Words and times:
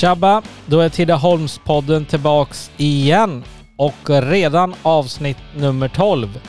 Tjabba! 0.00 0.42
Då 0.66 0.80
är 0.80 0.88
Tidaholmspodden 0.88 2.04
tillbaks 2.04 2.70
igen 2.76 3.44
och 3.76 3.94
redan 4.06 4.74
avsnitt 4.82 5.36
nummer 5.56 5.88
12. 5.88 6.40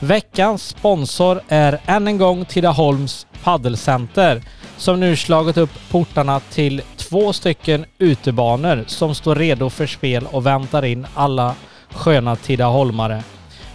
Veckans 0.00 0.68
sponsor 0.68 1.40
är 1.48 1.80
än 1.86 2.08
en 2.08 2.18
gång 2.18 2.44
Tidaholms 2.44 3.26
paddelcenter 3.42 4.42
som 4.76 5.00
nu 5.00 5.16
slagit 5.16 5.56
upp 5.56 5.70
portarna 5.90 6.40
till 6.40 6.82
två 6.96 7.32
stycken 7.32 7.84
utebanor 7.98 8.84
som 8.86 9.14
står 9.14 9.34
redo 9.34 9.70
för 9.70 9.86
spel 9.86 10.26
och 10.30 10.46
väntar 10.46 10.84
in 10.84 11.06
alla 11.14 11.54
sköna 11.90 12.36
tidaholmare. 12.36 13.22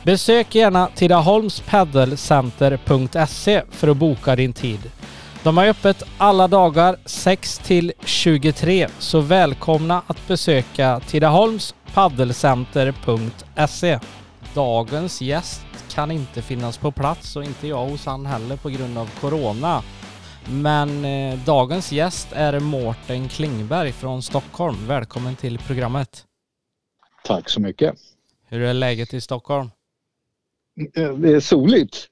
Besök 0.03 0.55
gärna 0.55 0.89
tidaholmspaddelcenter.se 0.95 3.61
för 3.71 3.87
att 3.87 3.97
boka 3.97 4.35
din 4.35 4.53
tid. 4.53 4.79
De 5.43 5.57
har 5.57 5.65
öppet 5.65 6.03
alla 6.17 6.47
dagar 6.47 6.97
6 7.05 7.57
till 7.57 7.93
23 8.05 8.87
så 8.99 9.19
välkomna 9.19 10.03
att 10.07 10.27
besöka 10.27 10.99
tidaholmspaddelcenter.se. 10.99 13.99
Dagens 14.53 15.21
gäst 15.21 15.65
kan 15.91 16.11
inte 16.11 16.41
finnas 16.41 16.77
på 16.77 16.91
plats 16.91 17.35
och 17.35 17.43
inte 17.43 17.67
jag 17.67 17.85
hos 17.85 18.05
han 18.05 18.25
heller 18.25 18.57
på 18.57 18.69
grund 18.69 18.97
av 18.97 19.19
Corona. 19.19 19.83
Men 20.49 21.05
eh, 21.05 21.39
dagens 21.45 21.91
gäst 21.91 22.27
är 22.31 22.59
Mårten 22.59 23.29
Klingberg 23.29 23.91
från 23.91 24.21
Stockholm. 24.21 24.87
Välkommen 24.87 25.35
till 25.35 25.57
programmet. 25.57 26.25
Tack 27.23 27.49
så 27.49 27.61
mycket. 27.61 27.95
Hur 28.47 28.61
är 28.61 28.73
läget 28.73 29.13
i 29.13 29.21
Stockholm? 29.21 29.69
Det 30.93 31.33
är 31.33 31.39
soligt. 31.39 32.07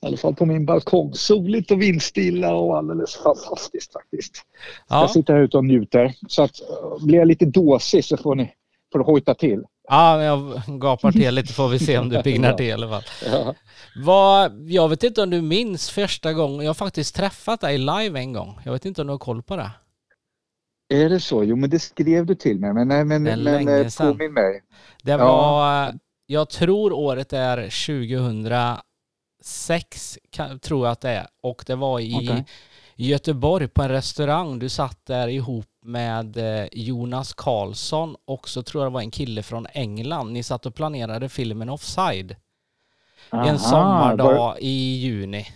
I 0.00 0.06
alla 0.06 0.16
fall 0.16 0.34
på 0.34 0.46
min 0.46 0.66
balkong. 0.66 1.14
Soligt 1.14 1.70
och 1.70 1.82
vindstilla 1.82 2.54
och 2.54 2.78
alldeles 2.78 3.16
fantastiskt 3.16 3.92
faktiskt. 3.92 4.42
Ja. 4.88 5.00
Jag 5.00 5.10
sitter 5.10 5.34
här 5.34 5.40
ute 5.40 5.56
och 5.56 5.64
njuter. 5.64 6.14
Så 6.28 6.42
att 6.42 6.60
eh, 6.60 7.06
blir 7.06 7.18
jag 7.18 7.28
lite 7.28 7.44
dåsig 7.44 8.04
så 8.04 8.16
får 8.16 8.34
ni 8.34 8.54
får 8.92 9.00
hojta 9.00 9.34
till. 9.34 9.62
Ja, 9.88 10.22
jag 10.22 10.62
gapar 10.80 11.12
till 11.12 11.34
lite 11.34 11.52
får 11.52 11.68
vi 11.68 11.78
se 11.78 11.98
om 11.98 12.08
du 12.08 12.22
pignar 12.22 12.52
till 12.52 12.66
i 12.66 12.72
alla 12.72 12.88
fall. 12.88 13.02
Ja. 13.26 13.54
Vad, 14.04 14.70
jag 14.70 14.88
vet 14.88 15.02
inte 15.02 15.22
om 15.22 15.30
du 15.30 15.42
minns 15.42 15.90
första 15.90 16.32
gången, 16.32 16.60
jag 16.60 16.68
har 16.68 16.74
faktiskt 16.74 17.14
träffat 17.14 17.60
dig 17.60 17.78
live 17.78 18.18
en 18.18 18.32
gång. 18.32 18.60
Jag 18.64 18.72
vet 18.72 18.84
inte 18.84 19.00
om 19.00 19.06
du 19.06 19.12
har 19.12 19.18
koll 19.18 19.42
på 19.42 19.56
det? 19.56 19.70
Är 20.94 21.08
det 21.08 21.20
så? 21.20 21.44
Jo, 21.44 21.56
men 21.56 21.70
det 21.70 21.78
skrev 21.78 22.26
du 22.26 22.34
till 22.34 22.60
mig. 22.60 22.72
Men, 22.72 22.88
men, 22.88 23.08
men, 23.08 23.22
men 23.22 23.68
eh, 23.68 23.86
påminn 23.98 24.32
mig. 24.32 24.62
Det 25.02 25.16
var, 25.16 25.92
jag 26.26 26.50
tror 26.50 26.92
året 26.92 27.32
är 27.32 27.70
2006, 29.38 30.18
tror 30.60 30.86
jag 30.86 30.92
att 30.92 31.00
det 31.00 31.10
är. 31.10 31.26
Och 31.42 31.64
det 31.66 31.74
var 31.74 32.00
i 32.00 32.16
okay. 32.16 32.42
Göteborg 32.96 33.68
på 33.68 33.82
en 33.82 33.88
restaurang. 33.88 34.58
Du 34.58 34.68
satt 34.68 35.06
där 35.06 35.28
ihop 35.28 35.66
med 35.82 36.36
eh, 36.36 36.68
Jonas 36.72 37.34
Karlsson 37.34 38.16
och 38.24 38.48
så 38.48 38.62
tror 38.62 38.84
jag 38.84 38.92
det 38.92 38.94
var 38.94 39.00
en 39.00 39.10
kille 39.10 39.42
från 39.42 39.66
England. 39.72 40.32
Ni 40.32 40.42
satt 40.42 40.66
och 40.66 40.74
planerade 40.74 41.28
filmen 41.28 41.68
Offside. 41.68 42.36
Aha, 43.30 43.48
en 43.48 43.58
sommardag 43.58 44.34
var... 44.34 44.56
i 44.60 44.96
juni 44.96 45.46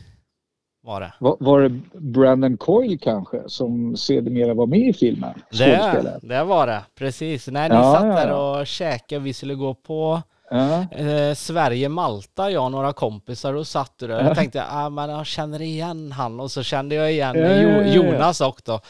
var 0.83 1.01
det. 1.01 1.15
Var, 1.21 1.37
var, 1.41 1.61
det 1.61 1.69
Brandon 2.01 2.57
Coyle 2.57 2.99
kanske 2.99 3.43
som 3.47 3.97
sedermera 3.97 4.55
var 4.55 4.67
med 4.67 4.89
i 4.89 4.93
filmen? 4.93 5.43
Det, 5.51 6.21
det 6.23 6.45
var 6.45 6.67
det, 6.67 6.83
precis. 6.95 7.49
När 7.49 7.69
ni 7.69 7.75
ja, 7.75 7.95
satt 7.95 8.03
där 8.03 8.29
ja. 8.29 8.61
och 8.61 8.67
käkade, 8.67 9.21
vi 9.21 9.33
skulle 9.33 9.55
gå 9.55 9.75
på 9.75 10.23
Eh, 10.53 11.35
Sverige-Malta, 11.35 12.51
jag 12.51 12.65
och 12.65 12.71
några 12.71 12.93
kompisar 12.93 13.55
och 13.55 13.67
satt 13.67 13.99
där. 13.99 14.09
Jag 14.09 14.37
tänkte, 14.37 14.65
ah, 14.71 14.91
men 14.91 15.11
jag 15.11 15.27
känner 15.27 15.63
igen 15.63 16.13
han 16.13 16.41
och 16.41 16.51
så 16.51 16.63
kände 16.63 16.95
jag 16.95 17.13
igen 17.13 17.35
jo, 17.37 17.93
Jonas 17.93 18.41
också. 18.41 18.81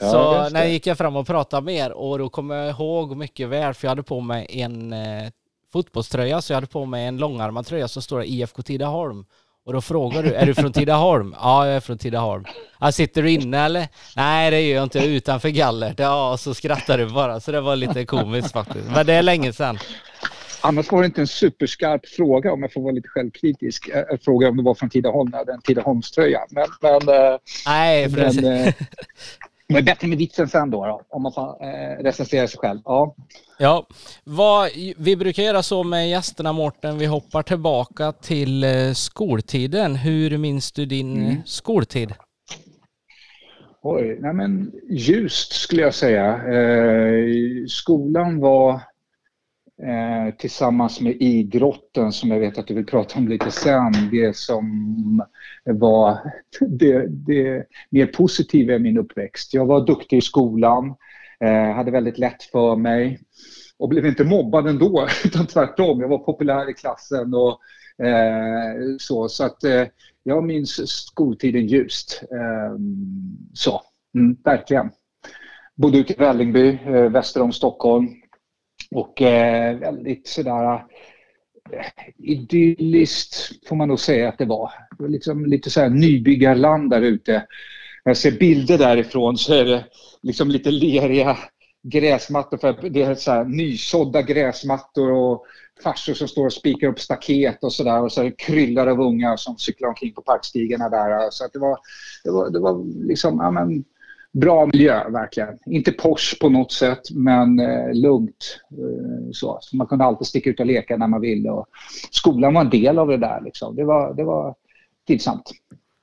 Så 0.00 0.48
när 0.48 0.64
gick 0.64 0.86
jag 0.86 0.98
fram 0.98 1.16
och 1.16 1.26
pratade 1.26 1.64
med 1.64 1.74
er 1.74 1.92
och 1.92 2.18
då 2.18 2.28
kommer 2.28 2.54
jag 2.54 2.70
ihåg 2.70 3.16
mycket 3.16 3.48
väl 3.48 3.74
för 3.74 3.86
jag 3.86 3.90
hade 3.90 4.02
på 4.02 4.20
mig 4.20 4.46
en 4.50 4.92
eh, 4.92 5.30
fotbollströja 5.72 6.42
så 6.42 6.52
jag 6.52 6.56
hade 6.56 6.66
på 6.66 6.84
mig 6.84 7.06
en 7.06 7.16
långärmad 7.16 7.66
tröja 7.66 7.88
som 7.88 8.02
står 8.02 8.24
IFK 8.24 8.62
Tidaholm. 8.62 9.24
Och 9.64 9.72
då 9.72 9.80
frågar 9.80 10.22
du, 10.22 10.34
är 10.34 10.46
du 10.46 10.54
från 10.54 10.72
Tidaholm? 10.72 11.34
Ja, 11.40 11.66
jag 11.66 11.76
är 11.76 11.80
från 11.80 11.98
Tidaholm. 11.98 12.44
Ja, 12.80 12.92
sitter 12.92 13.22
du 13.22 13.30
inne 13.30 13.58
eller? 13.58 13.88
Nej, 14.16 14.50
det 14.50 14.60
gör 14.60 14.76
jag 14.76 14.82
inte, 14.82 14.98
utanför 14.98 15.48
gallert. 15.48 15.98
Ja, 15.98 16.36
så 16.36 16.54
skrattar 16.54 16.98
du 16.98 17.06
bara. 17.10 17.40
Så 17.40 17.52
det 17.52 17.60
var 17.60 17.76
lite 17.76 18.04
komiskt 18.04 18.52
faktiskt. 18.52 18.90
Men 18.94 19.06
det 19.06 19.12
är 19.14 19.22
länge 19.22 19.52
sedan. 19.52 19.78
Annars 20.64 20.92
var 20.92 21.00
det 21.00 21.06
inte 21.06 21.20
en 21.20 21.26
superskarp 21.26 22.06
fråga 22.06 22.52
om 22.52 22.62
jag 22.62 22.72
får 22.72 22.80
vara 22.80 22.92
lite 22.92 23.08
självkritisk. 23.08 23.88
Jag 23.92 24.12
eh, 24.12 24.18
frågade 24.18 24.50
om 24.50 24.56
det 24.56 24.62
var 24.62 24.74
från 24.74 24.90
Tidaholm, 24.90 25.28
jag 25.32 25.38
hade 25.38 25.52
en 25.52 25.60
Tidaholmströja. 25.60 26.40
Men, 26.50 26.66
men, 26.80 27.14
eh, 27.14 27.38
Nej, 27.66 28.08
men, 28.08 28.44
eh, 28.44 28.74
det 29.68 29.78
är 29.78 29.82
bättre 29.82 30.08
med 30.08 30.18
vitsen 30.18 30.48
sen 30.48 30.70
då, 30.70 30.86
då 30.86 31.02
om 31.08 31.22
man 31.22 31.32
får 31.32 31.64
eh, 31.64 32.02
recensera 32.02 32.48
sig 32.48 32.58
själv. 32.58 32.80
Ja, 32.84 33.14
ja 33.58 33.86
vad, 34.24 34.70
vi 34.96 35.16
brukar 35.16 35.42
göra 35.42 35.62
så 35.62 35.84
med 35.84 36.10
gästerna 36.10 36.52
Mårten, 36.52 36.98
vi 36.98 37.06
hoppar 37.06 37.42
tillbaka 37.42 38.12
till 38.12 38.64
skoltiden. 38.94 39.96
Hur 39.96 40.38
minns 40.38 40.72
du 40.72 40.86
din 40.86 41.16
mm. 41.16 41.36
skoltid? 41.44 42.14
Oj, 43.84 44.18
nej 44.20 44.32
men 44.32 44.72
ljust 44.90 45.52
skulle 45.52 45.82
jag 45.82 45.94
säga. 45.94 46.26
Eh, 46.34 47.66
skolan 47.68 48.40
var 48.40 48.80
eh, 49.82 50.34
tillsammans 50.34 51.00
med 51.00 51.16
idrotten 51.20 52.12
som 52.12 52.30
jag 52.30 52.40
vet 52.40 52.58
att 52.58 52.66
du 52.66 52.74
vill 52.74 52.86
prata 52.86 53.18
om 53.18 53.28
lite 53.28 53.50
sen. 53.50 53.92
Det 54.10 54.36
som 54.36 55.22
var 55.64 56.18
det, 56.60 57.06
det 57.08 57.66
mer 57.90 58.06
positiva 58.06 58.74
i 58.74 58.78
min 58.78 58.98
uppväxt. 58.98 59.54
Jag 59.54 59.66
var 59.66 59.86
duktig 59.86 60.16
i 60.16 60.20
skolan, 60.20 60.94
eh, 61.40 61.74
hade 61.74 61.90
väldigt 61.90 62.18
lätt 62.18 62.42
för 62.42 62.76
mig 62.76 63.20
och 63.78 63.88
blev 63.88 64.06
inte 64.06 64.24
mobbad 64.24 64.68
ändå 64.68 65.08
utan 65.24 65.46
tvärtom. 65.46 66.00
Jag 66.00 66.08
var 66.08 66.18
populär 66.18 66.70
i 66.70 66.74
klassen 66.74 67.34
och 67.34 67.58
eh, 68.06 68.96
så. 68.98 69.28
Så 69.28 69.44
att 69.44 69.64
eh, 69.64 69.84
jag 70.22 70.44
minns 70.44 70.90
skoltiden 70.90 71.66
ljust. 71.66 72.22
Eh, 72.30 72.78
så, 73.52 73.82
mm, 74.14 74.36
verkligen. 74.44 74.90
Bodde 75.74 75.98
ute 75.98 76.12
i 76.12 76.16
Vällingby, 76.16 76.78
eh, 76.84 77.10
väster 77.10 77.42
om 77.42 77.52
Stockholm. 77.52 78.21
Och 78.94 79.22
eh, 79.22 79.78
väldigt 79.78 80.26
sådär 80.26 80.74
eh, 81.72 81.86
idylliskt 82.18 83.66
får 83.68 83.76
man 83.76 83.88
nog 83.88 84.00
säga 84.00 84.28
att 84.28 84.38
det 84.38 84.44
var. 84.44 84.70
Det 84.98 85.02
var 85.02 85.10
liksom 85.10 85.46
lite 85.46 85.70
så 85.70 85.80
här 85.80 85.88
nybyggarland 85.88 86.90
där 86.90 87.02
ute. 87.02 87.32
När 88.04 88.10
jag 88.10 88.16
ser 88.16 88.32
bilder 88.32 88.78
därifrån 88.78 89.38
så 89.38 89.54
är 89.54 89.64
det 89.64 89.84
liksom 90.22 90.48
lite 90.48 90.70
leriga 90.70 91.38
gräsmattor 91.82 92.56
för 92.56 92.88
det 92.90 93.02
är 93.02 93.14
så 93.14 93.30
här 93.30 93.44
nysådda 93.44 94.22
gräsmattor 94.22 95.12
och 95.12 95.44
farsor 95.82 96.14
som 96.14 96.28
står 96.28 96.46
och 96.46 96.52
spikar 96.52 96.88
upp 96.88 97.00
staket 97.00 97.64
och 97.64 97.72
sådär 97.72 98.02
och 98.02 98.12
så 98.12 98.20
är 98.20 98.24
det 98.24 98.38
kryllar 98.38 98.86
av 98.86 99.00
ungar 99.00 99.36
som 99.36 99.58
cyklar 99.58 99.88
omkring 99.88 100.12
på 100.12 100.22
parkstigarna 100.22 100.88
där. 100.88 101.30
Så 101.30 101.44
att 101.44 101.52
det 101.52 101.58
var, 101.58 101.78
det 102.24 102.30
var, 102.30 102.50
det 102.50 102.58
var 102.58 103.06
liksom, 103.06 103.38
ja 103.38 103.50
men 103.50 103.84
bra 104.32 104.66
miljö 104.66 105.10
verkligen. 105.10 105.58
Inte 105.66 105.92
Porsche 105.92 106.36
på 106.40 106.48
något 106.48 106.72
sätt 106.72 107.10
men 107.10 107.60
eh, 107.60 107.94
lugnt. 107.94 108.60
Eh, 108.70 109.30
så. 109.32 109.58
så. 109.60 109.76
man 109.76 109.86
kunde 109.86 110.04
alltid 110.04 110.26
sticka 110.26 110.50
ut 110.50 110.60
och 110.60 110.66
leka 110.66 110.96
när 110.96 111.06
man 111.06 111.20
ville. 111.20 111.50
Och 111.50 111.66
skolan 112.10 112.54
var 112.54 112.60
en 112.60 112.70
del 112.70 112.98
av 112.98 113.08
det 113.08 113.16
där. 113.16 113.40
Liksom. 113.44 113.76
Det, 113.76 113.84
var, 113.84 114.14
det 114.14 114.24
var 114.24 114.54
trivsamt. 115.06 115.48
Stort 115.48 115.56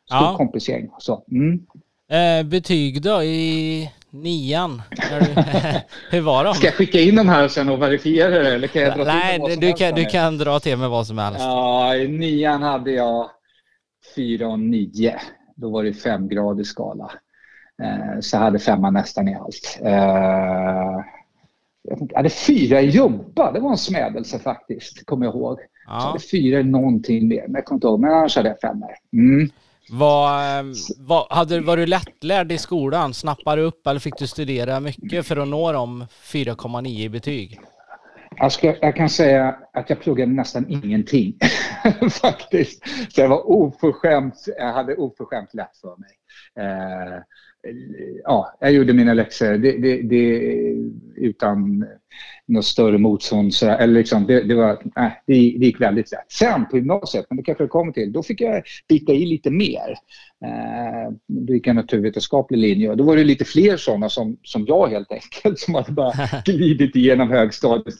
ja. 0.09 0.33
kompisgäng. 0.37 0.89
Så, 0.97 1.23
mm. 1.31 1.59
eh, 2.09 2.49
betyg 2.49 3.01
då 3.01 3.23
i 3.23 3.91
nian? 4.09 4.81
Hur 6.11 6.21
var 6.21 6.43
de? 6.43 6.53
Ska 6.53 6.67
jag 6.67 6.75
skicka 6.75 6.99
in 6.99 7.15
de 7.15 7.29
här 7.29 7.47
sen 7.47 7.69
och 7.69 7.81
verifiera 7.81 8.29
det? 8.29 8.55
Eller 8.55 8.67
kan 8.67 8.81
jag 8.81 8.97
dra 8.97 9.03
Nej, 9.03 9.39
till 9.45 9.59
du, 9.59 9.73
kan, 9.73 9.95
du 9.95 10.05
kan 10.05 10.37
dra 10.37 10.59
till 10.59 10.77
med 10.77 10.89
vad 10.89 11.07
som 11.07 11.17
helst. 11.17 11.39
Ja, 11.39 11.95
i 11.95 12.07
nian 12.07 12.61
hade 12.61 12.91
jag 12.91 13.29
4 14.15 14.47
och 14.47 14.59
9. 14.59 15.19
Då 15.55 15.69
var 15.69 15.83
det 15.83 15.93
femgradig 15.93 16.65
skala. 16.65 17.11
Eh, 17.81 18.19
så 18.19 18.37
hade 18.37 18.59
femma 18.59 18.89
nästan 18.89 19.27
i 19.27 19.35
allt. 19.35 19.79
Eh, 19.81 21.03
jag 21.83 22.11
hade 22.15 22.29
fyra 22.29 22.81
i 22.81 22.89
jobba, 22.89 23.51
det 23.51 23.59
var 23.59 23.71
en 23.71 23.77
smädelse 23.77 24.39
faktiskt, 24.39 25.05
kommer 25.05 25.25
jag 25.25 25.35
ihåg. 25.35 25.59
Ja. 25.87 25.99
Så 25.99 26.07
hade 26.07 26.19
fyra 26.19 26.63
någonting 26.63 27.27
mer, 27.27 27.43
men 27.47 27.55
jag 27.55 27.65
kommer 27.65 27.77
inte 27.77 27.87
ihåg. 27.87 27.99
Men 27.99 28.13
annars 28.13 28.35
hade 28.35 28.49
jag 28.49 28.59
femmor. 28.59 28.91
Mm. 29.13 29.49
Var, 29.91 30.63
var, 31.07 31.27
hade, 31.29 31.61
var 31.61 31.77
du 31.77 31.85
lättlärd 31.85 32.51
i 32.51 32.57
skolan? 32.57 33.13
Snappade 33.13 33.61
du 33.61 33.67
upp 33.67 33.87
eller 33.87 33.99
fick 33.99 34.17
du 34.17 34.27
studera 34.27 34.79
mycket 34.79 35.27
för 35.27 35.37
att 35.37 35.47
nå 35.47 35.71
de 35.71 36.05
4,9 36.23 36.87
i 36.87 37.09
betyg? 37.09 37.59
Jag, 38.35 38.51
ska, 38.51 38.75
jag 38.81 38.95
kan 38.95 39.09
säga 39.09 39.55
att 39.73 39.89
jag 39.89 39.99
pluggade 39.99 40.31
nästan 40.31 40.65
ingenting 40.69 41.33
faktiskt. 42.21 42.83
Så 43.09 43.21
jag 43.21 43.29
var 43.29 43.49
oförskämt, 43.49 44.45
jag 44.57 44.73
hade 44.73 44.95
oförskämt 44.95 45.53
lätt 45.53 45.77
för 45.81 45.95
mig. 45.97 46.11
Eh, 46.65 47.21
ja, 48.23 48.57
jag 48.59 48.71
gjorde 48.71 48.93
mina 48.93 49.13
läxor 49.13 49.57
det, 49.57 49.71
det, 49.71 50.01
det, 50.01 50.39
utan 51.15 51.85
något 52.49 52.65
större 52.65 52.97
motstånd. 52.97 53.53
Så, 53.53 53.69
eller 53.69 53.93
liksom, 53.93 54.27
det, 54.27 54.43
det, 54.43 54.55
var, 54.55 54.81
nej, 54.95 55.23
det, 55.27 55.35
gick 55.37 55.81
väldigt 55.81 56.11
lätt. 56.11 56.31
Sen 56.31 56.65
på 56.65 56.77
gymnasiet, 56.77 57.25
men 57.29 57.37
det 57.37 57.43
kanske 57.43 57.63
jag 57.63 57.71
kommer 57.71 57.91
till, 57.91 58.11
då 58.11 58.23
fick 58.23 58.41
jag 58.41 58.63
bita 58.87 59.13
i 59.13 59.25
lite 59.25 59.51
mer. 59.51 59.95
Eh, 60.45 61.13
då 61.27 61.53
gick 61.53 61.67
jag 61.67 61.75
naturvetenskaplig 61.75 62.57
linje 62.57 62.89
och 62.89 62.97
då 62.97 63.03
var 63.03 63.15
det 63.15 63.23
lite 63.23 63.45
fler 63.45 63.77
sådana 63.77 64.09
som, 64.09 64.37
som 64.43 64.65
jag 64.67 64.87
helt 64.87 65.11
enkelt 65.11 65.59
som 65.59 65.75
hade 65.75 65.91
bara 65.91 66.13
glidit 66.45 66.95
igenom 66.95 67.29
högstadiet 67.29 67.95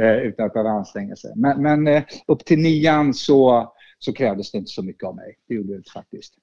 eh, 0.00 0.16
utan 0.16 0.46
att 0.46 0.52
behöva 0.52 0.70
anstränga 0.70 1.16
sig. 1.16 1.32
Men, 1.36 1.62
men 1.62 1.86
eh, 1.86 2.02
upp 2.26 2.44
till 2.44 2.58
nian 2.58 3.14
så, 3.14 3.72
så 3.98 4.12
krävdes 4.12 4.52
det 4.52 4.58
inte 4.58 4.70
så 4.70 4.82
mycket 4.82 5.04
av 5.04 5.16
mig. 5.16 5.36
Det 5.48 5.54
gjorde 5.54 5.72
det 5.72 5.76
inte 5.76 5.90
faktiskt. 5.90 6.34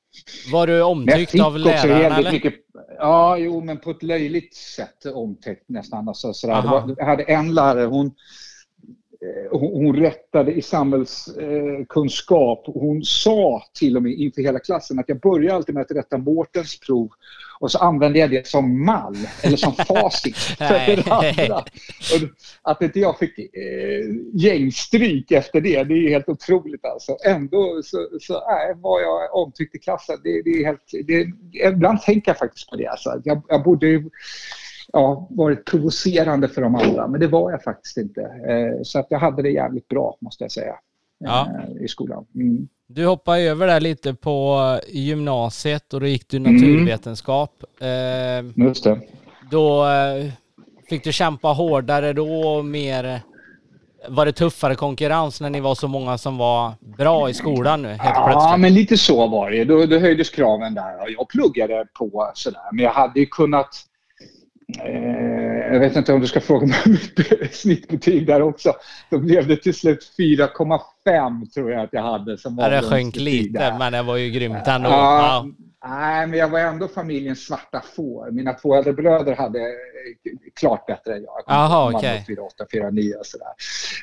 Var 0.51 0.67
du 0.67 0.81
omtyckt 0.81 1.39
av 1.39 1.57
lärarna 1.57 2.17
eller? 2.17 2.31
Mycket, 2.31 2.53
ja, 2.97 3.37
jo, 3.37 3.61
men 3.61 3.77
på 3.77 3.91
ett 3.91 4.03
löjligt 4.03 4.55
sätt 4.55 5.05
omtyckt 5.05 5.69
nästan. 5.69 6.07
Alltså, 6.07 6.33
sådär. 6.33 6.61
Var, 6.61 6.95
jag 6.97 7.05
hade 7.05 7.23
en 7.23 7.53
lärare, 7.53 7.85
hon 7.85 8.11
Eh, 9.25 9.59
hon 9.59 9.95
rättade 9.95 10.51
i 10.51 10.61
samhällskunskap. 10.61 12.63
Hon 12.65 13.03
sa 13.03 13.63
till 13.73 13.97
och 13.97 14.03
med 14.03 14.11
inför 14.11 14.41
hela 14.41 14.59
klassen 14.59 14.99
att 14.99 15.09
jag 15.09 15.19
börjar 15.19 15.55
alltid 15.55 15.75
med 15.75 15.81
att 15.81 15.91
rätta 15.91 16.17
Mårtens 16.17 16.79
prov 16.79 17.09
och 17.61 17.71
så 17.71 17.77
använde 17.77 18.19
jag 18.19 18.29
det 18.29 18.47
som 18.47 18.85
mall 18.85 19.17
eller 19.43 19.57
som 19.57 19.73
facit 19.87 20.37
för 20.37 20.95
det 20.95 21.11
andra. 21.11 21.55
Och 21.55 22.71
att 22.71 22.81
inte 22.81 22.99
jag 22.99 23.19
fick 23.19 23.39
eh, 23.39 24.05
gängstryk 24.33 25.31
efter 25.31 25.61
det, 25.61 25.83
det 25.83 25.93
är 25.93 26.09
helt 26.09 26.29
otroligt 26.29 26.85
alltså. 26.85 27.17
Ändå 27.25 27.81
så, 27.83 28.07
så 28.21 28.33
äh, 28.33 28.77
var 28.77 29.01
jag 29.01 29.35
omtyckt 29.35 29.75
i 29.75 29.79
klassen. 29.79 30.17
Det, 30.23 30.41
det 30.41 30.49
är 30.49 30.65
helt, 30.65 30.91
det, 31.07 31.27
ibland 31.67 32.01
tänker 32.01 32.31
jag 32.31 32.37
faktiskt 32.37 32.69
på 32.69 32.75
det. 32.75 32.87
Alltså. 32.87 33.21
Jag, 33.23 33.41
jag 33.47 33.63
borde 33.63 34.03
ja, 34.93 35.27
varit 35.29 35.65
provocerande 35.65 36.47
för 36.47 36.61
de 36.61 36.75
andra, 36.75 37.07
men 37.07 37.19
det 37.19 37.27
var 37.27 37.51
jag 37.51 37.63
faktiskt 37.63 37.97
inte. 37.97 38.21
Eh, 38.21 38.83
så 38.83 38.99
att 38.99 39.07
jag 39.09 39.19
hade 39.19 39.41
det 39.41 39.49
jävligt 39.49 39.87
bra, 39.87 40.17
måste 40.21 40.43
jag 40.43 40.51
säga, 40.51 40.75
ja. 41.17 41.49
Eh, 41.77 41.83
i 41.83 41.87
skolan. 41.87 42.25
Mm. 42.35 42.67
Du 42.93 43.05
hoppade 43.05 43.41
över 43.41 43.67
där 43.67 43.79
lite 43.79 44.13
på 44.13 44.79
gymnasiet 44.87 45.93
och 45.93 45.99
då 45.99 46.07
gick 46.07 46.29
du 46.29 46.37
mm. 46.37 46.55
naturvetenskap. 46.55 47.63
Mm. 47.79 48.53
Just 48.55 48.83
det. 48.83 48.99
Då 49.51 49.85
fick 50.89 51.03
du 51.03 51.11
kämpa 51.11 51.47
hårdare 51.47 52.13
då, 52.13 52.61
mer 52.61 53.21
var 54.07 54.25
det 54.25 54.31
tuffare 54.31 54.75
konkurrens 54.75 55.41
när 55.41 55.49
ni 55.49 55.59
var 55.59 55.75
så 55.75 55.87
många 55.87 56.17
som 56.17 56.37
var 56.37 56.73
bra 56.97 57.29
i 57.29 57.33
skolan 57.33 57.81
nu 57.81 57.87
helt 57.87 58.01
ja, 58.03 58.23
plötsligt? 58.25 58.51
Ja, 58.51 58.57
men 58.57 58.73
lite 58.73 58.97
så 58.97 59.27
var 59.27 59.51
det. 59.51 59.63
Då, 59.63 59.85
då 59.85 59.99
höjdes 59.99 60.29
kraven 60.29 60.73
där. 60.73 61.15
Jag 61.17 61.29
pluggade 61.29 61.85
på 61.93 62.31
sådär, 62.33 62.61
men 62.71 62.85
jag 62.85 62.91
hade 62.91 63.19
ju 63.19 63.25
kunnat 63.25 63.85
Eh, 64.79 65.73
jag 65.73 65.79
vet 65.79 65.95
inte 65.95 66.13
om 66.13 66.21
du 66.21 66.27
ska 66.27 66.41
fråga 66.41 66.67
mig 66.67 66.77
om 66.85 66.91
mitt 66.91 67.55
snittbetyg 67.55 68.27
där 68.27 68.41
också. 68.41 68.73
Då 69.09 69.17
blev 69.17 69.47
det 69.47 69.57
till 69.57 69.73
slut 69.73 70.03
4,5 71.09 71.45
tror 71.45 71.71
jag 71.71 71.83
att 71.83 71.93
jag 71.93 72.01
hade. 72.01 72.37
Som 72.37 72.55
var 72.55 72.69
det 72.69 72.81
sjönk 72.81 73.15
lite, 73.15 73.75
men 73.79 73.91
det 73.91 74.03
var 74.03 74.17
ju 74.17 74.29
grymt 74.29 74.67
ändå. 74.67 74.89
Ja, 74.89 75.43
ja. 75.45 75.65
Nej, 75.85 76.27
men 76.27 76.39
jag 76.39 76.49
var 76.49 76.59
ändå 76.59 76.87
familjens 76.87 77.45
svarta 77.45 77.81
får. 77.95 78.31
Mina 78.31 78.53
två 78.53 78.75
äldre 78.75 78.93
bröder 78.93 79.35
hade 79.35 79.59
klart 80.59 80.85
bättre 80.85 81.15
än 81.15 81.23
jag. 81.23 81.43
Jaha, 81.47 81.87
okej. 81.95 81.97
Okay. 81.97 82.35
4, 82.35 82.41
8, 82.41 82.65
4, 82.71 82.89
9 82.89 83.15
och 83.15 83.25
sådär. 83.25 83.47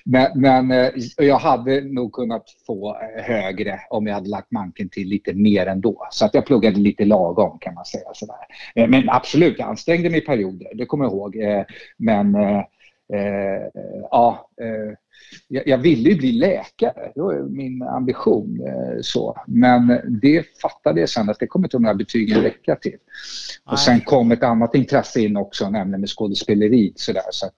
Men, 0.05 0.41
men 0.41 0.71
eh, 0.71 0.91
jag 1.17 1.39
hade 1.39 1.81
nog 1.81 2.13
kunnat 2.13 2.45
få 2.67 2.97
eh, 2.97 3.25
högre 3.25 3.81
om 3.91 4.07
jag 4.07 4.15
hade 4.15 4.29
lagt 4.29 4.51
manken 4.51 4.89
till 4.89 5.09
lite 5.09 5.35
mer 5.35 5.67
ändå. 5.67 6.09
Så 6.11 6.25
att 6.25 6.35
jag 6.35 6.47
pluggade 6.47 6.79
lite 6.79 7.05
lagom 7.05 7.59
kan 7.59 7.75
man 7.75 7.85
säga. 7.85 8.11
Sådär. 8.15 8.47
Eh, 8.75 8.89
men 8.89 9.11
absolut, 9.11 9.59
jag 9.59 9.69
ansträngde 9.69 10.11
mig 10.11 10.19
i 10.19 10.27
perioder, 10.27 10.69
det 10.75 10.87
kommer 10.87 11.05
jag 11.05 11.13
ihåg. 11.13 11.37
Men 11.97 12.37
ja, 14.11 14.51
jag, 15.49 15.69
jag 15.69 15.79
ville 15.79 16.11
ju 16.11 16.17
bli 16.17 16.33
läkare, 16.33 17.13
det 17.15 17.21
var 17.21 17.43
min 17.43 17.83
ambition. 17.83 18.61
Eh, 18.67 19.01
så. 19.01 19.37
Men 19.47 20.01
det 20.23 20.45
fattade 20.63 21.01
jag 21.01 21.09
sen 21.09 21.31
att 21.31 21.39
det 21.39 21.47
kommer 21.47 21.67
inte 21.67 21.77
de 21.77 21.85
här 21.85 21.95
betygen 21.95 22.43
räcka 22.43 22.77
till. 22.77 22.99
Och 23.65 23.79
sen 23.79 24.01
kom 24.01 24.33
ett 24.33 24.43
annat 24.43 24.75
intresse 24.75 25.21
in 25.21 25.37
också, 25.37 25.71
nämligen 25.71 26.01
med 26.01 26.11
skådespeleri. 26.11 26.93
Så, 26.97 27.13
där, 27.13 27.23
så 27.31 27.47
att, 27.47 27.55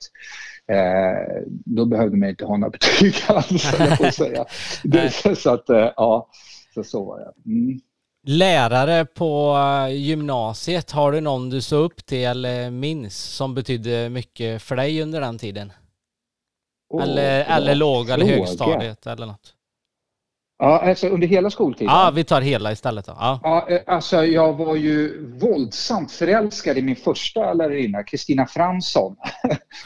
eh, 0.67 1.43
då 1.49 1.87
behövde 1.87 2.17
man 2.17 2.29
inte 2.29 2.45
ha 2.45 2.57
några 2.57 2.71
betyg 2.81 3.15
alls, 3.29 3.73
jag 4.01 4.15
säga. 4.15 4.45
Det, 4.85 5.11
så 5.37 5.51
att, 5.51 5.71
eh, 5.71 5.93
ja, 5.97 6.29
så, 6.75 6.85
så 6.85 7.05
var 7.05 7.19
det. 7.19 7.51
Mm. 7.51 7.81
Lärare 8.23 9.05
på 9.05 9.57
eh, 9.57 9.95
gymnasiet, 9.95 10.91
har 10.91 11.13
du 11.13 11.21
någon 11.21 11.51
du 11.51 11.61
såg 11.61 11.85
upp 11.85 12.07
till 12.07 12.25
eller 12.25 12.71
minns 12.71 13.17
som 13.17 13.55
betydde 13.55 14.09
mycket 14.11 14.63
för 14.63 14.77
dig 14.77 15.03
under 15.03 15.21
den 15.21 15.39
tiden? 15.39 15.73
Oh, 16.91 17.03
eller, 17.03 17.45
eller 17.45 17.75
låg 17.75 18.11
eller 18.11 18.27
högstadiet 18.27 19.07
eller 19.07 19.27
något. 19.27 19.55
Ja, 20.63 20.79
alltså 20.79 21.09
under 21.09 21.27
hela 21.27 21.51
skoltiden? 21.51 21.95
Ja, 21.95 22.13
vi 22.15 22.25
tar 22.25 22.41
hela 22.41 22.73
istället 22.73 23.07
då. 23.07 23.13
Ja. 23.19 23.41
ja, 23.43 23.67
eh, 23.69 23.81
alltså 23.87 24.25
jag 24.25 24.53
var 24.53 24.77
ju 24.77 25.27
våldsamt 25.41 26.13
förälskad 26.13 26.79
i 26.79 26.83
min 26.83 26.97
första 26.97 27.53
lärarinna, 27.53 28.03
Kristina 28.03 28.47
Fransson. 28.47 29.17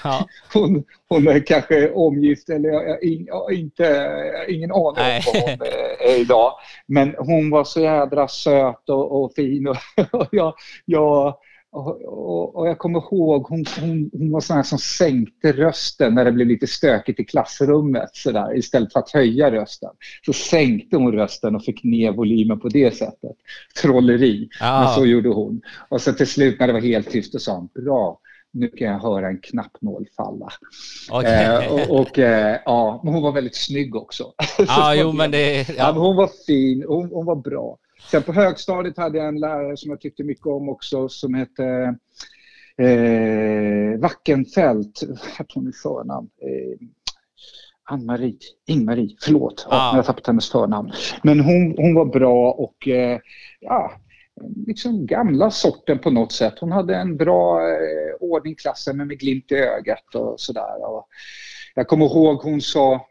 Ja. 0.05 0.27
Hon, 0.53 0.85
hon 1.09 1.29
är 1.29 1.47
kanske 1.47 1.91
omgift, 1.93 2.49
eller 2.49 2.69
jag 2.69 3.35
har 3.35 3.53
inte, 3.53 4.13
ingen 4.49 4.73
aning 4.73 4.83
om 4.83 5.23
vad 5.27 5.43
hon 5.43 5.67
är 6.01 6.21
idag. 6.21 6.53
Men 6.87 7.15
hon 7.19 7.51
var 7.51 7.65
så 7.65 7.81
jädra 7.81 8.29
söt 8.29 8.89
och, 8.89 9.25
och 9.25 9.33
fin 9.35 9.69
och, 9.69 9.77
och 10.13 10.29
jag, 10.31 10.55
jag 10.85 11.35
och, 11.75 12.03
och, 12.05 12.57
och, 12.57 12.69
jag 12.69 12.79
kommer 12.79 12.99
ihåg, 12.99 13.47
hon, 13.47 13.65
hon, 13.81 14.11
hon 14.13 14.31
var 14.31 14.41
sån 14.41 14.65
som 14.65 14.79
sänkte 14.79 15.53
rösten 15.53 16.15
när 16.15 16.25
det 16.25 16.33
blev 16.33 16.47
lite 16.47 16.67
stökigt 16.67 17.21
i 17.21 17.25
klassrummet 17.25 18.11
så 18.13 18.33
där, 18.33 18.57
istället 18.57 18.93
för 18.93 19.01
att 19.01 19.11
höja 19.11 19.51
rösten. 19.51 19.91
Så 20.27 20.33
sänkte 20.33 20.97
hon 20.97 21.13
rösten 21.13 21.57
och 21.57 21.65
fick 21.65 21.85
ner 21.85 22.13
volymen 22.13 22.61
på 22.61 22.69
det 22.69 22.97
sättet. 22.97 23.37
Trolleri. 23.83 24.49
Ah. 24.61 24.85
Men 24.85 24.95
så 24.95 25.07
gjorde 25.07 25.29
hon. 25.29 25.61
Och 25.89 26.01
så 26.01 26.13
till 26.13 26.27
slut 26.27 26.61
när 26.61 26.67
det 26.67 26.73
var 26.73 26.81
helt 26.81 27.11
tyst 27.11 27.33
så 27.33 27.39
sa 27.39 27.55
hon 27.55 27.69
bra, 27.85 28.21
nu 28.53 28.69
kan 28.69 28.89
jag 28.89 28.99
höra 28.99 29.29
en 29.29 29.39
knappnål 29.39 30.07
falla. 30.17 30.49
Okay. 31.13 31.45
Eh, 31.45 31.73
och, 31.73 32.01
och 32.01 32.19
eh, 32.19 32.59
ja, 32.65 33.01
men 33.05 33.15
hon 33.15 33.23
var 33.23 33.33
väldigt 33.33 33.57
snygg 33.57 33.97
också. 33.97 34.33
Ah, 34.69 34.95
jo, 34.97 35.13
men 35.13 35.31
det, 35.31 35.69
ja. 35.69 35.75
ja 35.77 35.93
hon 35.93 36.17
var 36.17 36.31
fin, 36.47 36.85
hon, 36.89 37.11
hon 37.13 37.27
var 37.27 37.37
bra. 37.37 37.79
Sen 38.11 38.23
på 38.23 38.33
högstadiet 38.33 38.99
hade 38.99 39.19
jag 39.19 39.29
en 39.29 39.41
lärare 39.41 39.77
som 39.77 39.91
jag 39.91 40.01
tyckte 40.01 40.25
mycket 40.25 40.47
om 40.47 40.69
också 40.69 41.09
som 41.09 41.35
hette 41.35 41.97
eh, 42.79 44.01
Wackenfeldt. 44.01 45.03
Jag 45.39 45.49
tror 45.49 45.63
hennes 45.63 45.83
förnamn. 45.83 46.29
Eh, 46.43 46.87
Ann-Marie, 47.85 48.39
Ing-Marie, 48.67 49.17
förlåt. 49.21 49.67
Ah. 49.69 49.77
Ja, 49.77 49.91
jag 49.91 49.97
har 49.97 50.03
tappat 50.03 50.27
hennes 50.27 50.51
förnamn. 50.51 50.93
Men 51.23 51.41
hon, 51.41 51.75
hon 51.77 51.95
var 51.95 52.05
bra 52.05 52.53
och 52.53 52.89
eh, 52.89 53.19
ja, 53.61 53.93
liksom 54.67 55.07
gamla 55.07 55.51
sorten 55.51 55.99
på 55.99 56.11
något 56.11 56.33
sätt. 56.33 56.55
Hon 56.61 56.73
hade 56.73 56.97
en 56.97 57.17
bra 57.17 57.61
eh, 57.61 58.15
ordning 58.21 58.53
i 58.53 58.57
klassen 58.57 58.97
men 58.97 59.09
med 59.09 59.19
glimt 59.19 59.53
i 59.53 59.55
ögat 59.55 60.15
och 60.15 60.41
sådär. 60.41 60.75
Jag 61.75 61.89
kommer 61.89 62.05
ihåg 62.05 62.43
hon 62.43 62.61
sa 62.61 63.07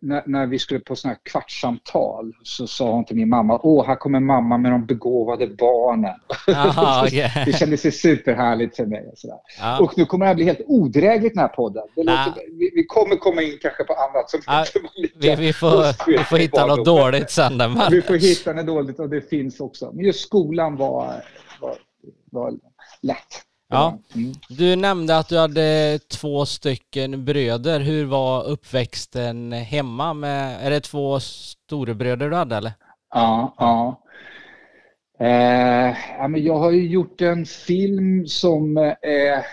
när, 0.00 0.22
när, 0.26 0.46
vi 0.46 0.58
skulle 0.58 0.80
på 0.80 0.96
sådana 0.96 1.14
här 1.14 1.30
kvartssamtal 1.30 2.32
så 2.42 2.66
sa 2.66 2.92
hon 2.92 3.04
till 3.04 3.16
min 3.16 3.28
mamma, 3.28 3.60
åh 3.62 3.86
här 3.86 3.96
kommer 3.96 4.20
mamma 4.20 4.58
med 4.58 4.72
de 4.72 4.86
begåvade 4.86 5.46
barnen. 5.46 6.20
Aha, 6.56 7.02
okay. 7.06 7.28
det 7.46 7.52
kändes 7.58 7.86
ju 7.86 7.90
superhärligt 7.90 8.76
för 8.76 8.86
mig. 8.86 9.08
Och, 9.12 9.18
sådär. 9.18 9.36
Ja. 9.60 9.80
och 9.80 9.98
nu 9.98 10.04
kommer 10.04 10.24
det 10.24 10.28
här 10.28 10.34
bli 10.34 10.44
helt 10.44 10.60
odrägligt 10.66 11.34
den 11.34 11.42
här 11.42 11.48
podden. 11.48 11.82
Låter, 11.96 12.32
vi, 12.58 12.70
vi, 12.74 12.84
kommer 12.84 13.16
komma 13.16 13.42
in 13.42 13.58
kanske 13.62 13.84
på 13.84 13.92
annat 13.92 14.30
som 14.30 14.40
ja, 14.46 14.64
vi, 15.14 15.36
vi, 15.36 15.52
får, 15.52 16.10
vi 16.10 16.18
får 16.18 16.36
hitta 16.36 16.66
något 16.66 16.84
dåligt 16.84 17.30
sen. 17.30 17.58
Vi 17.90 18.02
får 18.02 18.14
hitta 18.14 18.52
något 18.52 18.66
dåligt 18.66 18.98
och 18.98 19.08
det 19.08 19.30
finns 19.30 19.60
också. 19.60 19.92
Men 19.92 20.04
just 20.04 20.20
skolan 20.20 20.76
var, 20.76 21.24
var, 21.60 21.76
var 22.30 22.52
lätt. 23.02 23.51
Ja. 23.72 23.98
Mm. 24.14 24.32
Du 24.48 24.76
nämnde 24.76 25.18
att 25.18 25.28
du 25.28 25.38
hade 25.38 25.98
två 26.08 26.46
stycken 26.46 27.24
bröder. 27.24 27.80
Hur 27.80 28.04
var 28.04 28.44
uppväxten 28.44 29.52
hemma? 29.52 30.14
Med, 30.14 30.66
är 30.66 30.70
det 30.70 30.80
två 30.80 31.20
storebröder 31.20 32.30
du 32.30 32.36
hade 32.36 32.56
eller? 32.56 32.72
Ja, 33.14 33.54
ja. 33.58 34.02
Eh, 35.18 35.96
jag 36.36 36.58
har 36.58 36.70
ju 36.70 36.88
gjort 36.88 37.20
en 37.20 37.46
film 37.46 38.26
som 38.26 38.76
är 39.02 39.46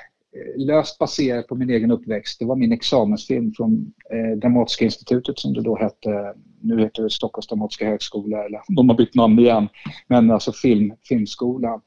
löst 0.55 0.99
baserad 0.99 1.47
på 1.47 1.55
min 1.55 1.69
egen 1.69 1.91
uppväxt. 1.91 2.39
Det 2.39 2.45
var 2.45 2.55
min 2.55 2.71
examensfilm 2.71 3.53
från 3.53 3.93
eh, 4.13 4.37
Dramatiska 4.37 4.85
institutet 4.85 5.39
som 5.39 5.53
det 5.53 5.61
då 5.61 5.77
hette 5.77 6.33
nu 6.61 6.79
heter 6.79 7.03
det 7.03 7.09
Stockholms 7.09 7.47
Dramatiska 7.47 7.85
högskola, 7.85 8.45
eller 8.45 8.61
de 8.67 8.89
har 8.89 8.97
bytt 8.97 9.15
namn 9.15 9.39
igen, 9.39 9.69
men 10.07 10.31
alltså 10.31 10.51
film, 10.51 10.93
Filmskolan. 11.03 11.81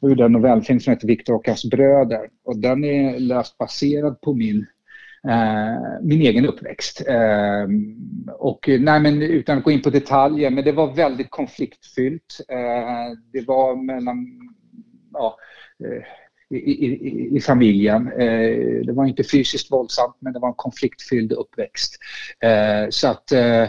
Jag 0.00 0.08
gjorde 0.08 0.24
en 0.24 0.32
novellfilm 0.32 0.80
som 0.80 0.92
heter 0.92 1.06
Viktor 1.06 1.34
och 1.34 1.46
hans 1.46 1.64
bröder 1.64 2.28
och 2.44 2.58
den 2.58 2.84
är 2.84 3.18
löst 3.18 3.58
baserad 3.58 4.20
på 4.20 4.34
min 4.34 4.66
eh, 5.28 6.02
min 6.02 6.20
egen 6.20 6.46
uppväxt. 6.46 7.08
Eh, 7.08 7.68
och 8.38 8.68
nej, 8.68 9.00
men 9.00 9.22
utan 9.22 9.58
att 9.58 9.64
gå 9.64 9.70
in 9.70 9.82
på 9.82 9.90
detaljer, 9.90 10.50
men 10.50 10.64
det 10.64 10.72
var 10.72 10.94
väldigt 10.94 11.30
konfliktfyllt. 11.30 12.40
Eh, 12.48 13.18
det 13.32 13.46
var 13.46 13.76
mellan, 13.76 14.26
ja, 15.12 15.36
eh, 15.84 16.02
i, 16.50 16.86
i, 16.86 17.36
i 17.36 17.40
familjen. 17.40 18.12
Eh, 18.12 18.84
det 18.84 18.92
var 18.92 19.06
inte 19.06 19.24
fysiskt 19.24 19.72
våldsamt 19.72 20.16
men 20.18 20.32
det 20.32 20.38
var 20.38 20.48
en 20.48 20.54
konfliktfylld 20.54 21.32
uppväxt. 21.32 21.98
Eh, 22.40 22.90
så 22.90 23.08
att 23.08 23.32
eh, 23.32 23.66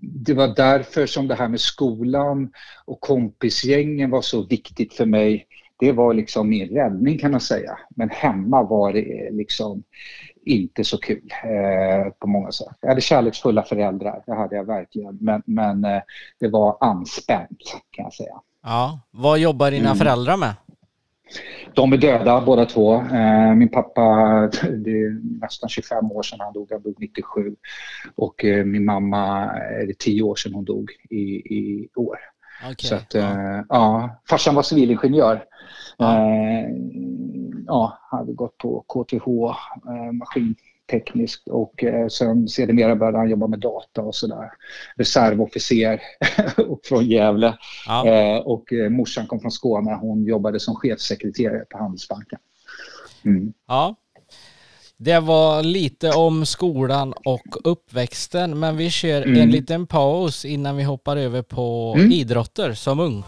det 0.00 0.34
var 0.34 0.54
därför 0.56 1.06
som 1.06 1.28
det 1.28 1.34
här 1.34 1.48
med 1.48 1.60
skolan 1.60 2.52
och 2.84 3.00
kompisgängen 3.00 4.10
var 4.10 4.22
så 4.22 4.42
viktigt 4.42 4.94
för 4.94 5.06
mig. 5.06 5.46
Det 5.78 5.92
var 5.92 6.14
liksom 6.14 6.48
min 6.48 6.68
räddning 6.68 7.18
kan 7.18 7.30
man 7.30 7.40
säga. 7.40 7.78
Men 7.96 8.10
hemma 8.10 8.62
var 8.62 8.92
det 8.92 9.30
liksom 9.32 9.82
inte 10.44 10.84
så 10.84 10.98
kul 10.98 11.30
eh, 11.44 12.12
på 12.18 12.26
många 12.26 12.52
sätt. 12.52 12.76
Jag 12.80 12.88
hade 12.88 13.00
kärleksfulla 13.00 13.62
föräldrar, 13.62 14.22
det 14.26 14.34
hade 14.34 14.56
jag 14.56 14.64
verkligen. 14.64 15.18
Men, 15.20 15.42
men 15.46 15.84
eh, 15.84 16.02
det 16.40 16.48
var 16.48 16.76
anspänt 16.80 17.62
kan 17.90 18.04
jag 18.04 18.14
säga. 18.14 18.40
Ja, 18.62 19.00
vad 19.10 19.38
jobbar 19.38 19.70
dina 19.70 19.86
mm. 19.86 19.96
föräldrar 19.96 20.36
med? 20.36 20.54
De 21.74 21.92
är 21.92 21.96
döda 21.96 22.40
båda 22.40 22.64
två. 22.64 22.94
Eh, 22.94 23.54
min 23.54 23.68
pappa, 23.68 24.02
det 24.62 24.90
är 24.90 25.40
nästan 25.40 25.68
25 25.68 26.12
år 26.12 26.22
sedan 26.22 26.40
han 26.40 26.52
dog, 26.52 26.68
han 26.70 26.82
dog 26.82 26.94
97. 26.98 27.56
Och 28.14 28.44
eh, 28.44 28.64
min 28.64 28.84
mamma 28.84 29.50
är 29.52 29.86
det 29.86 29.98
10 29.98 30.22
år 30.22 30.36
sedan 30.36 30.54
hon 30.54 30.64
dog 30.64 30.90
i, 31.10 31.22
i 31.56 31.88
år. 31.94 32.18
Okay. 32.62 32.88
Så 32.88 32.94
att, 32.94 33.14
ja. 33.14 33.20
Eh, 33.20 33.64
ja, 33.68 34.20
farsan 34.28 34.54
var 34.54 34.62
civilingenjör. 34.62 35.44
Ja. 35.98 36.18
ja, 37.66 37.98
hade 38.10 38.32
gått 38.32 38.58
på 38.58 38.84
KTH, 38.88 39.26
maskin 40.12 40.54
tekniskt 40.90 41.48
och 41.48 41.84
eh, 41.84 42.08
sen 42.08 42.48
sedermera 42.48 42.96
började 42.96 43.18
han 43.18 43.30
jobba 43.30 43.46
med 43.46 43.58
data 43.58 44.02
och 44.02 44.14
sådär. 44.14 44.50
Reservofficer 44.96 46.00
från 46.88 47.06
Gävle. 47.06 47.58
Ja. 47.86 48.06
Eh, 48.06 48.38
och 48.38 48.72
eh, 48.72 48.90
morsan 48.90 49.26
kom 49.26 49.40
från 49.40 49.50
Skåne. 49.50 49.98
Hon 50.00 50.24
jobbade 50.24 50.60
som 50.60 50.74
chefssekreterare 50.74 51.64
på 51.70 51.78
Handelsbanken. 51.78 52.38
Mm. 53.24 53.52
Ja. 53.68 53.96
Det 54.98 55.20
var 55.20 55.62
lite 55.62 56.10
om 56.10 56.46
skolan 56.46 57.14
och 57.24 57.56
uppväxten 57.64 58.58
men 58.58 58.76
vi 58.76 58.90
kör 58.90 59.22
mm. 59.22 59.40
en 59.40 59.50
liten 59.50 59.86
paus 59.86 60.44
innan 60.44 60.76
vi 60.76 60.82
hoppar 60.82 61.16
över 61.16 61.42
på 61.42 61.94
mm. 61.98 62.12
idrotter 62.12 62.72
som 62.72 63.00
ung. 63.00 63.24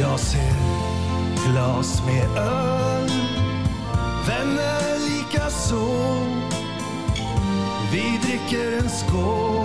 Jag 0.00 0.20
ser 0.20 0.87
glas 1.52 2.02
med 2.06 2.36
öl. 2.36 3.10
Vänner 4.26 4.98
lika 5.08 5.50
så. 5.50 5.88
Vi 7.92 8.20
dricker 8.22 8.72
en 8.72 8.90
skål 8.90 9.57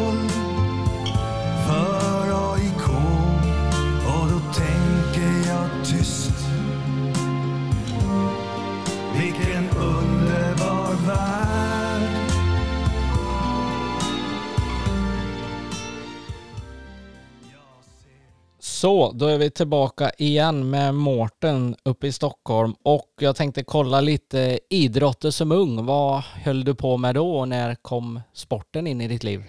Så, 18.84 19.12
då 19.12 19.28
är 19.28 19.38
vi 19.38 19.52
tillbaka 19.52 20.12
igen 20.18 20.70
med 20.70 20.96
Mårten 20.96 21.76
uppe 21.86 22.08
i 22.08 22.12
Stockholm 22.12 22.74
och 22.84 23.10
jag 23.20 23.36
tänkte 23.36 23.64
kolla 23.64 24.02
lite 24.02 24.60
idrotter 24.70 25.30
som 25.30 25.52
ung. 25.52 25.86
Vad 25.86 26.24
höll 26.24 26.64
du 26.64 26.76
på 26.76 26.98
med 26.98 27.16
då 27.16 27.36
och 27.36 27.48
när 27.48 27.76
kom 27.76 28.20
sporten 28.34 28.88
in 28.88 29.02
i 29.02 29.08
ditt 29.08 29.24
liv? 29.24 29.44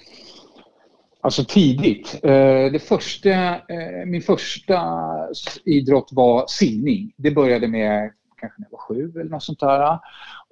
Alltså 1.20 1.44
tidigt. 1.44 2.20
Eh, 2.22 2.72
det 2.72 2.82
första, 2.88 3.30
eh, 3.54 4.06
min 4.06 4.22
första 4.22 4.80
idrott 5.64 6.08
var 6.12 6.46
simning. 6.48 7.12
Det 7.16 7.30
började 7.30 7.68
med 7.68 8.10
kanske 8.40 8.60
när 8.60 8.66
jag 8.70 8.78
var 8.78 8.94
sju 8.94 9.20
eller 9.20 9.30
något 9.30 9.42
sånt 9.42 9.60
där. 9.60 9.98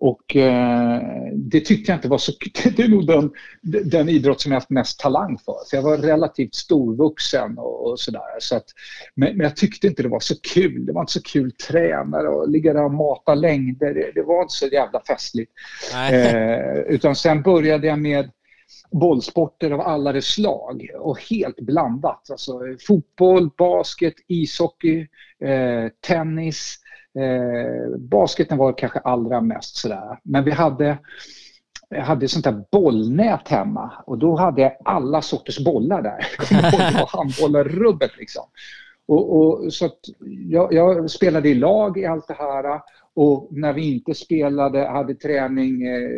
Och 0.05 0.37
eh, 0.37 1.01
det 1.35 1.61
tyckte 1.61 1.93
jag 1.93 1.99
inte 1.99 2.09
var 2.09 2.19
så... 2.19 2.33
Det 2.77 2.83
är 2.83 2.89
nog 2.89 3.07
den, 3.07 3.31
den 3.91 4.09
idrott 4.09 4.41
som 4.41 4.53
jag 4.53 4.57
haft 4.57 4.71
mest 4.71 5.01
talang 5.01 5.39
för. 5.39 5.55
För 5.71 5.77
jag 5.77 5.83
var 5.83 5.97
relativt 5.97 6.55
storvuxen 6.55 7.59
och, 7.59 7.91
och 7.91 8.01
sådär. 8.01 8.21
Så 8.39 8.57
att, 8.57 8.65
men, 9.15 9.37
men, 9.37 9.45
jag 9.45 9.57
tyckte 9.57 9.87
inte 9.87 10.03
det 10.03 10.09
var 10.09 10.21
så 10.21 10.35
kul. 10.55 10.87
Det 10.87 10.93
var 10.93 11.01
inte 11.01 11.13
så 11.13 11.23
kul 11.23 11.53
tränare 11.53 12.29
och 12.29 12.51
ligga 12.51 12.73
där 12.73 12.85
och 12.85 12.95
mata 12.95 13.35
längder. 13.35 13.95
Det, 13.95 14.13
det 14.15 14.23
var 14.23 14.43
inte 14.43 14.55
så 14.55 14.67
jävla 14.67 15.03
festligt. 15.09 15.53
Eh, 16.11 16.79
utan 16.79 17.17
sen 17.17 17.43
började 17.43 17.87
jag 17.87 17.99
med 17.99 18.31
bollsporter 18.91 19.71
av 19.71 19.81
alla 19.81 20.13
dess 20.13 20.27
slag 20.27 20.89
och 20.95 21.21
helt 21.31 21.61
blandat. 21.61 22.31
Alltså, 22.31 22.61
fotboll, 22.87 23.51
basket, 23.59 24.15
ishockey, 24.29 25.01
eh, 25.45 25.89
tennis, 26.07 26.79
Eh, 27.19 27.99
basketen 27.99 28.59
var 28.59 28.79
kanske 28.79 28.99
allra 28.99 29.41
mest 29.41 29.77
sådär. 29.77 30.19
Men 30.23 30.45
vi 30.45 30.51
hade, 30.51 30.99
jag 31.89 32.03
hade 32.03 32.29
sånt 32.29 32.45
där 32.45 32.65
bollnät 32.73 33.49
hemma 33.49 33.93
och 34.07 34.19
då 34.19 34.37
hade 34.37 34.63
jag 34.63 34.77
alla 34.85 35.23
sorters 35.23 35.65
bollar 35.65 36.03
där. 36.03 36.27
Det 36.71 36.99
var 36.99 37.19
handbollar-rubbet 37.19 38.17
liksom. 38.19 38.45
Och, 39.09 39.37
och, 39.37 39.73
så 39.73 39.91
jag, 40.49 40.73
jag, 40.73 41.11
spelade 41.11 41.49
i 41.49 41.55
lag 41.55 41.99
i 41.99 42.07
allt 42.07 42.29
det 42.29 42.35
här 42.35 42.81
och 43.15 43.49
när 43.51 43.73
vi 43.73 43.95
inte 43.95 44.15
spelade, 44.15 44.87
hade 44.87 45.15
träning 45.15 45.87
eh, 45.87 46.11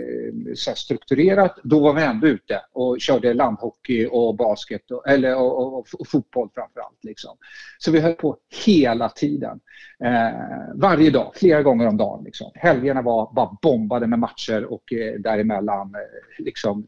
så 0.55 0.75
strukturerat, 0.75 1.59
då 1.63 1.81
var 1.81 1.95
vi 1.95 2.03
ändå 2.03 2.27
ute 2.27 2.61
och 2.73 3.01
körde 3.01 3.35
landhockey 3.35 4.07
och 4.11 4.37
basket, 4.37 4.91
och, 4.91 5.09
eller 5.09 5.37
och, 5.37 5.79
och, 5.79 5.87
och 5.99 6.09
fotboll 6.09 6.49
framförallt. 6.55 7.05
Liksom. 7.05 7.37
Så 7.79 7.91
vi 7.91 8.01
höll 8.01 8.15
på 8.15 8.37
hela 8.67 9.09
tiden. 9.09 9.61
Eh, 10.05 10.31
varje 10.75 11.11
dag, 11.11 11.33
flera 11.35 11.63
gånger 11.63 11.87
om 11.87 11.97
dagen. 11.97 12.25
Liksom. 12.25 12.51
Helgerna 12.55 13.03
var 13.03 13.33
bara 13.35 13.59
bombade 13.63 14.07
med 14.07 14.19
matcher 14.19 14.65
och 14.65 14.93
eh, 14.93 15.21
däremellan 15.21 15.95
eh, 15.95 16.45
liksom, 16.45 16.87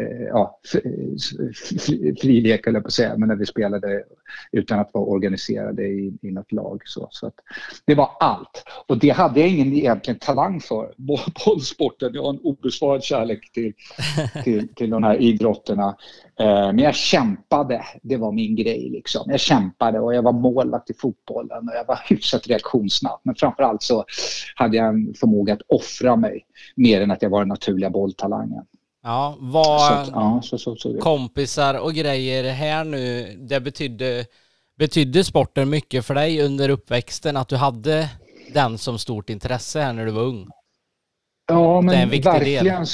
eh, 0.00 0.22
ja, 0.22 0.60
frilek, 2.20 2.66
eller 2.66 2.80
på 2.80 2.86
att 2.86 2.92
säga, 2.92 3.16
men 3.16 3.28
när 3.28 3.36
vi 3.36 3.46
spelade 3.46 4.04
utan 4.52 4.78
att 4.78 4.94
vara 4.94 5.04
organiserade 5.04 5.86
i, 5.86 6.18
i 6.22 6.30
något 6.30 6.52
lag. 6.52 6.82
Så, 6.84 7.08
så 7.10 7.26
att, 7.26 7.34
det 7.84 7.94
var 7.94 8.10
allt. 8.20 8.64
Och 8.86 8.98
det 8.98 9.10
hade 9.10 9.45
jag 9.46 9.54
ingen 9.54 9.72
egentligen 9.72 10.18
talang 10.20 10.60
för, 10.60 10.94
bollsporten. 11.46 12.14
Jag 12.14 12.22
har 12.22 12.30
en 12.30 12.38
obesvarad 12.38 13.02
kärlek 13.02 13.52
till, 13.52 13.72
till, 14.44 14.74
till 14.74 14.90
de 14.90 15.02
här 15.02 15.16
idrotterna. 15.16 15.96
Eh, 16.40 16.46
men 16.46 16.78
jag 16.78 16.94
kämpade, 16.94 17.84
det 18.02 18.16
var 18.16 18.32
min 18.32 18.56
grej. 18.56 18.90
Liksom. 18.90 19.30
Jag 19.30 19.40
kämpade 19.40 20.00
och 20.00 20.14
jag 20.14 20.22
var 20.22 20.32
målvakt 20.32 20.90
i 20.90 20.94
fotbollen 20.94 21.68
och 21.68 21.74
jag 21.74 21.86
var 21.86 22.00
hyfsat 22.08 22.46
reaktionssnabb. 22.46 23.20
Men 23.22 23.34
framförallt 23.34 23.82
så 23.82 24.04
hade 24.54 24.76
jag 24.76 24.86
en 24.86 25.14
förmåga 25.20 25.54
att 25.54 25.62
offra 25.68 26.16
mig 26.16 26.46
mer 26.76 27.00
än 27.00 27.10
att 27.10 27.22
jag 27.22 27.30
var 27.30 27.40
den 27.40 27.48
naturliga 27.48 27.90
bolltalangen. 27.90 28.64
Ja, 29.02 29.36
vad 29.38 30.08
ja, 30.12 30.40
så, 30.44 30.58
så, 30.58 30.76
så, 30.76 30.98
kompisar 30.98 31.74
och 31.74 31.94
grejer 31.94 32.52
här 32.52 32.84
nu, 32.84 33.36
det 33.38 33.60
betydde, 33.60 34.26
betydde 34.78 35.24
sporten 35.24 35.70
mycket 35.70 36.04
för 36.04 36.14
dig 36.14 36.42
under 36.42 36.68
uppväxten 36.68 37.36
att 37.36 37.48
du 37.48 37.56
hade 37.56 38.08
den 38.54 38.78
som 38.78 38.98
stort 38.98 39.30
intresse 39.30 39.80
här 39.80 39.92
när 39.92 40.06
du 40.06 40.12
var 40.12 40.22
ung? 40.22 40.48
Ja, 41.48 41.80
men 41.80 42.10
verkligen, 42.10 42.86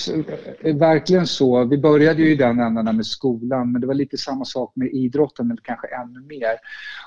verkligen 0.78 1.26
så. 1.26 1.64
Vi 1.64 1.78
började 1.78 2.22
ju 2.22 2.32
i 2.32 2.36
den 2.36 2.60
änden 2.60 2.96
med 2.96 3.06
skolan, 3.06 3.72
men 3.72 3.80
det 3.80 3.86
var 3.86 3.94
lite 3.94 4.18
samma 4.18 4.44
sak 4.44 4.72
med 4.74 4.88
idrotten, 4.92 5.48
men 5.48 5.58
kanske 5.62 5.86
ännu 5.86 6.20
mer. 6.20 6.56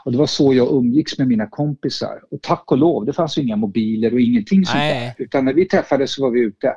Och 0.06 0.12
det 0.12 0.18
var 0.18 0.26
så 0.26 0.54
jag 0.54 0.72
umgicks 0.72 1.18
med 1.18 1.28
mina 1.28 1.48
kompisar. 1.48 2.22
Och 2.32 2.42
tack 2.42 2.72
och 2.72 2.78
lov, 2.78 3.06
det 3.06 3.14
fanns 3.14 3.38
ju 3.38 3.42
inga 3.42 3.56
mobiler 3.56 4.14
och 4.14 4.20
ingenting 4.20 4.66
sånt 4.66 4.78
där. 4.78 5.14
Utan 5.18 5.46
när 5.46 5.54
vi 5.54 5.66
träffades 5.66 6.14
så 6.14 6.22
var 6.22 6.32
vi 6.32 6.40
ute. 6.40 6.74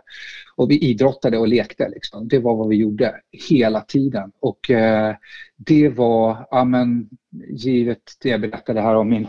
Och 0.57 0.71
vi 0.71 0.79
idrottade 0.79 1.39
och 1.39 1.49
lekte. 1.49 1.89
Liksom. 1.89 2.29
Det 2.29 2.39
var 2.39 2.57
vad 2.57 2.69
vi 2.69 2.77
gjorde 2.77 3.15
hela 3.51 3.81
tiden. 3.81 4.33
Och 4.41 4.71
eh, 4.71 5.15
det 5.57 5.89
var, 5.89 6.47
ja 6.51 6.65
men, 6.65 7.09
givet 7.51 8.03
det 8.23 8.29
jag 8.29 8.41
berättade 8.41 8.81
här 8.81 8.95
om 8.95 9.09
min 9.09 9.27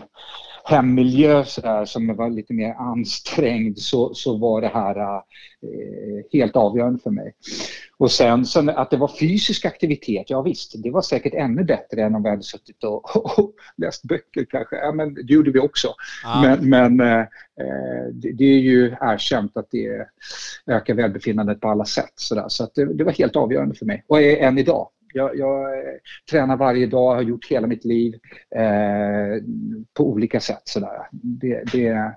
hemmiljö 0.70 1.44
som 1.86 2.16
var 2.16 2.30
lite 2.30 2.54
mer 2.54 2.74
ansträngd 2.74 3.78
så, 3.78 4.14
så 4.14 4.38
var 4.38 4.62
det 4.62 4.68
här 4.68 5.16
eh, 5.16 5.22
helt 6.34 6.56
avgörande 6.56 7.00
för 7.00 7.10
mig. 7.10 7.34
Och 7.98 8.12
sen, 8.12 8.46
sen 8.46 8.70
att 8.70 8.90
det 8.90 8.98
var 8.98 9.12
fysisk 9.20 9.66
aktivitet, 9.66 10.30
ja 10.30 10.42
visst, 10.42 10.84
det 10.84 10.92
var 10.92 11.02
säkert 11.02 11.34
ännu 11.34 11.64
bättre 11.64 12.04
än 12.04 12.16
om 12.16 12.24
vi 12.24 12.30
hade 12.30 12.44
suttit 12.44 12.84
och, 12.84 13.16
och 13.40 13.54
läst 13.78 14.04
böcker 14.04 14.46
kanske. 14.50 14.76
Ja, 14.76 14.92
men 14.92 15.14
det 15.14 15.34
gjorde 15.34 15.52
vi 15.52 15.60
också. 15.60 15.88
Ah. 16.26 16.42
Men, 16.42 16.70
men 16.70 17.00
eh, 17.00 17.26
det, 18.14 18.32
det, 18.32 18.46
är 18.46 18.60
ju 18.60 18.96
erkänt 19.02 19.58
att 19.58 19.72
det 19.72 20.08
ökar 20.68 20.94
välbefinnandet 20.94 21.62
på 21.62 21.70
alla 21.70 21.86
sätt. 21.86 22.14
Så, 22.16 22.36
där. 22.36 22.50
så 22.50 22.64
att 22.64 22.76
det, 22.76 22.94
det 22.94 23.04
var 23.04 23.12
helt 23.12 23.36
avgörande 23.36 23.76
för 23.76 23.86
mig 23.86 24.04
och 24.08 24.22
är 24.22 24.38
än 24.38 24.58
idag. 24.58 24.88
Jag, 25.13 25.38
jag 25.38 25.63
eh, 25.63 25.94
tränar 26.32 26.58
varje 26.58 26.88
dag, 26.88 27.16
har 27.16 27.22
gjort 27.22 27.48
hela 27.51 27.68
mitt 27.68 27.86
liv 27.86 28.13
eh, 28.56 29.44
på 29.94 30.10
olika 30.10 30.39
sätt. 30.39 30.62
Sådär. 30.66 31.08
Det, 31.12 31.63
det, 31.72 32.16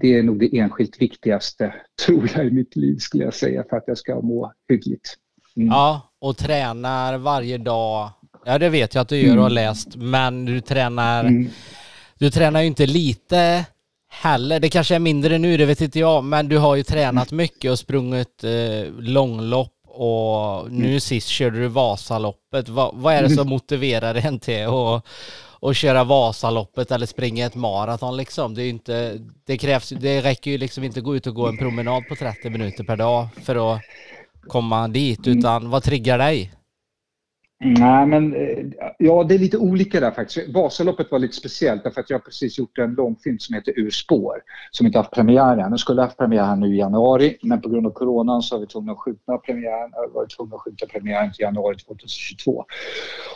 det 0.00 0.18
är 0.18 0.22
nog 0.22 0.38
det 0.40 0.58
enskilt 0.58 1.02
viktigaste, 1.02 1.74
tror 2.06 2.30
jag, 2.34 2.46
i 2.46 2.50
mitt 2.50 2.76
liv 2.76 2.96
skulle 2.96 3.24
jag 3.24 3.34
säga 3.34 3.64
för 3.70 3.76
att 3.76 3.84
jag 3.86 3.98
ska 3.98 4.20
må 4.20 4.52
hyggligt. 4.68 5.16
Mm. 5.56 5.68
Ja, 5.68 6.12
och 6.18 6.36
tränar 6.36 7.18
varje 7.18 7.58
dag 7.58 8.10
Ja, 8.48 8.58
det 8.58 8.68
vet 8.68 8.94
jag 8.94 9.02
att 9.02 9.08
du 9.08 9.16
gör 9.16 9.36
och 9.36 9.42
har 9.42 9.50
mm. 9.50 9.54
läst, 9.54 9.96
men 9.96 10.44
du 10.44 10.60
tränar, 10.60 11.24
mm. 11.24 11.48
du 12.18 12.30
tränar 12.30 12.60
ju 12.60 12.66
inte 12.66 12.86
lite 12.86 13.64
heller. 14.08 14.60
Det 14.60 14.68
kanske 14.68 14.94
är 14.94 14.98
mindre 14.98 15.38
nu, 15.38 15.56
det 15.56 15.66
vet 15.66 15.80
inte 15.80 15.98
jag, 15.98 16.24
men 16.24 16.48
du 16.48 16.58
har 16.58 16.76
ju 16.76 16.82
tränat 16.82 17.32
mycket 17.32 17.70
och 17.70 17.78
sprungit 17.78 18.44
eh, 18.44 18.92
långlopp 18.98 19.77
och 19.98 20.72
nu 20.72 20.86
mm. 20.86 21.00
sist 21.00 21.28
körde 21.28 21.58
du 21.58 21.68
Vasaloppet. 21.68 22.68
Va, 22.68 22.90
vad 22.94 23.14
är 23.14 23.22
det 23.22 23.30
som 23.30 23.48
motiverar 23.48 24.14
dig 24.14 24.38
till 24.40 24.66
att 24.66 25.04
och 25.60 25.74
köra 25.74 26.04
Vasaloppet 26.04 26.90
eller 26.90 27.06
springa 27.06 27.46
ett 27.46 27.54
maraton 27.54 28.16
liksom. 28.16 28.54
Det, 28.54 28.62
är 28.62 28.68
inte, 28.68 29.18
det, 29.46 29.58
krävs, 29.58 29.88
det 29.88 30.20
räcker 30.20 30.50
ju 30.50 30.58
liksom 30.58 30.84
inte 30.84 31.00
att 31.00 31.04
gå 31.04 31.16
ut 31.16 31.26
och 31.26 31.34
gå 31.34 31.48
en 31.48 31.58
promenad 31.58 32.08
på 32.08 32.16
30 32.16 32.50
minuter 32.50 32.84
per 32.84 32.96
dag 32.96 33.28
för 33.42 33.74
att 33.74 33.80
komma 34.48 34.88
dit, 34.88 35.26
mm. 35.26 35.38
utan 35.38 35.70
vad 35.70 35.82
triggar 35.82 36.18
dig? 36.18 36.52
Nej, 37.60 38.06
men 38.06 38.34
eh, 38.34 38.66
ja, 38.98 39.24
det 39.24 39.34
är 39.34 39.38
lite 39.38 39.58
olika 39.58 40.00
där 40.00 40.10
faktiskt. 40.10 40.48
Vasaloppet 40.48 41.10
var 41.10 41.18
lite 41.18 41.34
speciellt 41.34 41.84
därför 41.84 42.00
att 42.00 42.10
jag 42.10 42.24
precis 42.24 42.58
gjort 42.58 42.78
en 42.78 42.94
långfilm 42.94 43.38
som 43.38 43.54
heter 43.54 43.72
Ur 43.76 43.90
spår 43.90 44.42
som 44.70 44.86
inte 44.86 44.98
haft 44.98 45.10
premiär 45.10 45.56
än. 45.56 45.70
Den 45.70 45.78
skulle 45.78 46.02
haft 46.02 46.16
premiär 46.16 46.44
här 46.44 46.56
nu 46.56 46.74
i 46.74 46.78
januari 46.78 47.38
men 47.42 47.60
på 47.60 47.68
grund 47.68 47.86
av 47.86 47.90
coronan 47.90 48.42
så 48.42 48.54
har 48.54 48.60
vi 48.60 48.66
tvungna 48.66 48.92
att 48.92 48.98
skjuta 48.98 49.38
premiären. 49.38 49.90
Har 49.92 50.08
varit 50.14 50.36
tvungna 50.36 50.56
att 50.56 50.60
skjuta 50.60 50.86
premiären 50.86 51.32
till 51.32 51.42
januari 51.42 51.76
2022. 51.76 52.64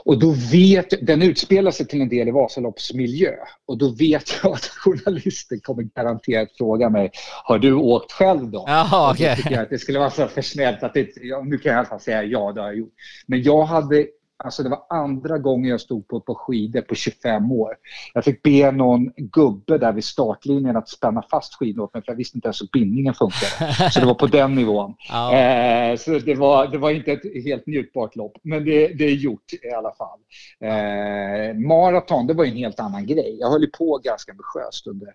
Och 0.04 0.18
då 0.18 0.34
vet 0.52 1.06
den 1.06 1.22
utspelar 1.22 1.70
sig 1.70 1.86
till 1.86 2.00
en 2.00 2.08
del 2.08 2.28
i 2.28 2.30
Vasaloppsmiljö 2.30 3.32
och 3.66 3.78
då 3.78 3.88
vet 3.88 4.30
jag 4.42 4.52
att 4.52 4.64
journalisten 4.84 5.60
kommer 5.60 5.82
garanterat 5.82 6.48
fråga 6.56 6.90
mig 6.90 7.10
Har 7.44 7.58
du 7.58 7.72
åkt 7.72 8.12
själv 8.12 8.50
då? 8.50 8.64
Jaha. 8.66 9.12
Okay. 9.12 9.36
Jag 9.50 9.62
att 9.62 9.70
det 9.70 9.78
skulle 9.78 9.98
vara 9.98 10.10
så 10.10 10.26
för 10.26 10.42
snällt 10.42 10.82
att 10.82 10.94
det, 10.94 11.08
ja, 11.22 11.42
nu 11.44 11.58
kan 11.58 11.72
jag 11.72 11.76
i 11.76 11.78
alla 11.78 11.88
fall 11.88 12.00
säga 12.00 12.22
ja, 12.22 12.52
det 12.52 12.60
har 12.60 12.68
jag 12.68 12.76
gjort. 12.76 12.92
Men 13.26 13.42
jag 13.42 13.64
hade 13.64 14.06
Alltså 14.44 14.62
det 14.62 14.68
var 14.68 14.86
andra 14.90 15.38
gången 15.38 15.70
jag 15.70 15.80
stod 15.80 16.08
på, 16.08 16.20
på 16.20 16.34
skidor 16.34 16.80
på 16.80 16.94
25 16.94 17.52
år. 17.52 17.74
Jag 18.14 18.24
fick 18.24 18.42
be 18.42 18.70
någon 18.70 19.12
gubbe 19.16 19.78
där 19.78 19.92
vid 19.92 20.04
startlinjen 20.04 20.76
att 20.76 20.88
spänna 20.88 21.22
fast 21.30 21.54
skidorna 21.54 21.84
åt 21.84 21.94
mig 21.94 22.02
för 22.02 22.12
jag 22.12 22.16
visste 22.16 22.38
inte 22.38 22.46
ens 22.46 22.62
hur 22.62 22.68
bindningen 22.72 23.14
funkade. 23.14 23.90
Så 23.90 24.00
det 24.00 24.06
var 24.06 24.14
på 24.14 24.26
den 24.26 24.54
nivån. 24.54 24.94
Ja. 25.08 25.36
Eh, 25.36 25.96
så 25.96 26.18
det 26.18 26.34
var, 26.34 26.66
det 26.66 26.78
var 26.78 26.90
inte 26.90 27.12
ett 27.12 27.44
helt 27.44 27.66
njutbart 27.66 28.16
lopp, 28.16 28.32
men 28.42 28.64
det, 28.64 28.88
det 28.88 29.04
är 29.04 29.14
gjort 29.14 29.52
i 29.52 29.74
alla 29.74 29.92
fall. 29.94 30.18
Eh, 30.60 31.56
maraton, 31.68 32.26
det 32.26 32.34
var 32.34 32.44
en 32.44 32.56
helt 32.56 32.80
annan 32.80 33.06
grej. 33.06 33.36
Jag 33.40 33.50
höll 33.50 33.66
på 33.66 34.00
ganska 34.04 34.32
ambitiöst 34.32 34.86
under 34.86 35.08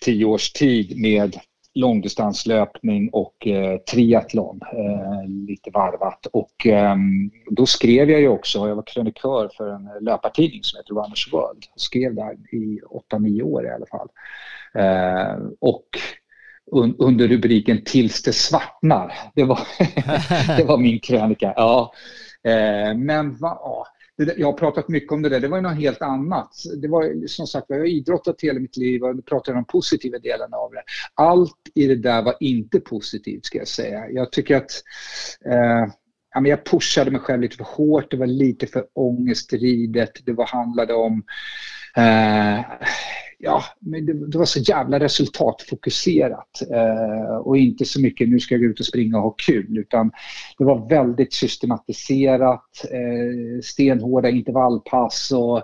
tio 0.00 0.24
års 0.24 0.52
tid 0.52 1.00
med 1.00 1.36
långdistanslöpning 1.74 3.10
och 3.12 3.46
eh, 3.46 3.78
triathlon, 3.78 4.60
eh, 4.72 5.28
lite 5.28 5.70
varvat. 5.70 6.26
Och 6.26 6.66
eh, 6.66 6.96
då 7.50 7.66
skrev 7.66 8.10
jag 8.10 8.20
ju 8.20 8.28
också, 8.28 8.68
jag 8.68 8.76
var 8.76 8.82
krönikör 8.86 9.50
för 9.56 9.68
en 9.68 10.04
löpartidning 10.04 10.64
som 10.64 10.76
heter 10.76 10.94
Runners 10.94 11.32
World. 11.32 11.64
Jag 11.74 11.80
skrev 11.80 12.14
där 12.14 12.32
i 12.52 12.80
8-9 13.12 13.42
år 13.42 13.66
i 13.66 13.70
alla 13.70 13.86
fall. 13.86 14.08
Ehm, 14.74 15.54
och 15.60 15.88
un 16.72 16.96
under 16.98 17.28
rubriken 17.28 17.84
Tills 17.84 18.22
det 18.22 18.32
svartnar, 18.32 19.12
det 19.34 19.44
var, 19.44 19.60
det 20.56 20.64
var 20.64 20.78
min 20.78 21.00
krönika. 21.00 21.52
Ja. 21.56 21.92
Ehm, 22.44 23.06
men 23.06 23.36
va, 23.36 23.58
ja 23.62 23.86
jag 24.18 24.46
har 24.46 24.52
pratat 24.52 24.88
mycket 24.88 25.12
om 25.12 25.22
det 25.22 25.28
där, 25.28 25.40
det 25.40 25.48
var 25.48 25.56
ju 25.56 25.62
något 25.62 25.80
helt 25.80 26.02
annat. 26.02 26.50
Det 26.76 26.88
var 26.88 27.26
som 27.26 27.46
sagt, 27.46 27.66
jag 27.68 27.78
har 27.78 27.84
idrottat 27.84 28.40
hela 28.42 28.60
mitt 28.60 28.76
liv 28.76 29.04
och 29.04 29.26
pratar 29.26 29.52
om 29.52 29.56
de 29.56 29.64
positiva 29.64 30.18
delarna 30.18 30.56
av 30.56 30.72
det. 30.72 30.82
Allt 31.14 31.56
i 31.74 31.86
det 31.86 31.96
där 31.96 32.22
var 32.22 32.36
inte 32.40 32.80
positivt 32.80 33.44
ska 33.44 33.58
jag 33.58 33.68
säga. 33.68 34.10
Jag 34.10 34.32
tycker 34.32 34.56
att 34.56 34.70
eh, 35.44 35.92
jag 36.44 36.64
pushade 36.64 37.10
mig 37.10 37.20
själv 37.20 37.42
lite 37.42 37.56
för 37.56 37.64
hårt, 37.64 38.10
det 38.10 38.16
var 38.16 38.26
lite 38.26 38.66
för 38.66 38.86
ångestridet, 38.92 40.12
det 40.24 40.32
var, 40.32 40.46
handlade 40.46 40.94
om 40.94 41.22
eh, 41.98 42.64
ja, 43.38 43.64
men 43.80 44.06
det, 44.06 44.26
det, 44.26 44.38
var 44.38 44.44
så 44.44 44.58
jävla 44.58 45.00
resultatfokuserat 45.00 46.62
eh, 46.70 47.36
och 47.36 47.56
inte 47.56 47.84
så 47.84 48.00
mycket 48.00 48.28
nu 48.28 48.40
ska 48.40 48.54
jag 48.54 48.62
gå 48.62 48.66
ut 48.68 48.80
och 48.80 48.86
springa 48.86 49.16
och 49.16 49.22
ha 49.22 49.30
kul 49.30 49.78
utan 49.78 50.10
det 50.58 50.64
var 50.64 50.88
väldigt 50.88 51.32
systematiserat, 51.32 52.84
eh, 52.84 53.60
stenhårda 53.62 54.28
intervallpass 54.28 55.32
och 55.32 55.56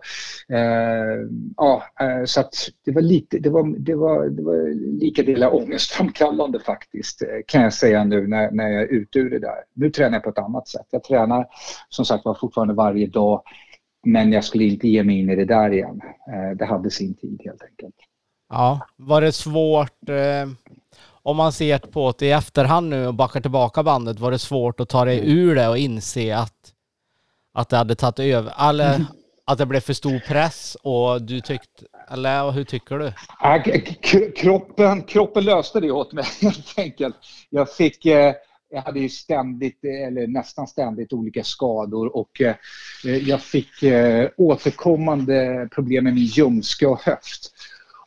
eh, 0.54 1.28
ja, 1.56 1.82
eh, 2.00 2.24
så 2.24 2.40
att 2.40 2.54
det 2.84 2.92
var 2.92 3.02
lite, 3.02 3.38
det 3.38 3.50
var, 3.50 3.78
det 3.78 3.94
var, 3.94 4.28
det 4.28 4.42
var 4.42 4.74
lika 5.00 5.22
delar 5.22 5.54
ångestframkallande 5.54 6.60
faktiskt 6.60 7.22
eh, 7.22 7.28
kan 7.46 7.62
jag 7.62 7.72
säga 7.72 8.04
nu 8.04 8.26
när, 8.26 8.50
när 8.50 8.68
jag 8.68 8.82
är 8.82 8.86
ute 8.86 9.18
ur 9.18 9.30
det 9.30 9.38
där. 9.38 9.64
Nu 9.74 9.90
tränar 9.90 10.12
jag 10.16 10.22
på 10.22 10.30
ett 10.30 10.38
annat 10.38 10.68
sätt. 10.68 10.86
Jag 10.90 11.04
tränar 11.04 11.46
som 11.88 12.04
sagt 12.04 12.24
var 12.24 12.34
fortfarande 12.34 12.74
varje 12.74 13.06
dag 13.06 13.42
men 14.04 14.32
jag 14.32 14.44
skulle 14.44 14.64
inte 14.64 14.88
ge 14.88 15.02
mig 15.04 15.18
in 15.18 15.30
i 15.30 15.36
det 15.36 15.44
där 15.44 15.72
igen. 15.72 16.00
Eh, 16.32 16.56
det 16.56 16.64
hade 16.64 16.90
sin 16.90 17.14
tid 17.14 17.40
helt 17.44 17.62
enkelt. 17.62 17.94
Ja, 18.48 18.80
var 18.96 19.20
det 19.20 19.32
svårt 19.32 20.08
eh, 20.08 20.48
om 21.26 21.36
man 21.36 21.52
ser 21.52 21.78
på 21.78 22.14
det 22.18 22.26
i 22.26 22.30
efterhand 22.30 22.88
nu 22.90 23.06
och 23.06 23.14
backar 23.14 23.40
tillbaka 23.40 23.82
bandet, 23.82 24.20
var 24.20 24.30
det 24.30 24.38
svårt 24.38 24.80
att 24.80 24.88
ta 24.88 25.04
dig 25.04 25.18
mm. 25.18 25.30
ur 25.30 25.54
det 25.54 25.68
och 25.68 25.78
inse 25.78 26.36
att, 26.36 26.72
att 27.54 27.68
det 27.68 27.76
hade 27.76 27.94
tagit 27.94 28.18
över, 28.18 28.68
eller 28.68 28.94
mm. 28.94 29.06
att 29.44 29.58
det 29.58 29.66
blev 29.66 29.80
för 29.80 29.92
stor 29.92 30.18
press 30.18 30.76
och 30.82 31.22
du 31.22 31.40
tyckte, 31.40 31.84
eller 32.10 32.50
hur 32.50 32.64
tycker 32.64 32.98
du? 32.98 33.12
Kroppen, 34.36 35.02
kroppen 35.02 35.44
löste 35.44 35.80
det 35.80 35.90
åt 35.90 36.12
mig 36.12 36.24
helt 36.40 36.78
enkelt. 36.78 37.16
Jag 37.50 37.72
fick 37.72 38.06
eh, 38.06 38.34
jag 38.70 38.82
hade 38.82 39.00
ju 39.00 39.08
ständigt, 39.08 39.84
eller 39.84 40.26
nästan 40.26 40.66
ständigt, 40.66 41.12
olika 41.12 41.44
skador 41.44 42.16
och 42.16 42.40
eh, 42.40 42.54
jag 43.04 43.42
fick 43.42 43.82
eh, 43.82 44.28
återkommande 44.36 45.68
problem 45.74 46.04
med 46.04 46.14
min 46.14 46.24
ljumske 46.24 46.86
och 46.86 47.00
höft. 47.00 47.52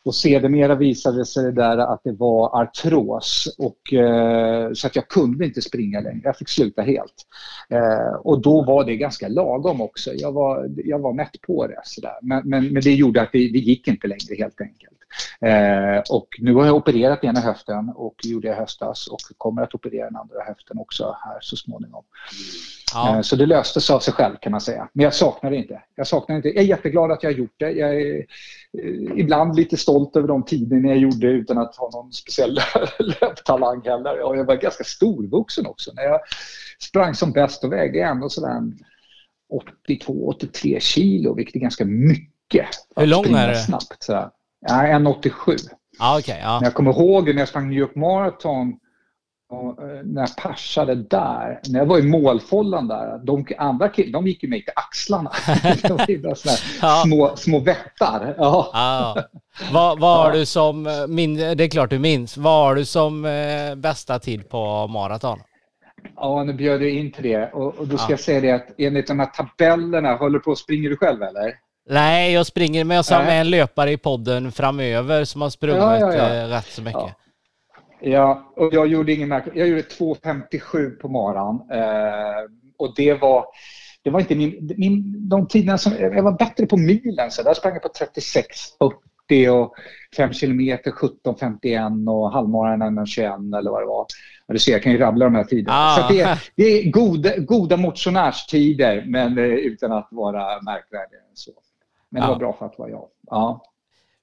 Och 0.04 0.14
sedermera 0.14 0.74
visade 0.74 1.18
det 1.18 1.26
sig 1.26 1.44
det 1.44 1.52
där 1.52 1.78
att 1.78 2.00
det 2.04 2.12
var 2.12 2.62
artros 2.62 3.56
och, 3.58 3.92
eh, 3.92 4.72
så 4.72 4.86
att 4.86 4.96
jag 4.96 5.08
kunde 5.08 5.44
inte 5.44 5.62
springa 5.62 6.00
längre. 6.00 6.20
Jag 6.24 6.36
fick 6.36 6.48
sluta 6.48 6.82
helt. 6.82 7.26
Eh, 7.70 8.14
och 8.24 8.42
då 8.42 8.64
var 8.64 8.84
det 8.84 8.96
ganska 8.96 9.28
lagom 9.28 9.80
också. 9.80 10.10
Jag 10.14 10.32
var, 10.32 10.70
jag 10.84 10.98
var 10.98 11.12
mätt 11.12 11.40
på 11.46 11.66
det. 11.66 11.80
Så 11.84 12.00
men, 12.22 12.48
men, 12.48 12.72
men, 12.72 12.82
det 12.82 12.94
gjorde 12.94 13.22
att 13.22 13.32
det, 13.32 13.38
det 13.38 13.58
gick 13.58 13.88
inte 13.88 14.06
längre 14.06 14.34
helt 14.38 14.60
enkelt. 14.60 14.97
Eh, 15.40 16.02
och 16.10 16.28
nu 16.38 16.54
har 16.54 16.66
jag 16.66 16.76
opererat 16.76 17.24
ena 17.24 17.40
höften 17.40 17.88
och 17.88 18.14
gjorde 18.24 18.48
jag 18.48 18.56
höstas 18.56 19.06
och 19.06 19.20
kommer 19.36 19.62
att 19.62 19.74
operera 19.74 20.04
den 20.04 20.16
andra 20.16 20.44
höften 20.46 20.78
också 20.78 21.16
här 21.24 21.38
så 21.40 21.56
småningom. 21.56 22.04
Ja. 22.94 23.16
Eh, 23.16 23.20
så 23.20 23.36
det 23.36 23.46
löste 23.46 23.80
sig 23.80 23.94
av 23.94 24.00
sig 24.00 24.14
själv 24.14 24.36
kan 24.40 24.52
man 24.52 24.60
säga. 24.60 24.88
Men 24.92 25.04
jag 25.04 25.14
saknar 25.14 25.50
det 25.50 25.56
inte. 25.56 25.82
Jag 25.94 26.06
saknar 26.06 26.36
inte. 26.36 26.48
Jag 26.48 26.56
är 26.56 26.62
jätteglad 26.62 27.10
att 27.10 27.22
jag 27.22 27.30
har 27.30 27.38
gjort 27.38 27.54
det. 27.56 27.70
Jag 27.70 28.00
är 28.00 28.16
eh, 28.82 29.18
ibland 29.18 29.56
lite 29.56 29.76
stolt 29.76 30.16
över 30.16 30.28
de 30.28 30.44
tiderna 30.44 30.88
jag 30.88 30.98
gjorde 30.98 31.26
utan 31.26 31.58
att 31.58 31.76
ha 31.76 31.90
någon 31.90 32.12
speciell 32.12 32.60
löptalang 32.98 33.82
heller. 33.84 34.22
Och 34.22 34.36
jag 34.36 34.44
var 34.44 34.56
ganska 34.56 34.84
storvuxen 34.84 35.66
också. 35.66 35.92
När 35.94 36.02
jag 36.02 36.20
sprang 36.78 37.14
som 37.14 37.32
bäst 37.32 37.64
och 37.64 37.72
vägde 37.72 37.98
jag 37.98 38.10
ändå 38.10 38.28
sådär 38.28 38.62
82-83 39.88 40.78
kilo, 40.80 41.34
vilket 41.34 41.56
är 41.56 41.60
ganska 41.60 41.84
mycket. 41.84 42.66
Hur 42.96 43.06
lång 43.06 43.24
är 43.24 43.48
det? 43.48 43.56
Snabbt, 43.56 44.02
så 44.02 44.30
Ja, 44.60 44.74
1,87. 44.74 45.56
Ah, 45.98 46.18
okay, 46.18 46.38
ja. 46.40 46.60
Jag 46.62 46.74
kommer 46.74 46.90
ihåg 46.90 47.28
när 47.28 47.38
jag 47.38 47.48
sprang 47.48 47.68
New 47.68 47.78
York 47.78 47.94
Marathon 47.94 48.78
och 49.50 49.82
eh, 49.82 50.00
när 50.04 50.22
jag 50.22 50.36
passade 50.36 50.94
där, 50.94 51.60
när 51.68 51.78
jag 51.78 51.86
var 51.86 51.98
i 51.98 52.02
målfållan 52.02 52.88
där, 52.88 53.18
de 53.18 53.46
andra 53.58 53.88
killarna, 53.88 54.12
de 54.12 54.26
gick 54.26 54.42
ju 54.42 54.48
mig 54.48 54.64
till 54.64 54.72
axlarna. 54.76 55.32
de 55.82 56.22
var 56.22 56.36
ja. 56.82 57.02
små, 57.04 57.36
små 57.36 57.58
vättar. 57.58 58.34
Ja. 58.38 58.70
ja. 58.72 59.16
Vad, 59.72 60.00
vad 60.00 60.18
har 60.18 60.32
du 60.32 60.46
som, 60.46 60.86
eh, 60.86 61.06
min, 61.08 61.36
det 61.36 61.64
är 61.64 61.68
klart 61.68 61.90
du 61.90 61.98
minns, 61.98 62.36
vad 62.36 62.66
har 62.66 62.74
du 62.74 62.84
som 62.84 63.24
eh, 63.24 63.74
bästa 63.74 64.18
tid 64.18 64.48
på 64.48 64.86
maraton? 64.86 65.38
Ja, 66.16 66.44
nu 66.44 66.52
bjöd 66.52 66.80
du 66.80 66.90
in 66.90 67.12
till 67.12 67.22
det 67.22 67.50
och, 67.52 67.74
och 67.74 67.88
då 67.88 67.96
ska 67.96 68.06
ja. 68.06 68.10
jag 68.12 68.20
säga 68.20 68.40
det 68.40 68.50
att 68.50 68.74
enligt 68.78 69.06
de 69.06 69.18
här 69.18 69.26
tabellerna, 69.26 70.14
håller 70.14 70.38
du 70.38 70.44
på 70.44 70.50
och 70.50 70.58
springer 70.58 70.90
du 70.90 70.96
själv 70.96 71.22
eller? 71.22 71.54
Nej, 71.88 72.32
jag 72.32 72.46
springer, 72.46 72.84
men 72.84 72.94
jag 72.94 73.04
sa 73.04 73.22
med 73.22 73.40
en 73.40 73.50
löpare 73.50 73.92
i 73.92 73.96
podden 73.96 74.52
framöver 74.52 75.24
som 75.24 75.42
har 75.42 75.50
sprungit 75.50 75.82
ja, 75.82 75.98
ja, 75.98 76.14
ja. 76.14 76.34
Eh, 76.34 76.48
rätt 76.48 76.66
så 76.66 76.82
mycket. 76.82 77.14
Ja. 78.00 78.52
och 78.56 78.74
jag 78.74 78.86
gjorde 78.86 79.12
ingen 79.12 79.28
märklig. 79.28 79.56
Jag 79.56 79.68
gjorde 79.68 79.82
2.57 79.82 80.90
på 80.90 81.08
maran 81.08 81.54
eh, 81.72 82.50
och 82.78 82.94
det 82.96 83.14
var 83.14 83.44
det 84.02 84.10
var 84.10 84.20
inte 84.20 84.34
min, 84.34 84.74
min, 84.76 85.28
de 85.28 85.48
tiderna 85.48 85.78
som, 85.78 85.92
jag 85.98 86.22
var 86.22 86.32
bättre 86.32 86.66
på 86.66 86.76
milen 86.76 87.30
så 87.30 87.42
där 87.42 87.54
sprang 87.54 87.72
jag 87.72 87.82
på 87.82 87.88
36, 87.98 88.46
40 89.28 89.48
och 89.48 89.74
5 90.16 90.32
kilometer 90.32 90.90
17.51 90.90 92.10
och 92.10 92.32
halvmaran 92.32 92.98
1.21 92.98 93.58
eller 93.58 93.70
vad 93.70 93.82
det 93.82 93.86
var. 93.86 94.06
Du 94.48 94.58
ser, 94.58 94.72
jag 94.72 94.82
kan 94.82 94.92
ju 94.92 94.98
rabbla 94.98 95.24
de 95.24 95.34
här 95.34 95.44
tiderna. 95.44 95.76
Ah. 95.76 95.96
Så 95.96 96.12
det, 96.12 96.20
är, 96.20 96.42
det 96.56 96.64
är 96.64 96.90
goda, 96.90 97.36
goda 97.36 97.76
motionärstider 97.76 99.04
men 99.06 99.38
eh, 99.38 99.44
utan 99.44 99.92
att 99.92 100.08
vara 100.10 100.62
märkvärdigare 100.62 101.22
än 101.30 101.36
så. 101.36 101.52
Men 102.10 102.22
det 102.22 102.28
var 102.28 102.36
bra 102.36 102.52
för 102.52 102.66
att 102.66 102.78
vara 102.78 102.90
jag. 102.90 103.08
Ja. 103.26 103.62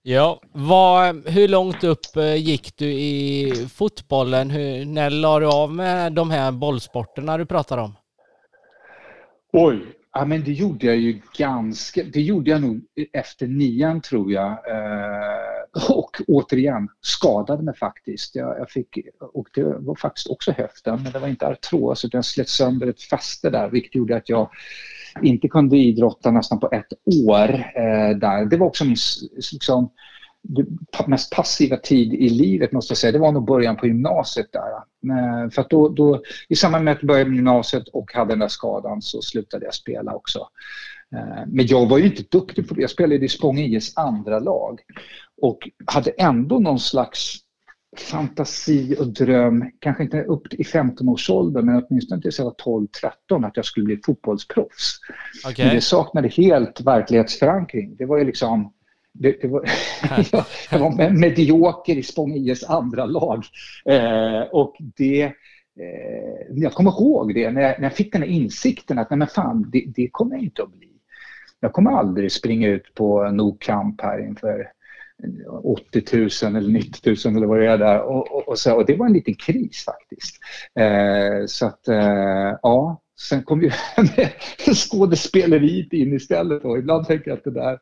Ja, 0.02 0.42
vad, 0.52 1.28
hur 1.28 1.48
långt 1.48 1.84
upp 1.84 2.16
eh, 2.16 2.36
gick 2.36 2.78
du 2.78 2.86
i 2.86 3.52
fotbollen? 3.74 4.50
Hur, 4.50 4.86
när 4.86 5.10
la 5.10 5.40
du 5.40 5.48
av 5.48 5.74
med 5.74 6.14
de 6.14 6.32
här 6.32 6.52
bollsporterna 6.52 7.38
du 7.38 7.46
pratar 7.46 7.78
om? 7.78 7.94
Oj, 9.54 9.96
Ja, 10.18 10.26
men 10.26 10.44
det 10.44 10.52
gjorde 10.52 10.86
jag 10.86 10.98
ju 10.98 11.22
ganska... 11.38 12.04
Det 12.04 12.22
gjorde 12.22 12.52
jag 12.52 12.62
nog 12.62 12.82
efter 13.14 13.48
nian, 13.48 14.02
tror 14.02 14.32
jag. 14.32 14.52
Eh, 14.52 15.65
och 15.90 16.22
återigen, 16.28 16.90
skadade 17.02 17.64
mig 17.64 17.76
faktiskt. 17.76 18.36
Jag, 18.36 18.60
jag, 18.60 18.70
fick, 18.70 18.98
och 19.34 19.48
det 19.54 19.64
var 19.64 19.96
faktiskt 19.96 20.28
också 20.28 20.52
höften, 20.52 21.04
men 21.04 21.12
det 21.12 21.20
var 21.20 21.28
inte 21.28 21.48
artros 21.48 22.06
utan 22.06 22.18
jag 22.18 22.26
slet 22.26 22.50
sönder 22.50 22.88
ett 22.88 23.02
fäste 23.02 23.50
där, 23.50 23.70
vilket 23.70 23.96
gjorde 23.96 24.18
att 24.18 24.30
jag 24.30 24.50
inte 25.22 25.48
kunde 25.48 25.78
idrotta 25.78 26.32
nästan 26.32 26.60
på 26.60 26.70
ett 26.72 26.94
år. 27.28 27.50
Eh, 27.76 28.18
där. 28.18 28.46
Det 28.46 28.58
var 28.58 28.68
också 28.68 28.86
min 28.86 28.96
liksom, 29.36 29.90
mest 31.08 31.32
passiva 31.32 31.78
tid 31.78 32.14
i 32.14 32.30
livet 32.30 32.72
måste 32.72 32.92
jag 32.92 32.98
säga, 32.98 33.12
det 33.12 33.20
var 33.20 33.32
nog 33.32 33.46
början 33.46 33.76
på 33.76 33.88
gymnasiet 33.88 34.52
där. 34.52 34.72
Eh, 35.14 35.50
för 35.50 35.62
att 35.62 35.70
då, 35.70 35.90
då, 35.90 36.22
I 36.50 36.56
samband 36.56 36.86
med 36.86 36.92
att 36.92 37.02
jag 37.02 37.08
började 37.08 37.36
gymnasiet 37.36 37.88
och 37.88 38.14
hade 38.14 38.32
den 38.32 38.40
där 38.40 38.48
skadan 38.48 39.02
så 39.02 39.22
slutade 39.22 39.66
jag 39.66 39.74
spela 39.74 40.14
också. 40.14 40.40
Eh, 41.16 41.44
men 41.48 41.68
jag 41.68 41.90
var 41.90 41.98
ju 41.98 42.06
inte 42.06 42.24
duktig 42.32 42.68
på 42.68 42.74
det. 42.74 42.82
Jag 42.82 42.90
spelade 42.90 43.26
i 43.26 43.30
Spång 43.30 43.60
IS 43.60 43.98
andra 43.98 44.40
lag 44.40 44.82
och 45.42 45.70
hade 45.86 46.12
ändå 46.12 46.60
någon 46.60 46.80
slags 46.80 47.46
fantasi 47.98 48.96
och 49.00 49.08
dröm, 49.08 49.72
kanske 49.80 50.04
inte 50.04 50.24
upp 50.24 50.54
i 50.54 50.64
15-årsåldern 50.64 51.66
men 51.66 51.84
åtminstone 51.84 52.22
tills 52.22 52.40
jag 52.40 52.46
var 52.46 52.88
12-13 53.30 53.48
att 53.48 53.58
jag 53.58 53.66
skulle 53.66 53.86
bli 53.86 54.00
fotbollsproffs. 54.06 55.00
Okay. 55.52 55.66
Men 55.66 55.76
det 55.76 55.82
saknade 55.82 56.28
helt 56.28 56.82
verklighetsförankring. 56.82 57.96
Det 57.96 58.06
var 58.06 58.18
ju 58.18 58.26
liksom 58.26 58.74
det, 59.20 59.42
det 59.42 59.48
var, 59.48 59.70
jag 60.72 60.80
var 60.80 61.10
medioker 61.10 61.96
i 61.96 62.04
Spång 62.04 62.34
IS 62.34 62.64
andra 62.64 63.06
lag. 63.06 63.44
Eh, 63.86 64.42
och 64.42 64.76
det, 64.80 65.24
eh, 65.24 65.32
jag 66.50 66.74
kommer 66.74 66.92
ihåg 66.92 67.34
det 67.34 67.52
när 67.52 67.62
jag, 67.62 67.80
när 67.80 67.86
jag 67.86 67.94
fick 67.94 68.12
den 68.12 68.22
här 68.22 68.30
insikten 68.30 69.00
att 69.00 69.10
nej 69.10 69.20
men 69.20 69.28
fan, 69.28 69.70
det, 69.72 69.84
det 69.88 70.10
kommer 70.12 70.36
jag 70.36 70.44
inte 70.44 70.64
att 70.64 70.72
bli. 70.72 70.90
Jag 71.60 71.74
kommer 71.74 71.92
aldrig 71.92 72.32
springa 72.32 72.68
ut 72.68 72.94
på 72.94 73.32
No 73.32 73.58
Camp 73.60 74.02
här 74.02 74.28
inför 74.28 74.72
80 75.64 76.04
000 76.44 76.56
eller 76.56 76.70
90 76.70 77.16
000 77.26 77.38
eller 77.38 77.48
vad 77.48 77.60
det 77.60 77.72
är 77.72 77.78
där. 77.78 78.02
Och, 78.02 78.36
och, 78.36 78.48
och, 78.48 78.60
så, 78.60 78.76
och 78.76 78.86
det 78.86 78.96
var 78.96 79.06
en 79.06 79.14
liten 79.14 79.36
kris 79.36 79.86
faktiskt. 79.86 80.36
Eh, 80.80 81.46
så 81.48 81.66
att, 81.66 81.88
eh, 81.88 82.58
ja, 82.62 83.02
sen 83.30 83.44
kom 83.44 83.62
ju 83.62 83.72
skådespeleriet 84.74 85.94
in 85.94 86.14
istället. 86.14 86.66
Och 86.66 86.78
ibland 86.78 87.08
tänker 87.08 87.32
jag 87.32 87.38
att 87.38 87.44
det 87.44 87.52
där 87.52 87.80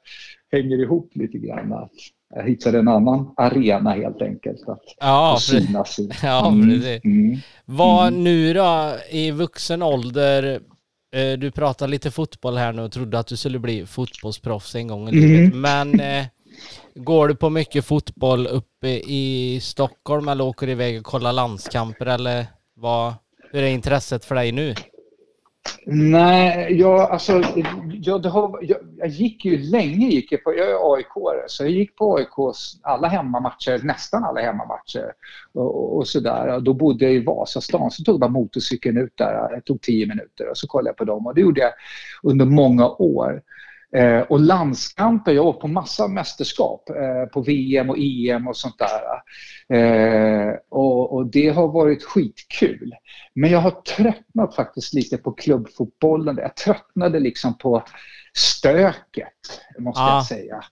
hänger 0.51 0.81
ihop 0.81 1.11
lite 1.15 1.37
grann. 1.37 1.73
Att 1.73 1.91
jag 2.35 2.43
hittade 2.43 2.79
en 2.79 2.87
annan 2.87 3.33
arena 3.37 3.91
helt 3.91 4.21
enkelt 4.21 4.69
att 4.69 4.83
ja, 4.99 5.37
synas 5.39 5.99
i. 5.99 6.09
Ja, 6.23 6.47
mm, 6.47 6.69
precis. 6.69 7.05
Mm, 7.05 7.37
Vad 7.65 8.07
mm. 8.07 8.23
nu 8.23 8.53
då 8.53 8.95
i 9.09 9.31
vuxen 9.31 9.81
ålder, 9.81 10.59
eh, 11.15 11.39
du 11.39 11.51
pratar 11.51 11.87
lite 11.87 12.11
fotboll 12.11 12.57
här 12.57 12.73
nu 12.73 12.81
och 12.81 12.91
trodde 12.91 13.19
att 13.19 13.27
du 13.27 13.37
skulle 13.37 13.59
bli 13.59 13.85
fotbollsproffs 13.85 14.75
en 14.75 14.87
gång 14.87 15.09
i 15.09 15.11
livet, 15.11 15.53
mm. 15.53 15.61
men 15.61 15.99
eh, 15.99 16.25
går 16.95 17.27
du 17.27 17.35
på 17.35 17.49
mycket 17.49 17.85
fotboll 17.85 18.47
uppe 18.47 18.87
i 19.05 19.59
Stockholm 19.61 20.27
eller 20.27 20.43
åker 20.43 20.69
iväg 20.69 20.99
och 20.99 21.05
kollar 21.05 21.33
landskamper 21.33 22.05
eller 22.05 22.45
vad, 22.73 23.13
hur 23.51 23.63
är 23.63 23.67
intresset 23.67 24.25
för 24.25 24.35
dig 24.35 24.51
nu? 24.51 24.73
Nej, 25.85 26.73
jag, 26.79 27.11
alltså, 27.11 27.41
jag, 27.91 28.21
det 28.21 28.29
har, 28.29 28.59
jag, 28.61 28.77
jag, 28.97 29.07
gick 29.07 29.45
ju 29.45 29.57
länge, 29.57 30.07
gick 30.07 30.31
jag, 30.31 30.43
på, 30.43 30.53
jag 30.53 30.69
är 30.69 30.95
aik 30.95 31.07
så 31.47 31.63
jag 31.63 31.71
gick 31.71 31.95
på 31.95 32.17
AIKs 32.17 32.79
alla 32.81 33.07
hemmamatcher, 33.07 33.79
nästan 33.83 34.23
alla 34.23 34.41
hemmamatcher. 34.41 35.13
Och, 35.53 35.97
och 35.97 36.07
sådär. 36.07 36.59
Då 36.59 36.73
bodde 36.73 37.05
jag 37.05 37.13
i 37.13 37.23
Vasastan, 37.23 37.91
så 37.91 38.03
tog 38.03 38.13
jag 38.15 38.19
bara 38.19 38.31
motorcykeln 38.31 38.97
ut 38.97 39.17
där, 39.17 39.55
det 39.55 39.61
tog 39.61 39.81
tio 39.81 40.07
minuter 40.07 40.49
och 40.49 40.57
så 40.57 40.67
kollade 40.67 40.89
jag 40.89 40.97
på 40.97 41.05
dem. 41.05 41.27
Och 41.27 41.35
det 41.35 41.41
gjorde 41.41 41.61
jag 41.61 41.71
under 42.23 42.45
många 42.45 42.89
år. 42.89 43.41
Eh, 43.95 44.21
och 44.21 44.39
landskamper, 44.39 45.31
jag 45.31 45.43
var 45.43 45.53
på 45.53 45.67
massa 45.67 46.07
mästerskap 46.07 46.89
eh, 46.89 47.25
på 47.33 47.41
VM 47.41 47.89
och 47.89 47.97
EM 47.99 48.47
och 48.47 48.57
sånt 48.57 48.75
där. 48.79 49.01
Eh, 49.77 50.53
och, 50.69 51.13
och, 51.13 51.27
det 51.27 51.49
har 51.49 51.67
varit 51.67 52.03
skitkul. 52.03 52.93
Men 53.35 53.51
jag 53.51 53.59
har 53.59 53.71
tröttnat 53.71 54.55
faktiskt 54.55 54.93
lite 54.93 55.17
på 55.17 55.31
klubbfotbollen. 55.31 56.37
Jag 56.37 56.55
tröttnade 56.55 57.19
liksom 57.19 57.57
på 57.57 57.83
stöket, 58.33 59.61
måste 59.79 60.01
ah. 60.01 60.15
jag 60.15 60.25
säga. 60.25 60.63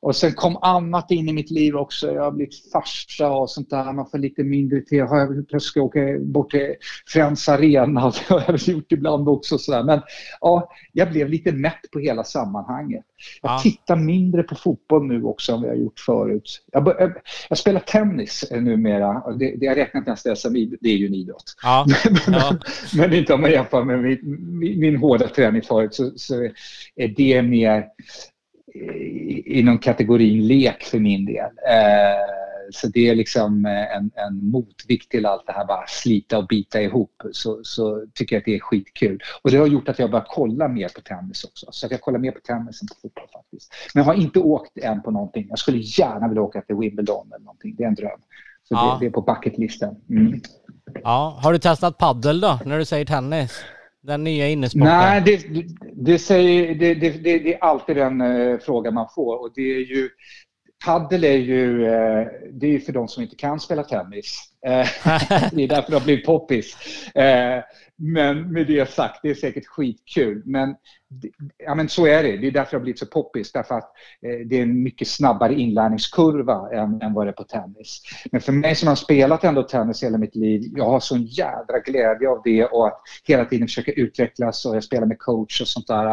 Och 0.00 0.16
sen 0.16 0.32
kom 0.32 0.56
annat 0.56 1.10
in 1.10 1.28
i 1.28 1.32
mitt 1.32 1.50
liv 1.50 1.76
också. 1.76 2.12
Jag 2.12 2.22
har 2.22 2.30
blivit 2.30 2.72
farsa 2.72 3.30
och 3.30 3.50
sånt 3.50 3.70
där. 3.70 3.92
Man 3.92 4.10
får 4.10 4.18
lite 4.18 4.44
mindre 4.44 4.80
tid. 4.80 5.02
Har 5.02 5.18
jag 5.18 5.48
plötsligt 5.48 5.82
åka 5.82 6.00
bort 6.20 6.50
till 6.50 6.74
Friends 7.06 7.48
Arena. 7.48 8.12
Det 8.28 8.34
har 8.34 8.44
jag 8.46 8.58
gjort 8.58 8.92
ibland 8.92 9.28
också. 9.28 9.58
Så 9.58 9.72
där. 9.72 9.82
Men 9.82 10.00
ja, 10.40 10.70
jag 10.92 11.10
blev 11.10 11.28
lite 11.28 11.52
mätt 11.52 11.90
på 11.92 11.98
hela 11.98 12.24
sammanhanget. 12.24 13.04
Jag 13.42 13.52
ja. 13.52 13.58
tittar 13.62 13.96
mindre 13.96 14.42
på 14.42 14.54
fotboll 14.54 15.06
nu 15.06 15.22
också 15.24 15.52
än 15.52 15.60
vad 15.60 15.70
jag 15.70 15.78
gjort 15.78 16.00
förut. 16.00 16.62
Jag, 16.72 16.88
jag, 16.98 17.12
jag 17.48 17.58
spelar 17.58 17.80
tennis 17.80 18.44
numera. 18.50 19.32
Det, 19.38 19.56
det 19.56 19.66
jag 19.66 19.78
ens 19.78 20.22
det 20.22 20.36
som 20.36 20.52
det 20.80 20.88
är 20.88 20.96
ju 20.96 21.06
en 21.06 21.14
idrott. 21.14 21.54
Ja. 21.62 21.86
men, 22.04 22.34
ja. 22.34 22.56
men, 22.96 23.12
inte 23.12 23.34
om 23.34 23.40
man 23.40 23.50
jämför 23.50 23.84
med 23.84 24.02
min, 24.02 24.18
min, 24.58 24.80
min 24.80 24.96
hårda 24.96 25.28
träning 25.28 25.62
förut 25.62 25.94
så, 25.94 26.10
så 26.16 26.34
är 26.96 27.08
det 27.08 27.42
mer 27.42 27.84
inom 29.46 29.78
kategorin 29.78 30.46
lek 30.46 30.82
för 30.82 30.98
min 30.98 31.24
del. 31.24 31.50
Eh, 31.68 32.36
så 32.70 32.88
det 32.88 33.08
är 33.08 33.14
liksom 33.14 33.66
en, 33.66 34.10
en 34.14 34.50
motvikt 34.50 35.10
till 35.10 35.26
allt 35.26 35.46
det 35.46 35.52
här 35.52 35.64
bara 35.64 35.86
slita 35.86 36.38
och 36.38 36.46
bita 36.46 36.82
ihop. 36.82 37.22
Så, 37.32 37.60
så 37.62 38.06
tycker 38.14 38.36
jag 38.36 38.40
att 38.40 38.44
det 38.44 38.54
är 38.54 38.60
skitkul. 38.60 39.22
Och 39.42 39.50
det 39.50 39.56
har 39.56 39.66
gjort 39.66 39.88
att 39.88 39.98
jag 39.98 40.10
börjat 40.10 40.26
kolla 40.28 40.68
mer 40.68 40.88
på 40.88 41.00
tennis 41.00 41.44
också. 41.44 41.66
Så 41.70 41.86
jag 41.90 42.00
kollar 42.00 42.18
mer 42.18 42.30
på 42.30 42.40
tennis 42.40 42.82
än 42.82 42.88
på 42.88 42.94
fotboll 43.02 43.28
faktiskt. 43.32 43.74
Men 43.94 44.00
jag 44.00 44.12
har 44.12 44.14
inte 44.14 44.38
åkt 44.38 44.78
än 44.78 45.02
på 45.02 45.10
någonting. 45.10 45.46
Jag 45.48 45.58
skulle 45.58 45.78
gärna 45.78 46.28
vilja 46.28 46.42
åka 46.42 46.60
till 46.60 46.76
Wimbledon 46.76 47.26
eller 47.34 47.44
någonting. 47.44 47.74
Det 47.78 47.84
är 47.84 47.88
en 47.88 47.94
dröm. 47.94 48.20
Så 48.68 48.74
ja. 48.74 48.98
det, 49.00 49.04
det, 49.04 49.08
är 49.08 49.10
på 49.10 49.20
bucketlisten. 49.20 49.96
Mm. 50.10 50.40
Ja, 51.02 51.38
har 51.42 51.52
du 51.52 51.58
testat 51.58 51.98
paddel 51.98 52.40
då, 52.40 52.60
när 52.64 52.78
du 52.78 52.84
säger 52.84 53.04
tennis? 53.04 53.64
Den 54.06 54.24
nya 54.24 54.48
innesporten? 54.48 54.88
Nej, 54.88 55.20
det, 55.20 55.64
det, 55.92 56.18
säger, 56.18 56.74
det, 56.74 56.94
det, 56.94 57.10
det, 57.10 57.54
är 57.54 57.64
alltid 57.64 57.96
den 57.96 58.20
uh, 58.20 58.58
frågan 58.58 58.94
man 58.94 59.08
får. 59.14 59.40
Och 59.40 59.52
det 59.54 59.76
är 59.76 59.80
ju, 59.80 60.08
paddel 60.84 61.24
är 61.24 61.36
ju 61.36 61.80
uh, 61.80 62.26
det 62.52 62.74
är 62.74 62.78
för 62.78 62.92
de 62.92 63.08
som 63.08 63.22
inte 63.22 63.36
kan 63.36 63.60
spela 63.60 63.82
tennis. 63.82 64.42
Uh, 64.66 64.72
det 65.52 65.62
är 65.62 65.68
därför 65.68 65.90
det 65.90 65.96
har 65.96 66.04
blivit 66.04 66.26
poppis. 66.26 66.76
Men 67.98 68.52
med 68.52 68.66
det 68.66 68.90
sagt, 68.90 69.20
det 69.22 69.30
är 69.30 69.34
säkert 69.34 69.66
skitkul. 69.66 70.42
Men, 70.44 70.74
ja, 71.56 71.74
men 71.74 71.88
så 71.88 72.06
är 72.06 72.22
det. 72.22 72.36
Det 72.36 72.46
är 72.46 72.50
därför 72.50 72.70
det 72.70 72.76
har 72.76 72.82
blivit 72.82 72.98
så 72.98 73.06
poppis. 73.06 73.52
Därför 73.52 73.74
att 73.74 73.90
eh, 74.26 74.46
det 74.46 74.58
är 74.58 74.62
en 74.62 74.82
mycket 74.82 75.08
snabbare 75.08 75.54
inlärningskurva 75.54 76.68
än, 76.72 77.02
än 77.02 77.14
vad 77.14 77.26
det 77.26 77.30
är 77.30 77.32
på 77.32 77.44
tennis. 77.44 78.02
Men 78.32 78.40
för 78.40 78.52
mig 78.52 78.74
som 78.74 78.88
har 78.88 78.96
spelat 78.96 79.44
ändå 79.44 79.62
tennis 79.62 80.02
hela 80.02 80.18
mitt 80.18 80.36
liv, 80.36 80.62
jag 80.76 80.84
har 80.84 81.00
sån 81.00 81.22
jädra 81.22 81.78
glädje 81.84 82.28
av 82.28 82.40
det 82.44 82.64
och 82.64 82.86
att 82.86 83.00
hela 83.24 83.44
tiden 83.44 83.68
försöka 83.68 83.92
utvecklas 83.92 84.66
och 84.66 84.76
jag 84.76 84.84
spelar 84.84 85.06
med 85.06 85.18
coach 85.18 85.60
och 85.60 85.68
sånt 85.68 85.86
där. 85.86 86.12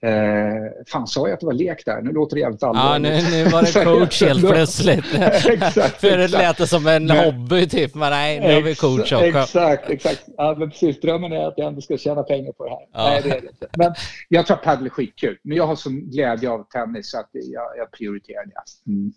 Eh, 0.00 0.72
fan, 0.92 1.06
sa 1.06 1.28
jag 1.28 1.34
att 1.34 1.40
det 1.40 1.46
var 1.46 1.52
lek 1.52 1.84
där? 1.86 2.02
Nu 2.02 2.12
låter 2.12 2.36
det 2.36 2.40
jävligt 2.40 2.62
allvarligt. 2.62 3.12
Ja, 3.12 3.30
nu, 3.30 3.44
nu 3.44 3.50
var 3.50 3.62
det 3.62 3.84
coach 3.84 4.22
helt 4.22 4.40
plötsligt. 4.50 5.14
exakt, 5.48 6.00
för 6.00 6.18
det 6.18 6.28
lät 6.28 6.58
det 6.58 6.66
som 6.66 6.86
en 6.86 7.06
men, 7.06 7.16
hobby 7.24 7.68
typ, 7.68 7.94
men 7.94 8.10
nej, 8.10 8.40
nu 8.40 8.54
har 8.54 8.62
vi 8.62 8.74
coach 8.74 9.12
också. 9.12 9.24
Exakt, 9.24 9.90
exakt. 9.90 10.24
Ja, 10.36 10.56
men 10.58 10.70
precis 10.70 11.00
drömmen 11.00 11.32
är 11.32 11.46
att 11.48 11.54
jag 11.56 11.66
ändå 11.66 11.80
ska 11.80 11.96
tjäna 11.96 12.22
pengar 12.22 12.52
på 12.52 12.64
det 12.64 12.70
här. 12.70 12.86
Ja. 12.92 13.10
Nej, 13.10 13.20
det 13.22 13.28
är 13.28 13.40
det 13.40 13.48
inte. 13.48 13.68
Men 13.76 13.94
jag 14.28 14.46
tror 14.46 14.56
att 14.56 14.62
padel 14.62 14.86
är 14.86 14.90
skitkul. 14.90 15.38
Men 15.42 15.56
jag 15.56 15.66
har 15.66 15.76
sån 15.76 16.10
glädje 16.10 16.50
av 16.50 16.66
tennis 16.68 17.10
så 17.10 17.18
att 17.18 17.30
jag, 17.32 17.78
jag 17.78 17.92
prioriterar 17.92 18.46
det. 18.46 18.90
Mm. 18.90 19.12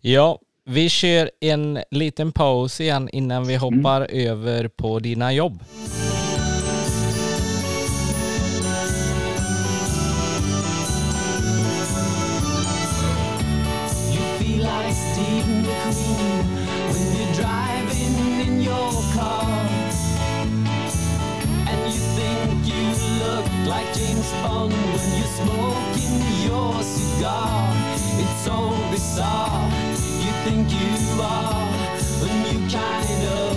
Ja, 0.00 0.40
vi 0.64 0.88
kör 0.88 1.30
en 1.40 1.78
liten 1.90 2.32
paus 2.32 2.80
igen 2.80 3.08
innan 3.12 3.46
vi 3.46 3.56
hoppar 3.56 4.00
mm. 4.10 4.30
över 4.30 4.68
på 4.68 4.98
dina 4.98 5.32
jobb. 5.32 5.62
think 30.50 30.70
you 30.72 31.20
are 31.20 31.68
a 32.24 32.30
new 32.44 32.60
kind 32.70 33.22
of 33.40 33.52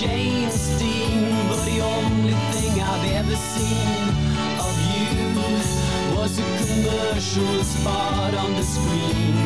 James 0.00 0.60
Dean. 0.78 1.20
But 1.48 1.60
the 1.70 1.78
only 1.80 2.36
thing 2.52 2.74
I've 2.80 3.06
ever 3.20 3.36
seen 3.52 4.08
of 4.66 4.74
you 4.92 5.16
was 6.16 6.32
a 6.38 6.48
commercial 6.60 7.64
spot 7.64 8.32
on 8.34 8.50
the 8.58 8.62
screen. 8.74 9.36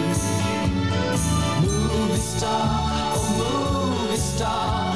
Movie 1.67 2.23
star, 2.35 3.15
oh 3.19 3.27
movie 3.43 4.17
star. 4.17 4.95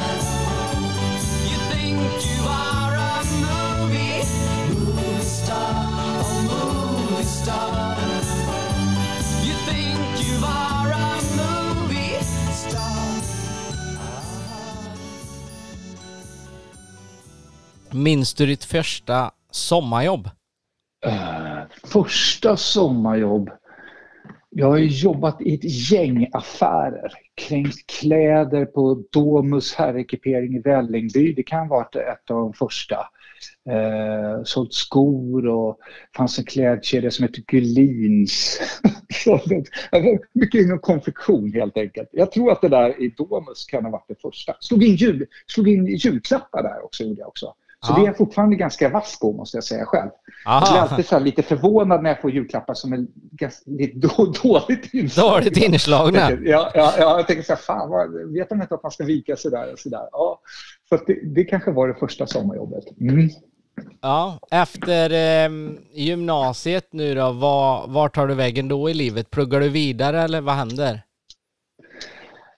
You 1.50 1.58
think 1.72 1.98
you 2.28 2.40
are 2.70 2.94
a 3.10 3.16
movie, 3.46 4.22
movie 4.78 5.22
star, 5.22 5.74
oh 6.22 7.08
movie 7.10 7.24
star. 7.24 7.97
Minns 17.98 18.34
du 18.34 18.46
ditt 18.46 18.64
första 18.64 19.30
sommarjobb? 19.50 20.30
Uh, 21.06 21.62
första 21.84 22.56
sommarjobb? 22.56 23.50
Jag 24.50 24.66
har 24.66 24.78
jobbat 24.78 25.42
i 25.42 25.54
ett 25.54 25.90
gäng 25.90 26.28
affärer. 26.32 27.12
Kränkt 27.34 27.86
kläder 27.86 28.64
på 28.64 29.04
Domus 29.12 29.74
herrekipering 29.74 30.56
i 30.56 30.60
Vällingby. 30.60 31.32
Det 31.32 31.42
kan 31.42 31.58
ha 31.58 31.76
varit 31.76 31.96
ett 31.96 32.30
av 32.30 32.36
de 32.36 32.52
första. 32.52 32.96
Eh, 33.70 34.42
sålt 34.44 34.74
skor 34.74 35.46
och 35.46 35.78
fanns 36.16 36.38
en 36.38 36.44
klädkedja 36.44 37.10
som 37.10 37.22
hette 37.22 37.40
Gullins. 37.40 38.60
mycket 40.32 40.60
inom 40.60 40.78
konfektion 40.78 41.52
helt 41.52 41.76
enkelt. 41.76 42.08
Jag 42.12 42.32
tror 42.32 42.52
att 42.52 42.60
det 42.60 42.68
där 42.68 43.02
i 43.02 43.14
Domus 43.16 43.66
kan 43.66 43.84
ha 43.84 43.90
varit 43.90 44.08
det 44.08 44.20
första. 44.22 44.54
Slog 44.60 44.84
in, 44.84 44.94
jul, 44.94 45.26
slog 45.46 45.68
in 45.68 45.86
julklappar 45.86 46.62
där 46.62 46.84
också 46.84 47.04
gjorde 47.04 47.20
jag 47.20 47.28
också. 47.28 47.54
Så 47.86 47.92
ja. 47.92 47.96
det 47.96 48.02
är 48.02 48.06
jag 48.06 48.16
fortfarande 48.16 48.56
ganska 48.56 48.88
vass 48.88 49.18
på 49.20 49.32
måste 49.32 49.56
jag 49.56 49.64
säga 49.64 49.84
själv. 49.84 50.10
Aha. 50.46 50.66
Jag 50.66 50.72
blir 50.72 50.80
alltid 50.80 51.06
så 51.06 51.18
lite 51.18 51.42
förvånad 51.42 52.02
när 52.02 52.10
jag 52.10 52.20
får 52.20 52.30
julklappar 52.30 52.74
som 52.74 52.92
är 52.92 53.06
lite 53.66 54.08
dåligt 54.42 54.94
inslagna. 54.94 55.34
Dåligt 55.34 55.56
inslagna? 55.56 56.30
Ja, 56.30 56.70
ja, 56.74 56.94
ja, 56.98 57.16
jag 57.16 57.26
tänker 57.26 57.42
så 57.42 57.52
här, 57.52 57.60
fan, 57.60 57.90
vad, 57.90 58.32
vet 58.32 58.48
de 58.48 58.62
inte 58.62 58.74
att 58.74 58.82
man 58.82 58.92
ska 58.92 59.04
vika 59.04 59.36
sig 59.36 59.50
där 59.50 59.72
och 59.72 59.78
sådär? 59.78 60.08
Ja, 60.12 60.40
så 60.88 60.96
det, 61.06 61.34
det 61.34 61.44
kanske 61.44 61.70
var 61.70 61.88
det 61.88 61.94
första 61.94 62.26
sommarjobbet. 62.26 62.84
Mm. 63.00 63.28
Ja, 64.00 64.38
efter 64.50 65.10
eh, 65.10 65.50
gymnasiet 65.92 66.88
nu 66.90 67.14
då, 67.14 67.32
var, 67.32 67.88
var 67.88 68.08
tar 68.08 68.26
du 68.26 68.34
vägen 68.34 68.68
då 68.68 68.90
i 68.90 68.94
livet? 68.94 69.30
Pluggar 69.30 69.60
du 69.60 69.68
vidare 69.68 70.22
eller 70.22 70.40
vad 70.40 70.54
händer? 70.54 71.02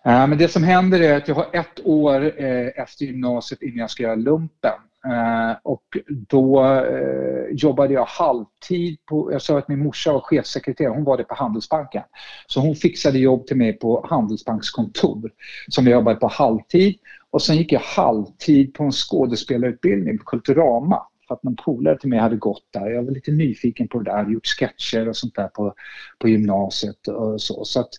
Ja, 0.05 0.27
men 0.27 0.39
det 0.39 0.49
som 0.49 0.63
händer 0.63 1.01
är 1.01 1.17
att 1.17 1.29
jag 1.29 1.35
har 1.35 1.47
ett 1.53 1.81
år 1.85 2.43
eh, 2.43 2.67
efter 2.83 3.05
gymnasiet 3.05 3.63
innan 3.63 3.79
jag 3.79 3.91
ska 3.91 4.03
göra 4.03 4.15
lumpen. 4.15 4.73
Eh, 5.07 5.57
och 5.63 5.85
då 6.09 6.65
eh, 6.65 7.45
jobbade 7.51 7.95
jag 7.95 8.05
halvtid 8.05 8.99
på, 9.07 9.33
jag 9.33 9.43
sa 9.43 9.59
att 9.59 9.69
min 9.69 9.83
morsa 9.83 10.13
var 10.13 10.21
chefssekreterare, 10.21 10.93
hon 10.93 11.05
var 11.05 11.17
det 11.17 11.25
på 11.25 11.35
Handelsbanken. 11.35 12.03
Så 12.47 12.61
hon 12.61 12.75
fixade 12.75 13.19
jobb 13.19 13.47
till 13.47 13.57
mig 13.57 13.73
på 13.73 14.07
Handelsbankskontor 14.11 15.31
som 15.69 15.87
jag 15.87 15.93
jobbade 15.93 16.21
på 16.21 16.29
halvtid. 16.29 16.95
Och 17.31 17.43
sen 17.43 17.57
gick 17.57 17.73
jag 17.73 17.81
halvtid 17.81 18.75
på 18.75 18.85
en 18.85 18.93
skådespelarutbildning 18.93 20.19
på 20.19 20.25
Kulturama 20.25 21.03
för 21.29 21.35
att 21.35 21.43
någon 21.43 21.57
polare 21.57 21.99
till 21.99 22.09
mig 22.09 22.19
hade 22.19 22.37
gått 22.37 22.65
där. 22.71 22.91
Jag 22.91 23.03
var 23.03 23.13
lite 23.13 23.31
nyfiken 23.31 23.89
på 23.89 23.99
det 23.99 24.11
där, 24.11 24.31
gjort 24.31 24.47
sketcher 24.47 25.09
och 25.09 25.17
sånt 25.17 25.35
där 25.35 25.49
på, 25.49 25.75
på 26.19 26.29
gymnasiet 26.29 27.09
och 27.09 27.43
så. 27.43 27.65
Så 27.65 27.81
att 27.81 27.91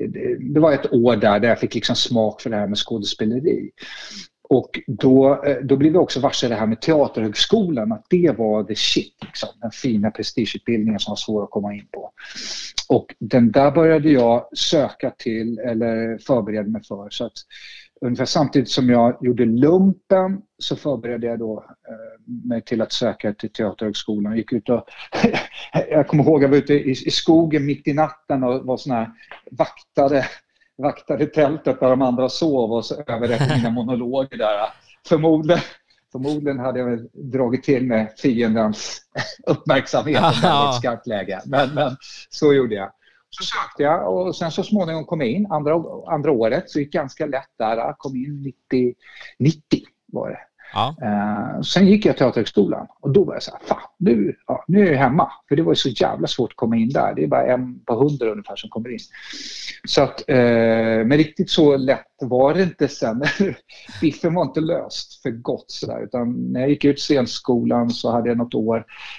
eh, 0.00 0.08
det, 0.10 0.52
det 0.54 0.60
var 0.60 0.72
ett 0.72 0.92
år 0.92 1.16
där, 1.16 1.40
där 1.40 1.48
jag 1.48 1.60
fick 1.60 1.74
liksom 1.74 1.96
smak 1.96 2.40
för 2.40 2.50
det 2.50 2.56
här 2.56 2.66
med 2.66 2.78
skådespeleri. 2.78 3.70
Och 4.48 4.80
då, 4.86 5.44
eh, 5.44 5.56
då 5.62 5.76
blev 5.76 5.92
vi 5.92 5.98
också 5.98 6.20
varse 6.20 6.48
det 6.48 6.54
här 6.54 6.66
med 6.66 6.80
Teaterhögskolan, 6.80 7.92
att 7.92 8.06
det 8.10 8.38
var 8.38 8.64
the 8.64 8.74
shit. 8.76 9.16
Liksom, 9.22 9.48
den 9.60 9.70
fina 9.70 10.10
prestigeutbildningen 10.10 11.00
som 11.00 11.10
var 11.10 11.16
svår 11.16 11.44
att 11.44 11.50
komma 11.50 11.74
in 11.74 11.86
på. 11.92 12.12
Och 12.88 13.14
den 13.18 13.52
där 13.52 13.70
började 13.70 14.10
jag 14.10 14.58
söka 14.58 15.10
till 15.10 15.58
eller 15.58 16.18
förbereda 16.18 16.68
mig 16.68 16.82
för. 16.84 17.10
Så 17.10 17.24
att 17.24 17.32
ungefär 18.00 18.24
samtidigt 18.24 18.68
som 18.68 18.90
jag 18.90 19.18
gjorde 19.20 19.44
lumpen 19.44 20.40
så 20.58 20.76
förberedde 20.76 21.26
jag 21.26 21.38
då 21.38 21.64
eh, 21.88 22.48
mig 22.48 22.62
till 22.62 22.82
att 22.82 22.92
söka 22.92 23.32
till 23.32 23.52
Teaterhögskolan. 23.52 24.32
Jag 24.32 24.38
gick 24.38 24.52
ut 24.52 24.68
och, 24.68 24.84
jag 25.90 26.08
kommer 26.08 26.24
ihåg 26.24 26.36
att 26.36 26.42
jag 26.42 26.48
var 26.48 26.56
ute 26.56 26.74
i, 26.74 26.90
i 26.90 27.10
skogen 27.10 27.66
mitt 27.66 27.88
i 27.88 27.92
natten 27.92 28.44
och 28.44 28.66
var 28.66 28.76
sån 28.76 28.92
här 28.92 29.10
vaktade 29.50 30.26
vaktade 30.78 31.26
tältet 31.26 31.80
där 31.80 31.90
de 31.90 32.02
andra 32.02 32.28
sov 32.28 32.72
och 32.72 32.84
så 32.84 32.94
överrättade 33.06 33.56
mina 33.56 33.70
monologer 33.84 34.36
där. 34.36 34.68
Förmodligen, 35.08 35.62
förmodligen 36.12 36.58
hade 36.58 36.78
jag 36.78 36.86
väl 36.86 37.08
dragit 37.12 37.62
till 37.62 37.86
med 37.86 38.12
fiendens 38.18 39.00
uppmärksamhet 39.46 40.22
i 40.22 40.46
ett 40.46 40.74
skarpt 40.78 41.06
läge. 41.06 41.40
Men, 41.46 41.74
men 41.74 41.96
så 42.30 42.52
gjorde 42.52 42.74
jag. 42.74 42.92
Så 43.30 43.44
sökte 43.44 43.82
jag 43.82 44.14
och 44.14 44.36
sen 44.36 44.50
så 44.50 44.62
småningom 44.62 45.04
kom 45.04 45.20
jag 45.20 45.30
in 45.30 45.46
andra, 45.50 45.84
andra 46.06 46.30
året. 46.30 46.70
Så 46.70 46.78
gick 46.78 46.92
ganska 46.92 47.26
lätt 47.26 47.50
där. 47.58 47.92
Kom 47.98 48.16
in 48.16 48.42
90, 48.70 48.94
90 49.38 49.60
var 50.06 50.30
det. 50.30 50.38
Ja. 50.72 50.96
Eh, 51.02 51.60
sen 51.60 51.86
gick 51.86 52.04
jag 52.04 52.16
till 52.16 52.24
Teaterhögskolan 52.24 52.86
och 53.00 53.10
då 53.10 53.24
var 53.24 53.34
jag 53.34 53.42
så 53.42 53.50
här, 53.50 53.60
fan, 53.66 53.88
nu, 53.98 54.36
ja, 54.46 54.64
nu 54.68 54.88
är 54.88 54.92
jag 54.92 54.98
hemma. 54.98 55.32
För 55.48 55.56
det 55.56 55.62
var 55.62 55.72
ju 55.72 55.76
så 55.76 55.88
jävla 55.88 56.26
svårt 56.26 56.50
att 56.50 56.56
komma 56.56 56.76
in 56.76 56.88
där. 56.88 57.14
Det 57.14 57.24
är 57.24 57.28
bara 57.28 57.46
en 57.46 57.80
på 57.84 57.94
hundra 57.94 58.30
ungefär 58.30 58.56
som 58.56 58.70
kommer 58.70 58.92
in. 58.92 58.98
Så 59.88 60.02
att, 60.02 60.24
eh, 60.28 60.36
men 61.06 61.12
riktigt 61.12 61.50
så 61.50 61.76
lätt 61.76 62.15
var 62.18 62.54
det 62.54 62.62
inte 62.62 62.88
sen. 62.88 63.22
Biffen 64.00 64.34
var 64.34 64.42
inte 64.42 64.60
löst 64.60 65.22
för 65.22 65.30
gott 65.30 65.70
sådär. 65.70 66.04
Utan 66.04 66.52
när 66.52 66.60
jag 66.60 66.70
gick 66.70 66.84
ut 66.84 67.00
scenskolan 67.00 67.90
så 67.90 68.10
hade 68.10 68.28
jag 68.28 68.38
något 68.38 68.54
år 68.54 68.76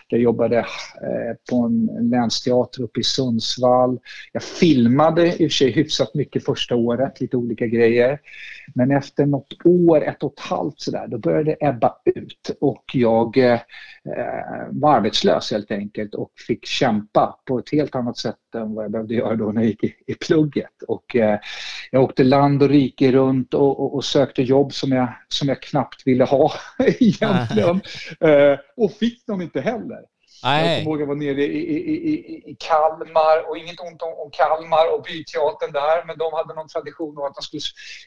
där 0.10 0.18
jag 0.18 0.22
jobbade 0.22 0.58
eh, 0.58 1.36
på 1.50 1.66
en 1.66 2.10
länsteater 2.10 2.84
uppe 2.84 3.00
i 3.00 3.04
Sundsvall. 3.04 4.00
Jag 4.32 4.44
filmade 4.44 5.28
i 5.28 5.34
och 5.34 5.38
för 5.38 5.50
sig 5.50 5.72
hyfsat 5.72 6.16
mycket 6.16 6.46
första 6.46 6.76
året, 6.76 7.22
lite 7.22 7.38
olika 7.38 7.68
grejer. 7.68 8.20
Men 8.76 8.92
efter 8.92 9.26
något 9.26 9.66
år, 9.66 10.04
ett 10.04 10.24
och 10.24 10.34
ett 10.34 10.40
halvt 10.40 10.80
sådär, 10.80 11.08
då 11.08 11.18
började 11.18 11.44
det 11.44 11.68
ebba 11.68 11.96
ut 12.06 12.52
och 12.62 12.84
jag 12.94 13.38
eh, 13.38 13.60
var 14.70 14.96
arbetslös 14.96 15.52
helt 15.52 15.72
enkelt 15.72 16.16
och 16.16 16.32
fick 16.48 16.66
kämpa 16.66 17.40
på 17.46 17.60
ett 17.60 17.72
helt 17.72 17.96
annat 17.96 18.18
sätt 18.18 18.36
än 18.56 18.74
vad 18.74 18.84
jag 18.84 18.92
behövde 18.92 19.14
göra 19.14 19.36
då 19.36 19.52
när 19.52 19.62
jag 19.62 19.70
gick 19.70 19.84
i, 19.84 19.96
i 20.08 20.14
plugget. 20.14 20.84
Och, 20.88 21.16
eh, 21.16 21.40
jag 21.92 22.04
åkte 22.04 22.24
land 22.24 22.64
och 22.64 22.70
rike 22.70 22.87
runt 23.14 23.54
och, 23.54 23.80
och, 23.80 23.96
och, 23.96 24.06
sökte 24.06 24.42
jobb 24.42 24.74
som 24.74 24.92
jag, 24.92 25.08
som 25.28 25.48
jag 25.48 25.62
knappt 25.62 26.08
ville 26.08 26.24
ha 26.24 26.54
egentligen. 26.80 27.82
eh, 28.20 28.60
och 28.78 28.92
fick 28.92 29.28
dem 29.28 29.42
inte 29.42 29.62
heller. 29.62 30.00
Nej. 30.44 30.76
Jag 30.76 30.84
kommer 30.84 30.92
ihåg 30.92 31.02
jag 31.02 31.08
var 31.08 31.16
nere 31.16 31.44
i, 31.44 31.76
i, 31.76 32.14
i, 32.14 32.52
i 32.52 32.56
Kalmar 32.60 33.50
och 33.50 33.58
inget 33.58 33.80
ont 33.80 34.02
om, 34.02 34.14
om 34.18 34.30
Kalmar 34.32 34.94
och 34.96 35.04
byteatern 35.04 35.72
där 35.72 36.06
men 36.08 36.18
de 36.18 36.34
hade 36.34 36.54
någon 36.54 36.68
tradition 36.68 37.18
av 37.18 37.24
att 37.24 37.36
de 37.36 37.42
skulle 37.42 37.62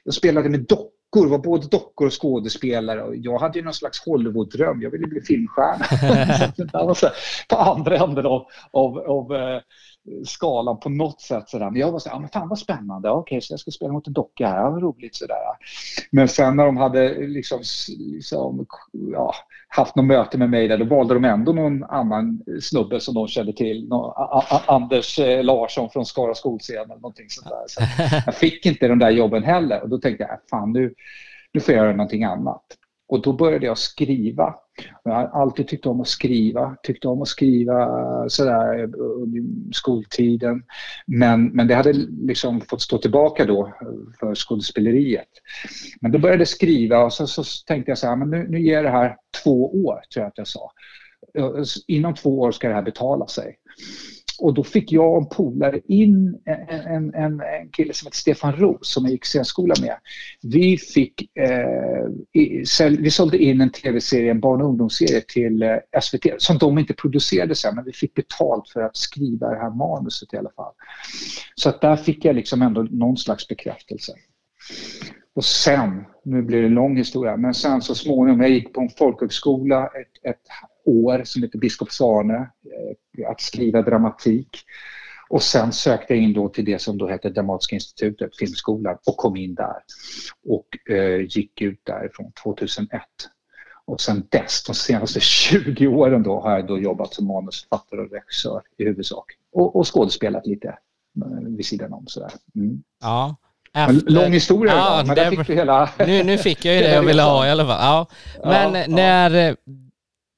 de 0.05 0.13
spelade 0.13 0.49
med 0.49 0.61
dockor, 0.61 1.29
var 1.29 1.39
både 1.39 1.67
dockor 1.67 2.07
och 2.07 2.23
skådespelare 2.23 3.03
och 3.03 3.17
jag 3.17 3.39
hade 3.39 3.59
ju 3.59 3.65
någon 3.65 3.75
slags 3.75 4.07
Hollywood-dröm, 4.07 4.83
jag 4.83 4.91
ville 4.91 5.07
bli 5.07 5.21
filmstjärna. 5.21 5.85
på 7.49 7.57
andra 7.57 7.97
änden 7.97 8.27
av, 8.27 8.47
av, 8.71 8.99
av 8.99 9.35
eh, 9.35 9.61
skalan 10.25 10.81
på 10.81 10.89
något 10.89 11.21
sätt. 11.21 11.49
Sådär. 11.49 11.71
Men 11.71 11.81
jag 11.81 11.93
var 11.93 11.99
så 11.99 12.09
här, 12.09 12.17
ah, 12.17 12.21
men 12.21 12.29
fan 12.29 12.49
vad 12.49 12.59
spännande, 12.59 13.11
okej 13.11 13.21
okay, 13.21 13.41
så 13.41 13.53
jag 13.53 13.61
ska 13.61 13.71
spela 13.71 13.93
mot 13.93 14.07
en 14.07 14.13
docka 14.13 14.49
här, 14.49 14.71
vad 14.71 14.83
roligt 14.83 15.15
sådär. 15.15 15.37
Men 16.11 16.29
sen 16.29 16.57
när 16.57 16.67
de 16.67 16.77
hade 16.77 17.27
liksom, 17.27 17.61
liksom 17.99 18.67
ja, 19.13 19.35
haft 19.69 19.97
något 19.97 20.05
möte 20.05 20.39
med 20.39 20.51
mig 20.51 20.69
där, 20.69 20.79
då 20.79 20.85
valde 20.85 21.15
de 21.15 21.25
ändå 21.25 21.53
någon 21.53 21.85
annan 21.85 22.43
snubbe 22.61 23.01
som 23.01 23.15
de 23.15 23.29
kände 23.29 23.53
till. 23.53 23.89
Någon, 23.89 24.13
Anders 24.67 25.19
eh, 25.19 25.45
Larsson 25.45 25.91
från 25.91 26.07
Skara 26.07 26.35
skolscen 26.35 26.77
eller 26.77 26.95
någonting 26.95 27.27
sånt 27.29 27.49
där. 27.49 27.65
Så 27.67 27.81
jag 28.27 28.35
fick 28.35 28.67
inte 28.67 28.89
de 28.89 28.99
där 28.99 29.11
jobben 29.11 29.43
heller 29.43 29.83
och 29.83 29.89
då 29.89 29.99
tänkte 29.99 30.23
jag, 30.23 30.33
äh, 30.33 30.39
fan 30.51 30.73
nu, 30.73 30.95
nu 31.53 31.61
får 31.61 31.75
jag 31.75 31.85
göra 31.85 31.97
någonting 31.97 32.25
annat. 32.25 32.63
Och 33.11 33.23
då 33.23 33.33
började 33.33 33.67
jag 33.67 33.79
skriva. 33.79 34.55
Jag 35.05 35.13
har 35.13 35.43
alltid 35.43 35.69
tyckt 35.69 35.87
om 35.87 36.01
att 36.01 36.09
skriva, 36.09 36.77
tyckte 36.83 37.09
om 37.09 37.23
att 37.23 37.29
skriva 37.29 37.89
sådär 38.29 38.83
under 38.97 39.73
skoltiden. 39.73 40.63
Men, 41.07 41.47
men 41.47 41.67
det 41.67 41.75
hade 41.75 41.93
liksom 42.23 42.61
fått 42.61 42.83
stå 42.83 42.99
tillbaka 42.99 43.45
då 43.45 43.73
för 44.21 44.35
skådespeleriet. 44.35 45.29
Men 46.01 46.13
då 46.13 46.19
började 46.19 46.41
jag 46.41 46.49
skriva 46.49 47.05
och 47.05 47.13
så, 47.13 47.27
så 47.27 47.45
tänkte 47.67 47.91
jag 47.91 47.99
så 47.99 48.07
här, 48.07 48.17
men 48.17 48.31
nu, 48.31 48.47
nu 48.49 48.61
ger 48.61 48.75
jag 48.75 48.85
det 48.85 48.91
här 48.91 49.17
två 49.45 49.85
år, 49.85 50.01
tror 50.13 50.23
jag 50.23 50.29
att 50.29 50.39
jag 50.39 50.49
sa. 50.49 50.71
Inom 51.87 52.15
två 52.15 52.41
år 52.41 52.53
ska 52.53 52.69
det 52.69 52.75
här 52.75 52.83
betala 52.83 53.27
sig. 53.27 53.57
Och 54.41 54.55
då 54.55 54.65
fick 54.65 54.93
jag 54.93 55.13
och 55.13 55.19
en 55.19 55.29
polare 55.29 55.81
in 55.85 56.39
en, 56.45 56.69
en, 56.69 57.15
en, 57.15 57.41
en 57.41 57.69
kille 57.73 57.95
som 57.95 58.07
heter 58.07 58.17
Stefan 58.17 58.57
Roos 58.57 58.93
som 58.93 59.05
jag 59.05 59.13
gick 59.13 59.25
scenskola 59.25 59.75
med. 59.81 59.97
Vi, 60.43 60.79
fick, 60.79 61.37
eh, 61.37 62.43
i, 62.43 62.65
vi 62.99 63.11
sålde 63.11 63.39
in 63.39 63.61
en 63.61 63.71
tv-serie, 63.71 64.31
en 64.31 64.41
barn 64.41 64.63
och 64.63 64.69
ungdomsserie 64.69 65.21
till 65.21 65.63
eh, 65.63 65.77
SVT 66.03 66.27
som 66.39 66.59
de 66.59 66.79
inte 66.79 66.95
producerade 66.95 67.55
sen 67.55 67.75
men 67.75 67.85
vi 67.85 67.93
fick 67.93 68.15
betalt 68.15 68.69
för 68.69 68.81
att 68.81 68.97
skriva 68.97 69.49
det 69.49 69.59
här 69.59 69.71
manuset 69.71 70.35
i 70.35 70.37
alla 70.37 70.51
fall. 70.57 70.73
Så 71.55 71.69
att 71.69 71.81
där 71.81 71.97
fick 71.97 72.25
jag 72.25 72.37
liksom 72.37 72.63
ändå 72.63 72.83
någon 72.83 73.17
slags 73.17 73.49
bekräftelse. 73.49 74.13
Och 75.35 75.45
sen, 75.45 76.05
nu 76.25 76.43
blir 76.43 76.61
det 76.61 76.67
en 76.67 76.75
lång 76.75 76.97
historia, 76.97 77.37
men 77.37 77.55
sen 77.55 77.83
så 77.83 77.95
småningom, 77.95 78.41
jag 78.41 78.51
gick 78.51 78.73
på 78.73 78.81
en 78.81 78.91
folkhögskola 78.99 79.87
ett, 79.87 80.31
ett 80.31 80.43
år 80.85 81.25
som 81.25 81.43
heter 81.43 81.59
Biskopsarne, 81.59 82.37
eh, 82.37 82.97
att 83.25 83.41
skriva 83.41 83.83
dramatik. 83.83 84.65
Och 85.29 85.43
sen 85.43 85.73
sökte 85.73 86.15
jag 86.15 86.23
in 86.23 86.33
då 86.33 86.49
till 86.49 86.65
det 86.65 86.79
som 86.79 86.99
då 86.99 87.09
hette 87.09 87.31
Dramatiska 87.31 87.75
institutet, 87.75 88.37
Filmskolan, 88.37 88.99
och 89.07 89.17
kom 89.17 89.37
in 89.37 89.55
där. 89.55 89.77
Och 90.49 90.95
eh, 90.95 91.21
gick 91.21 91.61
ut 91.61 91.81
därifrån 91.85 92.33
2001. 92.43 93.03
Och 93.85 94.01
sen 94.01 94.27
dess, 94.29 94.65
de 94.65 94.75
senaste 94.75 95.21
20 95.23 95.87
åren 95.87 96.23
då, 96.23 96.41
har 96.41 96.51
jag 96.51 96.67
då 96.67 96.79
jobbat 96.79 97.15
som 97.15 97.27
manusförfattare 97.27 98.01
och 98.01 98.11
regissör 98.11 98.63
i 98.77 98.85
huvudsak. 98.85 99.25
Och, 99.53 99.77
och 99.77 99.95
skådespelat 99.95 100.47
lite 100.47 100.69
eh, 100.69 101.49
vid 101.57 101.67
sidan 101.67 101.93
om 101.93 102.07
sådär. 102.07 102.33
Mm. 102.55 102.83
Ja, 103.01 103.37
Efter... 103.75 104.11
Lång 104.11 104.33
historia 104.33 104.73
ja, 104.73 105.03
idag, 105.03 105.07
men 105.07 105.17
det... 105.17 105.37
fick 105.37 105.47
du 105.47 105.55
hela... 105.55 105.91
nu, 105.99 106.23
nu 106.23 106.39
fick 106.39 106.65
jag 106.65 106.75
ju 106.75 106.81
det 106.83 106.95
jag 106.95 107.03
ville 107.03 107.23
ha 107.23 107.47
i 107.47 107.51
alla 107.51 107.67
fall. 107.67 107.79
Ja. 107.81 108.07
Men 108.45 108.75
ja, 108.75 108.85
när... 108.89 109.57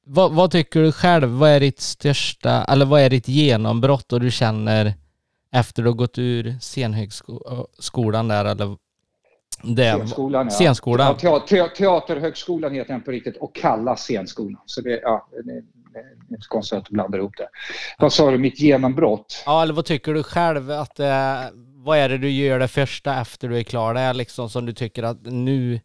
Vad, 0.04 0.32
vad, 0.32 0.50
tycker 0.50 0.82
du 0.82 0.92
själv? 0.92 1.28
Vad 1.28 1.50
är 1.50 1.60
ditt 1.60 1.80
största, 1.80 2.64
eller 2.64 2.86
vad 2.86 3.00
är 3.00 3.10
ditt 3.10 3.28
genombrott 3.28 4.12
och 4.12 4.20
du 4.20 4.30
känner 4.30 4.94
efter 5.52 5.82
du 5.82 5.88
har 5.88 5.96
gått 5.96 6.18
ur 6.18 6.56
scenhögskolan 6.60 8.28
där 8.28 8.44
eller 8.44 8.76
det, 9.62 9.92
scenskolan, 9.92 10.46
ja. 10.46 10.50
Scenskolan. 10.50 11.06
Ja, 11.22 11.40
teater, 11.40 11.68
teaterhögskolan 11.68 12.74
heter 12.74 12.92
den 12.92 13.02
på 13.02 13.10
riktigt 13.10 13.36
och 13.36 13.54
kallas 13.54 14.00
scenskolan. 14.00 14.60
Så 14.66 14.80
det, 14.80 15.00
ja, 15.02 15.28
det, 15.30 15.42
det 15.92 15.98
är 15.98 16.34
inte 16.34 16.46
konstigt 16.48 16.78
att 16.78 16.84
du 16.84 16.92
blandar 16.92 17.18
ihop 17.18 17.36
det. 17.36 17.48
Vad 17.98 18.12
sa 18.12 18.30
du, 18.30 18.38
mitt 18.38 18.60
genombrott? 18.60 19.42
Ja, 19.46 19.62
eller 19.62 19.74
vad 19.74 19.84
tycker 19.84 20.14
du 20.14 20.22
själv 20.22 20.70
att 20.70 21.00
eh, 21.00 21.40
vad 21.74 21.98
är 21.98 22.08
det 22.08 22.18
du 22.18 22.30
gör 22.30 22.58
det 22.58 22.68
första 22.68 23.20
efter 23.20 23.48
du 23.48 23.58
är 23.58 23.62
klar 23.62 23.94
där 23.94 24.14
liksom 24.14 24.50
som 24.50 24.66
du 24.66 24.72
tycker 24.72 25.02
att 25.02 25.18
nu, 25.22 25.80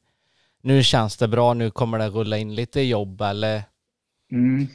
nu 0.61 0.83
känns 0.83 1.17
det 1.17 1.27
bra, 1.27 1.53
nu 1.53 1.71
kommer 1.71 1.99
det 1.99 2.09
rulla 2.09 2.37
in 2.37 2.55
lite 2.55 2.81
jobb 2.81 3.21
eller? 3.21 3.63
Mm. 4.31 4.67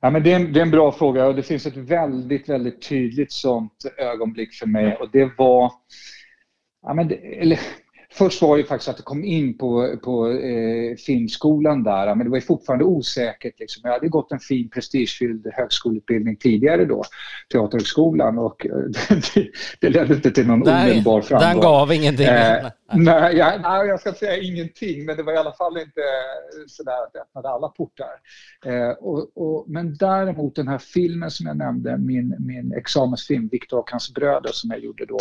Ja, 0.00 0.10
men 0.10 0.22
det, 0.22 0.32
är 0.32 0.36
en, 0.36 0.52
det 0.52 0.60
är 0.60 0.62
en 0.62 0.70
bra 0.70 0.92
fråga 0.92 1.26
och 1.26 1.34
det 1.34 1.42
finns 1.42 1.66
ett 1.66 1.76
väldigt, 1.76 2.48
väldigt 2.48 2.88
tydligt 2.88 3.32
sånt 3.32 3.84
ögonblick 3.98 4.54
för 4.54 4.66
mig 4.66 4.96
och 4.96 5.10
det 5.10 5.30
var 5.38 5.72
Ja, 6.82 6.94
men 6.94 7.08
det, 7.08 7.14
eller, 7.14 7.58
Först 8.12 8.42
var 8.42 8.56
det 8.56 8.64
faktiskt 8.64 8.88
att 8.88 8.96
det 8.96 9.02
kom 9.02 9.24
in 9.24 9.58
på, 9.58 9.96
på 10.02 10.30
eh, 10.30 10.96
filmskolan 10.96 11.82
där, 11.82 12.14
men 12.14 12.26
det 12.26 12.30
var 12.30 12.36
ju 12.36 12.42
fortfarande 12.42 12.84
osäkert. 12.84 13.60
Liksom. 13.60 13.80
Jag 13.84 13.92
hade 13.92 14.08
gått 14.08 14.32
en 14.32 14.38
fin 14.38 14.70
prestigefylld 14.70 15.46
högskoleutbildning 15.52 16.36
tidigare 16.36 16.84
då, 16.84 17.04
Teaterhögskolan, 17.52 18.38
och 18.38 18.66
eh, 18.66 18.72
det, 19.34 19.48
det 19.80 19.90
ledde 19.90 20.14
inte 20.14 20.30
till 20.30 20.46
någon 20.46 20.60
nej, 20.60 20.84
omedelbar 20.84 21.20
framgång. 21.20 21.48
Den 21.50 21.60
gav 21.60 21.92
ingenting? 21.92 22.26
Eh, 22.26 22.66
nej, 22.92 23.36
jag, 23.36 23.60
nej, 23.60 23.88
jag 23.88 24.00
ska 24.00 24.12
säga 24.12 24.42
ingenting, 24.42 25.04
men 25.04 25.16
det 25.16 25.22
var 25.22 25.32
i 25.32 25.36
alla 25.36 25.52
fall 25.52 25.78
inte 25.78 26.00
sådär 26.66 27.02
att 27.06 27.12
det 27.12 27.20
öppnade 27.20 27.48
alla 27.48 27.68
portar. 27.68 28.10
Eh, 28.66 28.90
och, 28.90 29.30
och, 29.34 29.64
men 29.68 29.96
däremot 29.96 30.54
den 30.54 30.68
här 30.68 30.78
filmen 30.78 31.30
som 31.30 31.46
jag 31.46 31.56
nämnde, 31.56 31.98
min, 31.98 32.36
min 32.38 32.72
examensfilm 32.72 33.48
Viktor 33.48 33.78
och 33.78 33.90
hans 33.90 34.14
bröder 34.14 34.50
som 34.52 34.70
jag 34.70 34.80
gjorde 34.80 35.06
då, 35.06 35.18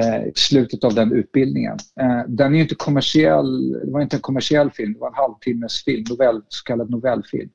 eh, 0.00 0.32
slutet 0.34 0.84
av 0.84 0.94
den 0.94 1.12
utbildningen. 1.12 1.78
Eh, 2.00 2.09
den 2.28 2.54
är 2.54 2.60
inte 2.60 2.74
kommersiell, 2.74 3.72
det 3.72 3.90
var 3.90 4.00
inte 4.00 4.16
en 4.16 4.22
kommersiell 4.22 4.70
film, 4.70 4.92
det 4.92 4.98
var 4.98 5.08
en 5.08 5.14
halvtimmes 5.14 5.84
film, 5.84 6.04
novell, 6.10 6.42
så 6.48 6.64
kallad 6.64 6.90
novellfilm. 6.90 7.50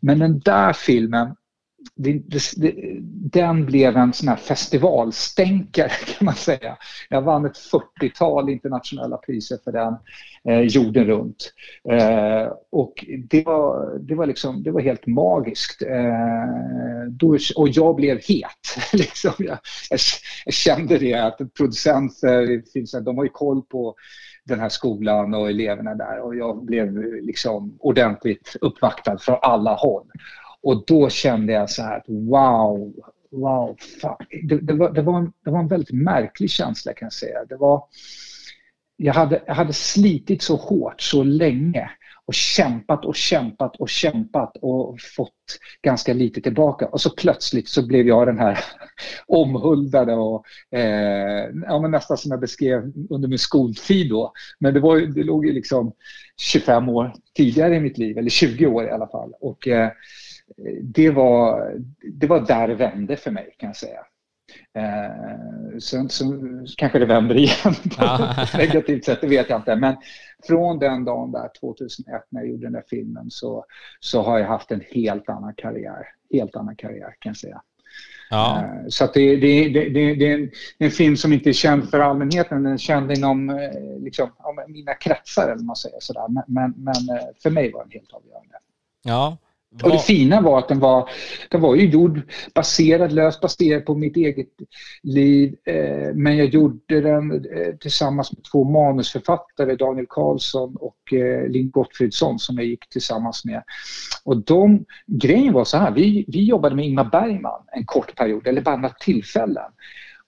Men 0.00 0.18
den 0.18 0.38
där 0.38 0.72
filmen, 0.72 1.36
det, 1.94 2.12
det, 2.56 2.74
den 3.30 3.66
blev 3.66 3.96
en 3.96 4.12
sån 4.12 4.28
här 4.28 4.36
festivalstänkare 4.36 5.88
kan 6.06 6.24
man 6.24 6.34
säga. 6.34 6.76
Jag 7.08 7.22
vann 7.22 7.46
ett 7.46 7.58
40-tal 8.00 8.48
internationella 8.50 9.16
priser 9.16 9.58
för 9.64 9.72
den 9.72 9.96
eh, 10.44 10.60
jorden 10.60 11.04
runt. 11.04 11.52
Eh, 11.90 12.52
och 12.70 13.04
det 13.28 13.46
var, 13.46 13.98
det, 13.98 14.14
var 14.14 14.26
liksom, 14.26 14.62
det 14.62 14.70
var 14.70 14.80
helt 14.80 15.06
magiskt. 15.06 15.82
Eh, 15.82 17.10
då, 17.10 17.38
och 17.56 17.68
jag 17.68 17.96
blev 17.96 18.16
het. 18.16 18.76
liksom. 18.92 19.32
jag, 19.38 19.58
jag, 19.90 20.00
jag, 20.44 20.54
kände 20.54 20.98
det 20.98 21.14
att 21.14 21.54
producenter, 21.56 23.00
de 23.00 23.16
har 23.16 23.24
ju 23.24 23.30
koll 23.30 23.62
på 23.62 23.94
den 24.44 24.60
här 24.60 24.68
skolan 24.68 25.34
och 25.34 25.50
eleverna 25.50 25.94
där 25.94 26.20
och 26.20 26.36
jag 26.36 26.64
blev 26.64 27.02
liksom 27.22 27.76
ordentligt 27.80 28.56
uppvaktad 28.60 29.18
från 29.18 29.38
alla 29.42 29.74
håll. 29.74 30.06
Och 30.66 30.84
då 30.86 31.08
kände 31.08 31.52
jag 31.52 31.70
så 31.70 31.82
här 31.82 31.96
att 31.96 32.08
wow, 32.08 32.92
wow, 33.30 33.76
det, 34.42 34.58
det, 34.58 34.72
var, 34.72 34.90
det, 34.90 35.02
var 35.02 35.18
en, 35.18 35.32
det 35.44 35.50
var 35.50 35.58
en 35.58 35.68
väldigt 35.68 35.92
märklig 35.92 36.50
känsla 36.50 36.92
kan 36.92 37.06
jag 37.06 37.12
säga. 37.12 37.44
Det 37.44 37.56
var, 37.56 37.84
jag, 38.96 39.14
hade, 39.14 39.42
jag 39.46 39.54
hade 39.54 39.72
slitit 39.72 40.42
så 40.42 40.56
hårt 40.56 41.00
så 41.00 41.22
länge 41.22 41.90
och 42.24 42.34
kämpat 42.34 43.04
och 43.04 43.16
kämpat 43.16 43.76
och 43.76 43.88
kämpat 43.88 44.56
och 44.56 45.00
fått 45.16 45.58
ganska 45.82 46.12
lite 46.12 46.40
tillbaka. 46.40 46.86
Och 46.86 47.00
så 47.00 47.10
plötsligt 47.10 47.68
så 47.68 47.86
blev 47.86 48.06
jag 48.06 48.26
den 48.26 48.38
här 48.38 48.58
omhuldade 49.26 50.14
och 50.14 50.44
eh, 50.78 51.50
ja, 51.66 51.80
men 51.80 51.90
nästan 51.90 52.16
som 52.16 52.30
jag 52.30 52.40
beskrev 52.40 52.92
under 53.10 53.28
min 53.28 53.38
skoltid 53.38 54.10
då. 54.10 54.32
Men 54.58 54.74
det, 54.74 54.80
var, 54.80 55.00
det 55.00 55.22
låg 55.22 55.46
ju 55.46 55.52
liksom 55.52 55.92
25 56.36 56.88
år 56.88 57.12
tidigare 57.36 57.76
i 57.76 57.80
mitt 57.80 57.98
liv, 57.98 58.18
eller 58.18 58.30
20 58.30 58.66
år 58.66 58.84
i 58.84 58.90
alla 58.90 59.08
fall. 59.08 59.32
Och 59.40 59.68
eh, 59.68 59.90
det, 60.82 61.10
var, 61.10 61.74
det 62.12 62.26
var 62.26 62.40
där 62.40 62.68
det 62.68 62.74
vände 62.74 63.16
för 63.16 63.30
mig 63.30 63.54
kan 63.58 63.68
jag 63.68 63.76
säga. 63.76 64.00
Eh, 64.74 65.78
sen 65.78 66.08
så 66.08 66.24
kanske 66.76 66.98
det 66.98 67.06
vänder 67.06 67.36
igen 67.36 67.74
på 67.98 68.04
ett 68.42 68.54
negativt 68.58 69.04
sätt, 69.04 69.20
det 69.20 69.26
vet 69.26 69.50
jag 69.50 69.58
inte. 69.58 69.76
Men 69.76 69.96
från 70.46 70.78
den 70.78 71.04
dagen 71.04 71.32
där, 71.32 71.50
2001, 71.60 72.22
när 72.28 72.40
jag 72.40 72.50
gjorde 72.50 72.66
den 72.66 72.72
där 72.72 72.84
filmen 72.90 73.30
så, 73.30 73.64
så 74.00 74.22
har 74.22 74.38
jag 74.38 74.46
haft 74.46 74.70
en 74.70 74.82
helt 74.90 75.28
annan 75.28 75.54
karriär. 75.56 76.06
Helt 76.32 76.56
annan 76.56 76.76
karriär 76.76 77.14
kan 77.18 77.30
jag 77.30 77.36
säga. 77.36 77.62
Ja. 78.30 78.62
Eh, 78.62 78.88
så 78.88 79.06
det, 79.14 79.36
det, 79.36 79.68
det, 79.68 80.14
det, 80.14 80.30
är 80.30 80.34
en, 80.34 80.50
en, 80.78 80.90
film 80.90 81.16
som 81.16 81.32
inte 81.32 81.48
är 81.48 81.52
känd 81.52 81.90
för 81.90 82.00
allmänheten, 82.00 82.62
den 82.62 82.72
är 82.72 82.78
känd 82.78 83.12
inom 83.12 83.50
eh, 83.50 83.98
liksom, 83.98 84.30
mina 84.68 84.94
kretsar 84.94 85.48
eller 85.48 85.64
man 85.64 85.76
säger 85.76 86.00
sådär. 86.00 86.28
Men, 86.28 86.44
men, 86.46 86.74
men 86.76 87.16
eh, 87.16 87.26
för 87.42 87.50
mig 87.50 87.72
var 87.72 87.82
den 87.82 87.90
helt 87.90 88.12
avgörande. 88.12 88.54
Ja, 89.02 89.36
och 89.82 89.90
det 89.90 89.98
fina 89.98 90.40
var 90.40 90.58
att 90.58 90.68
den 90.68 90.80
var, 90.80 91.10
den 91.50 91.60
var 91.60 91.74
ju 91.74 91.88
gjord 91.88 92.20
baserad, 92.54 93.12
löst 93.12 93.40
baserad 93.40 93.86
på 93.86 93.94
mitt 93.94 94.16
eget 94.16 94.48
liv. 95.02 95.56
Eh, 95.64 96.14
men 96.14 96.36
jag 96.36 96.46
gjorde 96.46 97.00
den 97.00 97.32
eh, 97.32 97.74
tillsammans 97.80 98.32
med 98.32 98.44
två 98.52 98.64
manusförfattare, 98.64 99.76
Daniel 99.76 100.06
Karlsson 100.08 100.76
och 100.76 101.12
eh, 101.12 101.48
Linn 101.48 101.70
Gottfridsson 101.70 102.38
som 102.38 102.56
jag 102.56 102.66
gick 102.66 102.88
tillsammans 102.88 103.44
med. 103.44 103.62
Och 104.24 104.36
de, 104.36 104.84
grejen 105.06 105.52
var 105.52 105.64
så 105.64 105.76
här, 105.76 105.90
vi, 105.90 106.24
vi 106.28 106.44
jobbade 106.44 106.76
med 106.76 106.86
Ingmar 106.86 107.04
Bergman 107.04 107.62
en 107.72 107.84
kort 107.84 108.16
period, 108.16 108.46
eller 108.46 108.60
bara 108.60 108.76
några 108.76 108.94
tillfällen. 108.94 109.72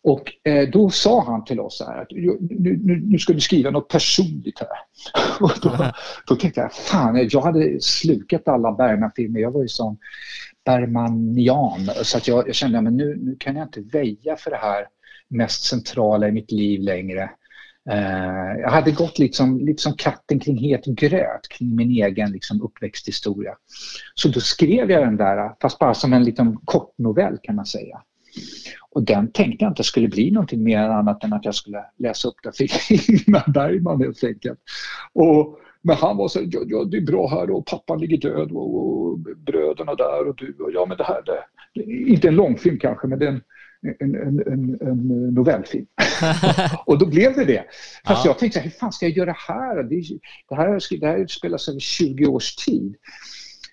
Och 0.04 0.50
eh, 0.50 0.68
då 0.68 0.90
sa 0.90 1.24
han 1.24 1.44
till 1.44 1.60
oss 1.60 1.82
här 1.86 2.02
att 2.02 2.10
nu, 2.10 2.38
nu, 2.80 3.02
nu 3.04 3.18
ska 3.18 3.32
du 3.32 3.40
skriva 3.40 3.70
något 3.70 3.88
personligt 3.88 4.58
här. 4.58 4.68
Och 5.40 5.52
då, 5.62 5.92
då 6.26 6.36
tänkte 6.36 6.60
jag, 6.60 6.72
fan, 6.72 7.16
eh, 7.16 7.26
jag 7.30 7.40
hade 7.40 7.80
slukat 7.80 8.48
alla 8.48 8.72
Bergman-filmer. 8.72 9.40
Jag 9.40 9.50
var 9.50 9.62
ju 9.62 9.68
sån 9.68 9.98
Bergmanian. 10.64 11.90
Så 12.02 12.16
att 12.18 12.28
jag, 12.28 12.48
jag 12.48 12.54
kände 12.54 12.78
att 12.78 12.84
nu, 12.84 13.16
nu 13.16 13.36
kan 13.40 13.56
jag 13.56 13.66
inte 13.66 13.80
väja 13.80 14.36
för 14.36 14.50
det 14.50 14.56
här 14.56 14.86
mest 15.28 15.64
centrala 15.64 16.28
i 16.28 16.32
mitt 16.32 16.52
liv 16.52 16.80
längre. 16.80 17.30
Uh, 17.90 18.60
jag 18.60 18.70
hade 18.70 18.90
gått 18.90 19.18
liksom, 19.18 19.58
lite 19.58 19.82
som 19.82 19.96
katten 19.96 20.40
kring 20.40 20.56
het 20.56 20.84
gröt 20.84 21.48
kring 21.50 21.76
min 21.76 21.90
egen 21.90 22.32
liksom, 22.32 22.62
uppväxthistoria. 22.62 23.54
Så 24.14 24.28
då 24.28 24.40
skrev 24.40 24.90
jag 24.90 25.02
den 25.02 25.16
där, 25.16 25.52
fast 25.62 25.78
bara 25.78 25.94
som 25.94 26.12
en 26.12 26.24
liten 26.24 26.56
kortnovell 26.64 27.38
kan 27.42 27.54
man 27.54 27.66
säga. 27.66 28.02
Och 28.90 29.02
den 29.02 29.32
tänkte 29.32 29.64
jag 29.64 29.70
inte 29.70 29.84
skulle 29.84 30.08
bli 30.08 30.30
någonting 30.30 30.62
mer 30.62 30.78
annat 30.78 31.24
än 31.24 31.32
att 31.32 31.44
jag 31.44 31.54
skulle 31.54 31.84
läsa 31.98 32.28
upp 32.28 32.36
den 32.42 32.52
för 32.52 32.64
Ingmar 33.10 33.52
Bergman 33.52 34.00
helt 34.00 34.24
enkelt. 34.24 34.58
Och, 35.12 35.58
men 35.82 35.96
han 35.96 36.16
var 36.16 36.28
så 36.28 36.40
ja, 36.42 36.60
ja, 36.66 36.84
det 36.84 36.96
är 36.96 37.00
bra 37.00 37.28
här 37.28 37.50
och 37.50 37.66
pappan 37.66 38.00
ligger 38.00 38.16
död 38.16 38.52
och, 38.52 38.76
och 38.76 39.18
bröderna 39.18 39.94
där 39.94 40.28
och 40.28 40.36
du 40.36 40.54
och 40.58 40.70
ja 40.72 40.86
men 40.88 40.96
det 40.96 41.04
här, 41.04 41.22
det, 41.26 41.44
det 41.74 41.92
inte 41.92 42.28
en 42.28 42.34
långfilm 42.34 42.78
kanske 42.78 43.06
men 43.06 43.18
det 43.18 43.26
är 43.26 43.30
en, 43.30 43.42
en, 44.00 44.14
en, 44.14 44.40
en, 44.46 44.78
en 44.80 45.34
novellfilm. 45.34 45.86
och 46.86 46.98
då 46.98 47.06
blev 47.06 47.34
det 47.34 47.44
det. 47.44 47.64
Fast 48.06 48.24
ja. 48.24 48.30
jag 48.30 48.38
tänkte, 48.38 48.60
hur 48.60 48.70
fan 48.70 48.92
ska 48.92 49.06
jag 49.06 49.16
göra 49.16 49.34
här? 49.48 49.82
Det, 49.82 50.02
det 50.48 50.54
här? 50.54 50.98
Det 51.00 51.06
här 51.06 51.26
spelas 51.26 51.68
över 51.68 51.80
20 51.80 52.26
års 52.26 52.56
tid. 52.56 52.96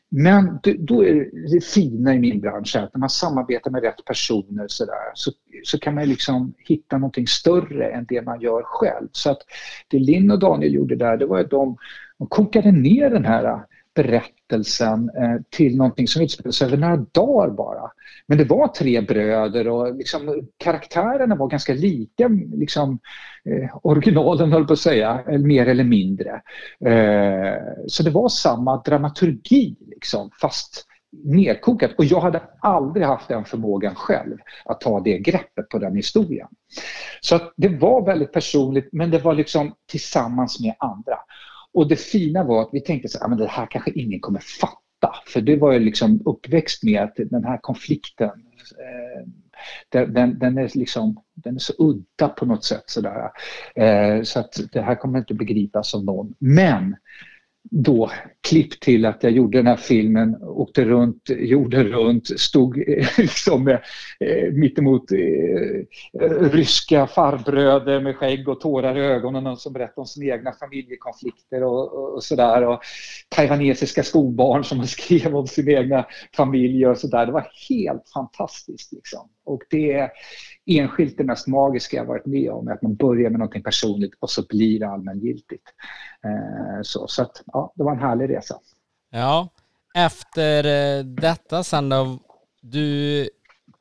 Men 0.10 0.60
då 0.80 1.06
är 1.06 1.30
det 1.54 1.63
fina 1.63 2.15
i 2.15 2.20
min 2.20 2.41
bransch 2.41 2.76
att 2.76 2.94
när 2.94 3.00
man 3.00 3.10
samarbetar 3.10 3.72
med 3.72 3.84
rätt 3.84 4.06
personer 4.06 4.65
så, 4.68 4.86
där, 4.86 5.12
så, 5.13 5.32
så 5.63 5.80
kan 5.80 5.96
man 5.96 6.10
liksom 6.10 6.54
hitta 6.58 6.98
någonting 6.98 7.28
större 7.28 7.91
än 7.91 8.06
det 8.10 8.22
man 8.22 8.41
gör 8.41 8.63
själv. 8.63 9.08
Så 9.12 9.32
att 9.32 9.39
det 9.88 10.00
Linn 10.00 10.32
och 10.32 10.39
Daniel 10.39 10.74
gjorde 10.74 10.95
där, 10.95 11.18
det 11.18 11.26
var 11.26 11.39
att 11.39 11.49
de, 11.49 11.78
de 12.18 12.28
kokade 12.28 12.72
ner 12.72 13.10
den 13.10 13.26
här 13.26 13.66
berättelsen 13.96 15.10
eh, 15.10 15.41
till 15.50 15.78
någonting 15.78 16.08
som 16.08 16.22
utspelades 16.22 16.62
över 16.62 16.78
några 16.78 16.98
dagar 16.98 17.50
bara. 17.50 17.91
Men 18.28 18.38
det 18.38 18.43
var 18.43 18.68
tre 18.68 19.02
bröder 19.02 19.68
och 19.68 19.96
liksom, 19.96 20.48
karaktärerna 20.58 21.36
var 21.36 21.48
ganska 21.48 21.74
lika 21.74 22.28
liksom, 22.54 23.00
eh, 23.50 23.78
originalen 23.84 24.52
höll 24.52 24.68
på 24.68 24.74
att 24.74 24.80
säga, 24.80 25.24
mer 25.28 25.68
eller 25.68 25.84
mindre. 25.84 26.41
Eh, 26.86 27.54
så 27.88 28.04
det 28.04 28.12
var 28.12 28.30
samma 28.30 28.82
dramaturgi 28.82 29.76
liksom, 29.80 30.32
fast 30.41 30.86
nedkokat 31.24 31.91
och 31.98 32.06
jag 32.06 32.22
hade 32.22 32.41
aldrig 32.60 33.06
haft 33.06 33.28
den 33.28 33.46
förmågan 33.46 33.96
själv 33.96 34.38
att 34.66 34.82
ta 34.82 35.00
det 35.00 35.18
greppet 35.18 35.70
på 35.70 35.80
den 35.80 35.96
historien. 35.96 36.48
Så 37.22 37.39
det 37.58 37.70
var 37.70 38.06
väldigt 38.06 38.34
personligt 38.34 38.89
men 38.91 39.12
det 39.12 39.20
var 39.20 39.34
liksom 39.34 39.74
tillsammans 39.89 40.60
med 40.60 40.76
andra. 40.80 41.18
Och 41.76 41.88
det 41.88 41.95
fina 41.95 42.43
var 42.43 42.61
att 42.61 42.69
vi 42.71 42.82
tänkte 42.82 43.09
så 43.09 43.19
här, 43.19 43.26
ah, 43.26 43.30
men 43.30 43.38
det 43.38 43.47
här 43.47 43.67
kanske 43.71 43.91
ingen 43.91 44.19
kommer 44.19 44.39
fatta 44.39 45.15
För 45.28 45.41
det 45.41 45.55
var 45.55 45.73
jag 45.73 45.82
liksom 45.82 46.21
uppväxt 46.26 46.84
med, 46.84 47.01
att 47.01 47.15
den 47.15 47.43
här 47.43 47.59
konflikten 47.61 48.30
eh, 48.80 49.28
den, 49.89 50.13
den, 50.13 50.39
den, 50.39 50.57
är 50.57 50.78
liksom, 50.78 51.23
den 51.34 51.55
är 51.55 51.59
så 51.59 51.73
udda 51.78 52.30
på 52.30 52.45
något 52.45 52.63
sätt. 52.63 52.84
Sådär. 52.86 53.30
Eh, 53.76 54.23
så 54.23 54.39
att 54.39 54.59
det 54.71 54.82
här 54.82 54.95
kommer 54.95 55.19
inte 55.19 55.34
begripas 55.34 55.95
av 55.95 56.05
någon. 56.05 56.34
Men 56.39 56.95
då 57.72 58.11
klipp 58.47 58.80
till 58.80 59.05
att 59.05 59.24
jag 59.24 59.32
gjorde 59.32 59.57
den 59.57 59.68
här 59.68 59.76
filmen, 59.76 60.36
åkte 60.41 60.86
runt 60.86 61.30
jorden 61.30 61.84
runt, 61.84 62.39
stod 62.39 62.78
eh, 62.78 63.07
liksom 63.18 63.68
eh, 63.68 64.51
mittemot 64.51 65.11
eh, 65.11 65.18
ryska 66.51 67.07
farbröder 67.07 68.01
med 68.01 68.16
skägg 68.16 68.49
och 68.49 68.61
tårar 68.61 68.97
i 68.97 69.01
ögonen 69.01 69.57
som 69.57 69.74
berättade 69.74 70.01
om 70.01 70.05
sina 70.05 70.36
egna 70.36 70.51
familjekonflikter 70.51 71.63
och, 71.63 71.93
och, 71.93 72.13
och 72.13 72.24
sådär. 72.24 72.68
Och 72.68 72.80
taiwanesiska 73.30 74.03
skolbarn 74.03 74.63
som 74.63 74.84
skrev 74.88 75.36
om 75.36 75.47
sina 75.47 75.72
egna 75.72 76.05
familjer 76.36 76.89
och 76.89 76.97
sådär. 76.97 77.26
Det 77.26 77.32
var 77.32 77.47
helt 77.70 78.09
fantastiskt. 78.13 78.93
Liksom. 78.93 79.30
Och 79.45 79.61
det 79.70 80.09
enskilt 80.66 81.18
det 81.18 81.24
mest 81.24 81.47
magiska 81.47 81.97
jag 81.97 82.05
varit 82.05 82.26
med 82.26 82.49
om, 82.51 82.68
att 82.68 82.82
man 82.82 82.95
börjar 82.95 83.30
med 83.30 83.39
någonting 83.39 83.63
personligt 83.63 84.13
och 84.20 84.30
så 84.30 84.45
blir 84.49 84.80
det 84.80 84.88
allmängiltigt. 84.88 85.63
Eh, 86.24 86.82
så 86.82 87.07
så 87.07 87.22
att, 87.22 87.43
ja, 87.45 87.74
det 87.76 87.84
var 87.84 87.91
en 87.91 87.99
härlig 87.99 88.30
resa. 88.30 88.55
Ja, 89.11 89.49
efter 89.95 90.63
eh, 90.66 91.03
detta 91.03 91.63
sen 91.63 91.89
då, 91.89 92.20
du 92.61 93.30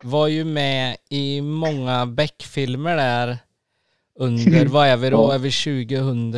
var 0.03 0.27
ju 0.27 0.45
med 0.45 0.97
i 1.09 1.41
många 1.41 2.07
Beck-filmer 2.07 2.97
där 2.97 3.39
under, 4.15 4.67
vad 4.73 4.87
är 4.87 4.97
vi 4.97 5.11
då, 5.11 5.31
är 5.31 5.39
vi 5.39 5.51
2000? 5.51 6.33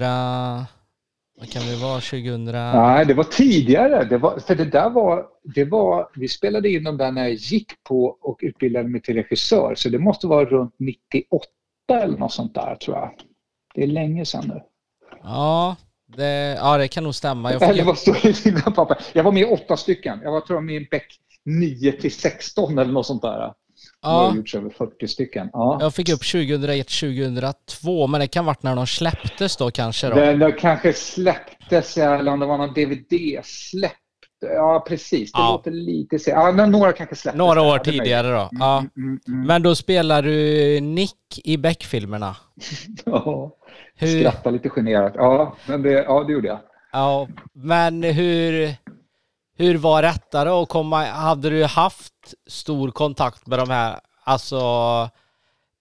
Vad 1.38 1.50
kan 1.50 1.62
det 1.62 1.76
vara? 1.76 2.00
2000? 2.00 2.44
Nej, 2.44 3.06
det 3.06 3.14
var 3.14 3.24
tidigare. 3.24 4.04
Det 4.04 4.18
var, 4.18 4.38
för 4.38 4.54
det 4.54 4.64
där 4.64 4.90
var, 4.90 5.26
det 5.54 5.64
var, 5.64 6.08
vi 6.14 6.28
spelade 6.28 6.68
in 6.68 6.84
dem 6.84 6.96
där 6.96 7.12
när 7.12 7.22
jag 7.22 7.32
gick 7.32 7.84
på 7.84 8.04
och 8.20 8.38
utbildade 8.42 8.88
mig 8.88 9.00
till 9.00 9.14
regissör. 9.14 9.74
Så 9.74 9.88
det 9.88 9.98
måste 9.98 10.26
vara 10.26 10.44
runt 10.44 10.74
98 10.78 11.46
eller 11.92 12.18
något 12.18 12.32
sånt 12.32 12.54
där 12.54 12.74
tror 12.74 12.96
jag. 12.96 13.10
Det 13.74 13.82
är 13.82 13.86
länge 13.86 14.24
sedan 14.24 14.44
nu. 14.48 14.62
Ja, 15.22 15.76
det, 16.16 16.56
ja, 16.60 16.76
det 16.76 16.88
kan 16.88 17.04
nog 17.04 17.14
stämma. 17.14 17.52
Jag, 17.52 17.62
eller 17.62 17.84
vad 17.84 17.98
står 17.98 18.26
i 18.26 18.32
dina 18.32 18.60
papper? 18.60 18.98
Jag 19.12 19.24
var 19.24 19.32
med 19.32 19.42
i 19.42 19.44
åtta 19.44 19.76
stycken. 19.76 20.20
Jag 20.22 20.32
var 20.32 20.40
tror 20.40 20.56
jag 20.56 20.64
med 20.64 20.82
i 20.82 20.88
Beck 20.90 21.06
9 21.44 21.92
till 21.92 22.12
16 22.12 22.78
eller 22.78 22.92
något 22.92 23.06
sånt 23.06 23.22
där. 23.22 23.52
Ja. 24.06 24.22
Jag 24.22 24.30
har 24.30 24.36
gjorts 24.36 24.54
över 24.54 24.70
40 24.70 25.08
stycken. 25.08 25.50
Ja. 25.52 25.78
Jag 25.80 25.94
fick 25.94 26.08
upp 26.08 26.30
2001, 26.32 26.88
2002, 26.88 28.06
men 28.06 28.20
det 28.20 28.26
kan 28.26 28.44
varit 28.44 28.62
när 28.62 28.76
de 28.76 28.86
släpptes 28.86 29.56
då 29.56 29.70
kanske? 29.70 30.08
Då. 30.08 30.14
Det, 30.14 30.36
det 30.36 30.52
kanske 30.52 30.92
släpptes, 30.92 31.98
eller 31.98 32.32
om 32.32 32.40
det 32.40 32.46
var 32.46 32.58
någon 32.58 32.74
DVD-släpp. 32.74 33.92
Ja, 34.40 34.84
precis. 34.88 35.32
Det 35.32 35.38
ja. 35.38 35.52
låter 35.52 35.70
lite 35.70 36.18
så. 36.18 36.30
Ja, 36.30 36.52
några 36.52 36.92
kanske 36.92 37.16
släpptes. 37.16 37.38
Några 37.38 37.62
år 37.62 37.78
tidigare 37.78 38.28
då. 38.28 38.40
Mm, 38.40 38.48
ja. 38.50 38.78
Mm, 38.78 38.90
mm, 38.96 39.20
mm. 39.28 39.46
Men 39.46 39.62
då 39.62 39.74
spelar 39.74 40.22
du 40.22 40.80
Nick 40.80 41.40
i 41.44 41.56
Beck-filmerna? 41.56 42.36
ja, 43.04 43.50
hur... 43.94 44.20
skrattar 44.20 44.50
lite 44.50 44.68
generat. 44.68 45.12
Ja, 45.16 45.56
men 45.66 45.82
det, 45.82 45.90
ja, 45.90 46.24
det 46.24 46.32
gjorde 46.32 46.48
jag. 46.48 46.58
Ja, 46.92 47.28
men 47.52 48.02
hur 48.02 48.76
hur 49.58 49.76
var 49.76 50.02
detta 50.02 50.44
då 50.44 50.66
komma, 50.66 51.04
hade 51.04 51.50
du 51.50 51.64
haft 51.64 52.12
stor 52.46 52.90
kontakt 52.90 53.46
med 53.46 53.58
de 53.58 53.70
här, 53.70 54.00
alltså 54.24 54.60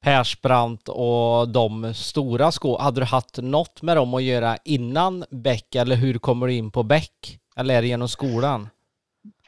Persbrandt 0.03 0.89
och 0.89 1.49
de 1.49 1.93
stora 1.93 2.51
skå, 2.51 2.77
hade 2.77 3.01
du 3.01 3.05
haft 3.05 3.37
något 3.37 3.81
med 3.81 3.97
dem 3.97 4.13
att 4.13 4.23
göra 4.23 4.57
innan 4.63 5.25
Beck 5.29 5.75
eller 5.75 5.95
hur 5.95 6.17
kommer 6.17 6.47
du 6.47 6.53
in 6.53 6.71
på 6.71 6.83
Beck? 6.83 7.39
Eller 7.55 7.75
är 7.75 7.81
det 7.81 7.87
genom 7.87 8.07
skolan? 8.07 8.69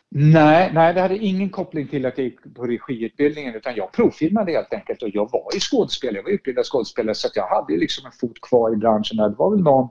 Nej, 0.10 0.72
nej, 0.74 0.94
det 0.94 1.02
hade 1.02 1.18
ingen 1.18 1.50
koppling 1.50 1.88
till 1.88 2.06
att 2.06 2.18
jag 2.18 2.26
gick 2.26 2.56
på 2.56 2.66
regiutbildningen 2.66 3.56
utan 3.56 3.76
jag 3.76 3.92
provfilmade 3.92 4.52
helt 4.52 4.74
enkelt 4.74 5.04
och 5.04 5.10
jag 5.14 5.32
var 5.32 5.54
ju 5.54 5.60
skådespelare, 5.60 6.16
jag 6.16 6.24
var 6.24 6.32
utbildad 6.32 6.66
skådespelare 6.66 7.16
så 7.16 7.28
jag 7.36 7.48
hade 7.48 7.78
liksom 7.78 8.06
en 8.06 8.12
fot 8.12 8.42
kvar 8.42 8.74
i 8.74 8.76
branschen. 8.76 9.18
Det 9.18 9.36
var 9.38 9.52
väl 9.52 9.64
någon 9.64 9.90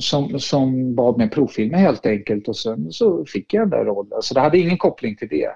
som, 0.00 0.40
som 0.40 0.94
bad 0.94 1.18
mig 1.18 1.30
provfilma 1.30 1.76
helt 1.76 2.06
enkelt 2.06 2.48
och 2.48 2.56
sen 2.56 2.92
så 2.92 3.24
fick 3.24 3.54
jag 3.54 3.62
den 3.62 3.70
där 3.70 3.84
rollen. 3.84 4.22
Så 4.22 4.34
det 4.34 4.40
hade 4.40 4.58
ingen 4.58 4.78
koppling 4.78 5.16
till 5.16 5.28
det. 5.28 5.50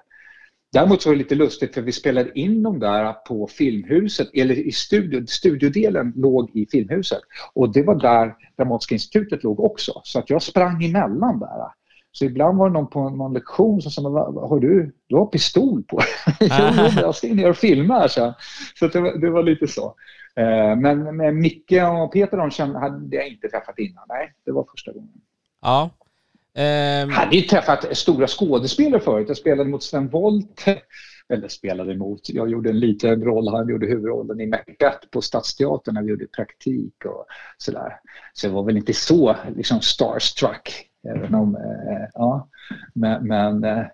Däremot 0.72 1.02
så 1.02 1.08
var 1.08 1.14
det 1.14 1.18
lite 1.22 1.34
lustigt 1.34 1.74
för 1.74 1.82
vi 1.82 1.92
spelade 1.92 2.38
in 2.38 2.62
dem 2.62 2.78
där 2.78 3.12
på 3.12 3.46
Filmhuset, 3.46 4.28
eller 4.34 4.54
i 4.54 4.72
studio, 4.72 5.26
studiodelen 5.26 6.12
låg 6.16 6.50
i 6.56 6.66
Filmhuset. 6.66 7.20
Och 7.52 7.72
det 7.72 7.82
var 7.82 7.94
där 7.94 8.34
Dramatiska 8.56 8.94
institutet 8.94 9.44
låg 9.44 9.60
också. 9.60 10.00
Så 10.04 10.18
att 10.18 10.30
jag 10.30 10.42
sprang 10.42 10.84
emellan 10.84 11.38
där. 11.38 11.68
Så 12.12 12.24
ibland 12.24 12.58
var 12.58 12.68
det 12.68 12.72
någon 12.72 12.90
på 12.90 13.10
någon 13.10 13.34
lektion 13.34 13.82
som 13.82 13.92
sa, 13.92 14.00
har 14.48 14.60
du, 14.60 14.94
du 15.06 15.16
har 15.16 15.26
pistol 15.26 15.82
på 15.82 15.98
dig? 15.98 16.48
jag 16.96 17.14
ska 17.14 17.26
in 17.26 17.36
ner 17.36 17.50
och 17.50 17.56
filma 17.56 17.98
här, 17.98 18.08
så, 18.08 18.34
så 18.78 18.88
det, 18.88 19.00
var, 19.00 19.18
det 19.18 19.30
var 19.30 19.42
lite 19.42 19.66
så. 19.66 19.94
Eh, 20.36 20.76
men 20.76 21.16
med 21.16 21.34
Micke 21.34 21.72
och 22.02 22.12
Peter 22.12 22.36
de 22.36 22.50
kände, 22.50 22.78
hade 22.78 23.16
jag 23.16 23.28
inte 23.28 23.48
träffat 23.48 23.78
innan. 23.78 24.04
Nej, 24.08 24.32
det 24.44 24.52
var 24.52 24.66
första 24.70 24.92
gången. 24.92 25.20
Ja. 25.62 25.90
Um... 26.56 26.62
Jag 26.62 27.08
hade 27.08 27.36
ju 27.36 27.42
träffat 27.42 27.96
stora 27.96 28.26
skådespelare 28.26 29.00
förut. 29.00 29.28
Jag 29.28 29.36
spelade 29.36 29.70
mot 29.70 29.82
Sven 29.82 30.08
Wolt. 30.08 30.64
Eller 31.28 31.48
spelade 31.48 31.92
emot. 31.92 32.20
Jag 32.28 32.50
gjorde 32.50 32.70
en 32.70 32.80
liten 32.80 33.24
roll. 33.24 33.48
Han 33.48 33.68
gjorde 33.68 33.86
huvudrollen 33.86 34.40
i 34.40 34.46
Macbeth 34.46 35.08
på 35.10 35.20
Stadsteatern 35.20 35.94
när 35.94 36.02
vi 36.02 36.10
gjorde 36.10 36.26
praktik 36.26 37.04
och 37.04 37.26
sådär. 37.58 37.92
Så 38.32 38.46
jag 38.46 38.52
var 38.52 38.62
väl 38.62 38.76
inte 38.76 38.92
så 38.92 39.36
liksom 39.56 39.80
starstruck. 39.80 40.90
Även 41.08 41.34
om, 41.34 41.56
eh, 41.56 42.08
ja. 42.14 42.48
Men, 42.94 43.26
men 43.26 43.64
eh, 43.64 43.86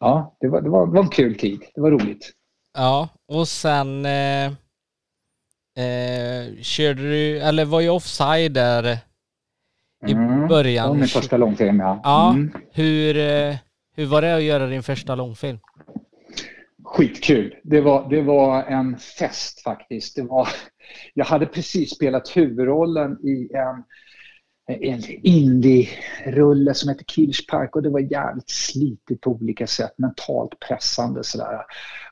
ja, 0.00 0.36
det 0.40 0.48
var, 0.48 0.60
det, 0.60 0.68
var, 0.68 0.86
det 0.86 0.92
var 0.92 1.02
en 1.02 1.08
kul 1.08 1.38
tid. 1.38 1.60
Det 1.74 1.80
var 1.80 1.90
roligt. 1.90 2.32
Ja, 2.74 3.08
och 3.26 3.48
sen 3.48 4.06
eh 4.06 4.52
Eh, 5.76 6.62
körde 6.62 7.02
du, 7.02 7.38
eller 7.38 7.64
var 7.64 7.80
ju 7.80 7.88
offside 7.88 8.52
där 8.52 8.98
i 10.06 10.12
mm, 10.12 10.48
början? 10.48 10.92
Det 10.92 10.98
min 10.98 11.08
första 11.08 11.36
långfilm, 11.36 11.80
ja. 11.80 12.00
Ja, 12.04 12.30
mm. 12.30 12.52
hur, 12.72 13.16
eh, 13.16 13.56
hur 13.96 14.06
var 14.06 14.22
det 14.22 14.36
att 14.36 14.42
göra 14.42 14.66
din 14.66 14.82
första 14.82 15.14
långfilm? 15.14 15.58
Skitkul. 16.84 17.54
Det 17.62 17.80
var, 17.80 18.10
det 18.10 18.22
var 18.22 18.62
en 18.62 18.96
fest 18.98 19.62
faktiskt. 19.62 20.16
Det 20.16 20.22
var, 20.22 20.48
jag 21.14 21.24
hade 21.24 21.46
precis 21.46 21.94
spelat 21.94 22.36
huvudrollen 22.36 23.12
i 23.12 23.50
en 23.54 23.84
en 24.68 25.02
indie-rulle 25.22 26.74
som 26.74 26.88
heter 26.88 27.04
Kirchpark 27.04 27.76
och 27.76 27.82
det 27.82 27.90
var 27.90 28.00
jävligt 28.00 28.50
slitigt 28.50 29.20
på 29.20 29.30
olika 29.30 29.66
sätt, 29.66 29.94
mentalt 29.96 30.60
pressande 30.68 31.24
sådär. 31.24 31.60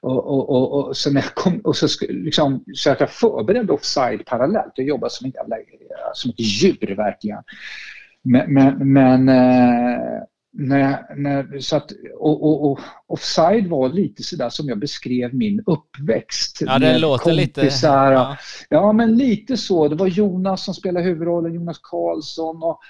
Och, 0.00 0.26
och, 0.26 0.50
och, 0.50 0.88
och 0.88 0.96
så 0.96 1.12
när 1.12 1.20
jag 1.20 1.34
kom, 1.34 1.61
och 1.61 1.76
så, 1.76 2.07
liksom, 2.09 2.64
så 2.74 2.90
att 2.90 3.00
jag 3.00 3.11
förberedde 3.11 3.72
offside 3.72 4.26
parallellt, 4.26 4.72
jag 4.74 4.86
jobbade 4.86 5.11
som, 5.11 5.24
en 5.24 5.32
jävla, 5.34 5.57
eh, 5.57 5.62
som 6.14 6.30
ett 6.30 6.40
djur 6.40 6.96
verkligen. 6.96 7.42
Men, 8.22 8.55
men, 8.55 8.92
men 8.92 9.28
eh, 9.28 10.22
när, 10.57 11.14
när, 11.16 11.61
så 11.61 11.76
att, 11.76 11.92
och, 12.18 12.44
och, 12.44 12.70
och, 12.70 12.80
offside 13.07 13.66
var 13.66 13.88
lite 13.88 14.22
sådär 14.22 14.48
som 14.48 14.68
jag 14.68 14.78
beskrev 14.78 15.34
min 15.34 15.62
uppväxt. 15.66 16.59
Ja, 16.61 16.78
det 16.78 16.98
låter 16.98 17.32
lite. 17.32 17.70
Ja. 17.82 18.36
ja, 18.68 18.92
men 18.92 19.16
lite 19.16 19.57
så. 19.57 19.88
Det 19.88 19.96
var 19.96 20.07
Jonas 20.07 20.64
som 20.64 20.74
spelade 20.74 21.07
huvudrollen, 21.07 21.55
Jonas 21.55 21.78
Karlsson 21.82 22.62
och 22.62 22.80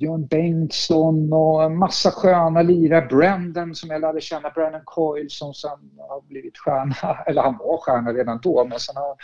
Björn 0.00 0.26
Bengtsson 0.26 1.32
och 1.32 1.64
en 1.64 1.76
massa 1.76 2.10
sköna 2.10 2.62
lirare. 2.62 3.06
Brandon 3.06 3.74
som 3.74 3.90
jag 3.90 4.00
lärde 4.00 4.20
känna, 4.20 4.50
Brandon 4.50 4.80
Coyle 4.84 5.30
som 5.30 5.54
sen 5.54 5.70
har 6.08 6.28
blivit 6.28 6.58
stjärna, 6.58 7.18
eller 7.26 7.42
han 7.42 7.58
var 7.58 7.78
stjärna 7.78 8.12
redan 8.12 8.40
då, 8.42 8.64
men 8.64 8.78
sen 8.78 8.96
har 8.96 9.16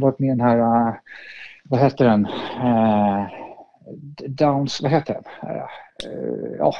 varit 0.00 0.18
med 0.18 0.26
i 0.26 0.30
den 0.30 0.40
här, 0.40 0.58
uh, 0.58 0.94
vad 1.64 1.80
heter 1.80 2.04
den, 2.04 2.26
uh, 2.26 3.26
Downs, 4.28 4.80
vad 4.80 4.90
heter 4.90 5.14
den? 5.14 5.24
Uh, 5.52 6.56
ja, 6.58 6.74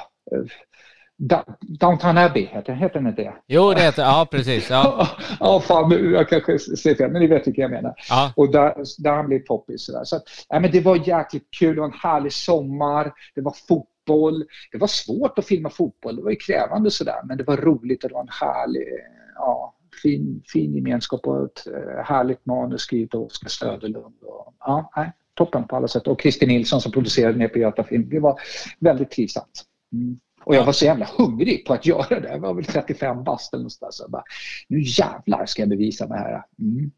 Downtown 1.61 2.19
Abbey, 2.19 2.47
heter, 2.47 2.73
heter 2.73 2.99
den 2.99 3.07
inte 3.07 3.23
det? 3.23 3.35
Jo, 3.47 3.73
det 3.75 3.81
heter 3.81 4.03
ja 4.03 4.29
precis. 4.31 4.71
Ja, 4.71 5.09
ja 5.41 5.61
fan, 5.61 6.13
jag 6.13 6.29
kanske 6.29 6.59
säger 6.59 6.97
fel, 6.97 7.11
men 7.11 7.23
ni 7.23 7.27
vet 7.27 7.47
vilka 7.47 7.61
jag 7.61 7.71
menar. 7.71 7.95
Ja. 8.09 8.33
Och 8.37 8.53
där, 8.53 8.75
där 8.99 9.13
han 9.13 9.27
blev 9.27 9.39
poppis. 9.39 9.85
Så, 9.87 10.01
så 10.05 10.21
ja, 10.49 10.61
men 10.61 10.71
det 10.71 10.81
var 10.81 11.09
jäkligt 11.09 11.49
kul, 11.59 11.75
det 11.75 11.81
var 11.81 11.89
en 11.89 11.95
härlig 12.03 12.33
sommar, 12.33 13.13
det 13.35 13.41
var 13.41 13.55
fotboll. 13.69 14.45
Det 14.73 14.79
var 14.79 14.87
svårt 14.87 15.39
att 15.39 15.47
filma 15.47 15.71
fotboll, 15.71 16.17
det 16.17 16.23
var 16.23 16.31
ju 16.31 16.37
krävande 16.37 16.91
sådär, 16.91 17.21
men 17.25 17.39
det 17.39 17.45
var 17.45 17.57
roligt 17.57 18.05
och 18.05 18.11
det 18.11 18.15
var 18.15 18.23
en 18.23 18.29
härlig, 18.41 18.89
ja, 19.35 19.75
fin, 20.03 20.43
fin 20.53 20.75
gemenskap 20.75 21.27
och 21.27 21.45
ett 21.45 21.67
eh, 21.67 22.05
härligt 22.05 22.47
manus 22.47 22.81
skrivet 22.81 23.15
av 23.15 23.23
Oskar 23.23 23.49
Söderlund. 23.49 24.23
Och, 24.23 24.55
ja, 24.61 24.93
nej, 24.97 25.13
toppen 25.45 25.67
på 25.67 25.77
alla 25.77 25.89
sätt. 25.89 26.07
Och 26.07 26.21
Christer 26.21 26.47
Nilsson 26.47 26.81
som 26.81 26.93
producerade 26.93 27.39
ner 27.39 27.49
på 27.49 27.59
Göta 27.59 27.85
Film. 27.85 28.09
Det 28.09 28.21
var 28.21 28.41
väldigt 28.79 29.11
trivsamt. 29.11 29.65
Mm. 29.93 30.19
Och 30.45 30.55
jag 30.55 30.65
var 30.65 30.73
så 30.73 30.85
jävla 30.85 31.09
hungrig 31.19 31.67
på 31.67 31.73
att 31.73 31.87
göra 31.93 32.21
det. 32.21 32.29
Jag 32.29 32.39
var 32.39 32.55
väl 32.55 32.65
35 32.65 33.25
bast 33.25 33.55
eller 33.55 33.61
någonstans. 33.61 33.97
Så 33.97 34.03
jag 34.03 34.11
bara, 34.11 34.25
nu 34.69 34.81
jävlar 34.81 35.47
ska 35.47 35.63
jag 35.63 35.69
bevisa 35.69 36.07
mig 36.07 36.19
här. 36.19 36.43
Mm. 36.61 36.91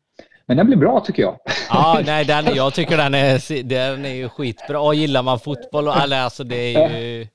Men 0.47 0.57
den 0.57 0.67
blir 0.67 0.77
bra 0.77 1.01
tycker 1.01 1.23
jag. 1.23 1.39
Ja, 1.69 2.01
nej, 2.07 2.25
den, 2.25 2.55
jag 2.55 2.75
tycker 2.75 2.97
den 2.97 3.15
är, 3.15 3.63
den 3.63 4.05
är 4.05 4.15
ju 4.15 4.29
skitbra. 4.29 4.81
Och 4.81 4.95
gillar 4.95 5.23
man 5.23 5.41
fotboll, 5.41 5.89
och, 5.89 5.97
alltså 5.97 6.45
det 6.45 6.75
är 6.75 6.99
ju 6.99 7.27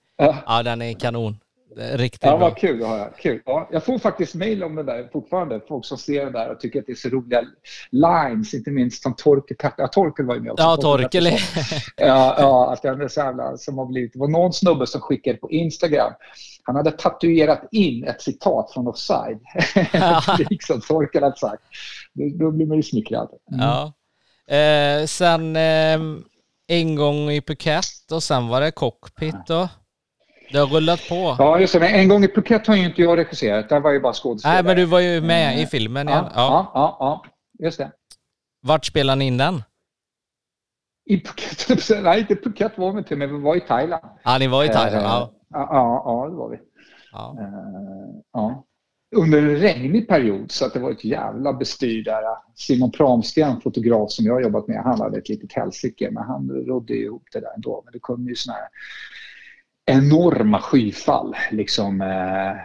ja 0.45 0.64
den 0.64 0.82
är 0.82 0.93
kanon. 0.93 1.38
Riktigt 1.80 2.23
ja, 2.23 2.38
bra. 2.38 2.49
Vad 2.49 2.57
kul 2.57 2.84
att 2.84 2.89
höra. 2.89 3.09
Kul. 3.09 3.41
Ja, 3.45 3.69
jag 3.71 3.84
får 3.84 3.99
faktiskt 3.99 4.36
mejl 4.36 4.63
om 4.63 4.75
det 4.75 4.84
där 4.84 5.09
fortfarande. 5.11 5.61
Folk 5.67 5.86
som 5.86 5.97
ser 5.97 6.25
det 6.25 6.32
där 6.32 6.51
och 6.51 6.59
tycker 6.59 6.80
att 6.80 6.86
det 6.86 6.91
är 6.91 6.95
så 6.95 7.09
roliga 7.09 7.43
lines, 7.91 8.53
inte 8.53 8.71
minst 8.71 9.03
som 9.03 9.15
Torkel 9.15 9.57
Ja, 9.77 9.88
Torkel 9.88 10.25
var 10.25 10.36
ju 10.36 10.41
med 10.41 10.51
också. 10.51 10.63
Ja, 10.63 10.77
Torkel 10.77 11.25
ja, 11.97 12.36
ja, 12.38 12.73
att 12.73 12.82
den 12.82 13.01
är 13.01 13.07
så 13.07 13.19
jävla, 13.19 13.57
som 13.57 13.77
har 13.77 13.86
blivit... 13.86 14.13
Det 14.13 14.19
var 14.19 14.27
någon 14.27 14.53
snubbe 14.53 14.88
som 14.88 15.01
skickade 15.01 15.38
på 15.38 15.51
Instagram. 15.51 16.13
Han 16.63 16.75
hade 16.75 16.91
tatuerat 16.91 17.67
in 17.71 18.03
ett 18.03 18.21
citat 18.21 18.73
från 18.73 18.88
Offside. 18.88 19.39
liksom 20.49 20.82
Torkel 20.88 21.23
hade 21.23 21.38
sagt. 21.38 21.63
Då 22.13 22.51
blir 22.51 22.65
man 22.65 22.77
ju 22.77 22.84
smickrad. 22.84 23.30
Mm. 23.51 23.65
Ja. 23.65 23.93
Eh, 24.55 25.05
sen 25.05 25.55
eh, 25.55 25.99
en 26.67 26.95
gång 26.95 27.32
i 27.32 27.41
Phuket 27.41 28.11
och 28.11 28.23
sen 28.23 28.47
var 28.47 28.61
det 28.61 28.71
cockpit 28.71 29.36
då. 29.47 29.69
Det 30.51 30.57
har 30.57 30.67
rullat 30.67 31.09
på. 31.09 31.35
Ja, 31.39 31.59
just 31.59 31.73
det. 31.73 31.79
Men 31.79 31.95
en 31.95 32.07
gång 32.07 32.23
i 32.23 32.27
Phuket 32.27 32.67
har 32.67 32.75
ju 32.75 32.85
inte 32.85 33.01
jag 33.01 33.17
regisserat. 33.17 33.69
Där 33.69 33.79
var 33.79 33.91
ju 33.91 33.99
bara 33.99 34.13
skådespelare. 34.13 34.55
Nej, 34.55 34.63
men 34.63 34.75
du 34.75 34.85
var 34.85 34.99
ju 34.99 35.21
med 35.21 35.59
i 35.59 35.61
eh, 35.61 35.67
filmen 35.67 36.09
igen. 36.09 36.25
Ja, 36.25 36.31
ja, 36.35 36.71
ja, 36.73 36.97
ja. 36.99 37.25
just 37.65 37.77
det. 37.77 37.91
Vart 38.61 38.85
spelade 38.85 39.19
ni 39.19 39.27
in 39.27 39.37
den? 39.37 39.63
I 41.05 41.19
Phuket? 41.19 41.89
Nej, 42.03 42.19
inte 42.19 42.35
Phuket 42.35 42.77
var 42.77 42.91
vi 42.91 42.97
inte, 42.97 43.15
men 43.15 43.35
vi 43.35 43.41
var 43.41 43.55
i 43.55 43.59
Thailand. 43.59 44.03
Ja, 44.23 44.37
ni 44.37 44.47
var 44.47 44.63
i 44.63 44.67
Thailand. 44.67 45.03
Ja, 45.03 45.33
ja, 45.49 46.03
ja 46.05 46.27
det 46.29 46.35
var 46.35 46.49
vi. 46.49 46.57
Ja. 47.11 47.37
ja. 48.33 48.65
Under 49.15 49.37
en 49.37 49.55
regnig 49.55 50.07
period, 50.07 50.51
så 50.51 50.65
att 50.65 50.73
det 50.73 50.79
var 50.79 50.91
ett 50.91 51.03
jävla 51.03 51.53
bestyr 51.53 52.03
där. 52.03 52.23
Simon 52.55 52.91
Pramsten, 52.91 53.61
fotograf 53.61 54.11
som 54.11 54.25
jag 54.25 54.33
har 54.33 54.41
jobbat 54.41 54.67
med, 54.67 54.83
han 54.83 55.01
hade 55.01 55.17
ett 55.17 55.29
litet 55.29 55.53
helsike, 55.53 56.11
men 56.11 56.23
han 56.23 56.49
rodde 56.49 56.93
ihop 56.93 57.23
det 57.31 57.39
där 57.39 57.53
ändå. 57.55 57.81
Men 57.85 57.93
det 57.93 57.99
kom 57.99 58.27
ju 58.27 58.35
såna 58.35 58.57
här 58.57 58.67
enorma 59.89 60.59
skyfall. 60.59 61.35
Liksom, 61.51 62.01
eh, 62.01 62.55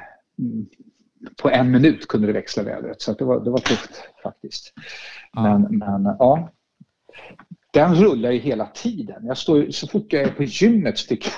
på 1.42 1.50
en 1.50 1.70
minut 1.70 2.08
kunde 2.08 2.26
det 2.26 2.32
växla 2.32 2.62
vädret, 2.62 3.02
så 3.02 3.12
det, 3.12 3.24
var, 3.24 3.44
det 3.44 3.50
var 3.50 3.58
tufft 3.58 4.04
faktiskt. 4.22 4.72
Men, 5.32 5.62
ja. 5.62 5.68
men 5.70 6.16
ja, 6.18 6.50
den 7.74 7.94
rullar 7.94 8.30
ju 8.30 8.38
hela 8.38 8.66
tiden. 8.66 9.26
Jag 9.26 9.38
står, 9.38 9.70
så 9.70 9.88
fort 9.88 10.12
jag 10.12 10.22
är 10.22 10.30
på 10.30 10.44
gymmet 10.44 10.98
sticker 10.98 11.32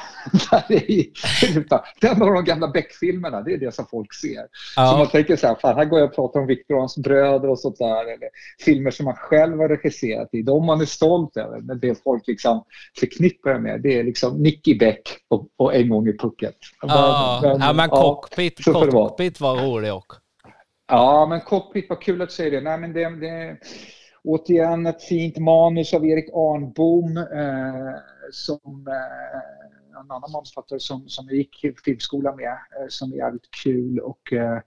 där 0.51 0.73
i 0.73 1.13
rutan. 1.55 1.81
Den 2.01 2.23
av 2.23 2.35
de 2.35 2.45
gamla 2.45 2.69
Beck-filmerna, 2.69 3.43
det 3.43 3.53
är 3.53 3.59
det 3.59 3.75
som 3.75 3.87
folk 3.87 4.15
ser. 4.15 4.47
Ja. 4.77 4.91
Så 4.91 4.97
man 4.99 5.07
tänker 5.07 5.37
så 5.37 5.47
här, 5.47 5.55
fan 5.55 5.77
här 5.77 5.85
går 5.85 5.99
jag 5.99 6.09
och 6.09 6.15
pratar 6.15 6.41
om 6.41 6.47
Victor 6.47 6.75
och 6.75 6.81
hans 6.81 6.97
bröder 6.97 7.49
och 7.49 7.59
sånt 7.59 7.79
där. 7.79 8.13
Eller 8.13 8.29
filmer 8.65 8.91
som 8.91 9.05
man 9.05 9.15
själv 9.15 9.59
har 9.59 9.69
regisserat 9.69 10.29
i. 10.33 10.43
De 10.43 10.67
man 10.67 10.81
är 10.81 10.85
stolt 10.85 11.37
över. 11.37 11.61
Men 11.61 11.81
det 11.81 12.03
folk 12.03 12.27
liksom 12.27 12.65
förknippar 13.01 13.59
med, 13.59 13.81
det 13.83 13.99
är 13.99 14.05
liksom 14.05 14.43
Nicky 14.43 14.79
Beck 14.79 15.03
och, 15.29 15.49
och 15.57 15.75
En 15.75 15.89
gång 15.89 16.09
i 16.09 16.19
pucket. 16.19 16.57
Ja, 16.81 17.41
men, 17.43 17.61
ja, 17.61 17.73
men 17.73 17.89
cockpit, 17.89 18.61
ja, 18.67 18.91
cockpit 18.91 19.41
var 19.41 19.57
rolig 19.57 19.93
också. 19.93 20.21
Ja, 20.89 21.27
men 21.27 21.41
cockpit 21.41 21.89
var 21.89 22.01
kul 22.01 22.23
att 22.23 22.33
säga 22.33 22.51
det. 22.51 22.61
Nej, 22.61 22.79
men 22.79 22.93
det, 22.93 23.09
det 23.11 23.57
Återigen 24.27 24.87
ett 24.87 25.03
fint 25.03 25.39
manus 25.39 25.95
av 25.95 26.07
Erik 26.07 26.29
Arnbom 26.29 27.17
eh, 27.17 27.95
som 28.33 28.87
eh, 28.89 29.41
en 30.01 30.11
annan 30.11 30.31
manusförfattare 30.33 30.81
som, 30.81 31.09
som 31.09 31.27
jag 31.29 31.37
gick 31.37 31.65
filmskola 31.85 32.37
med 32.37 32.49
eh, 32.49 32.87
som 32.89 33.13
är 33.13 33.17
jävligt 33.17 33.51
kul 33.63 33.99
och 33.99 34.33
eh, 34.33 34.59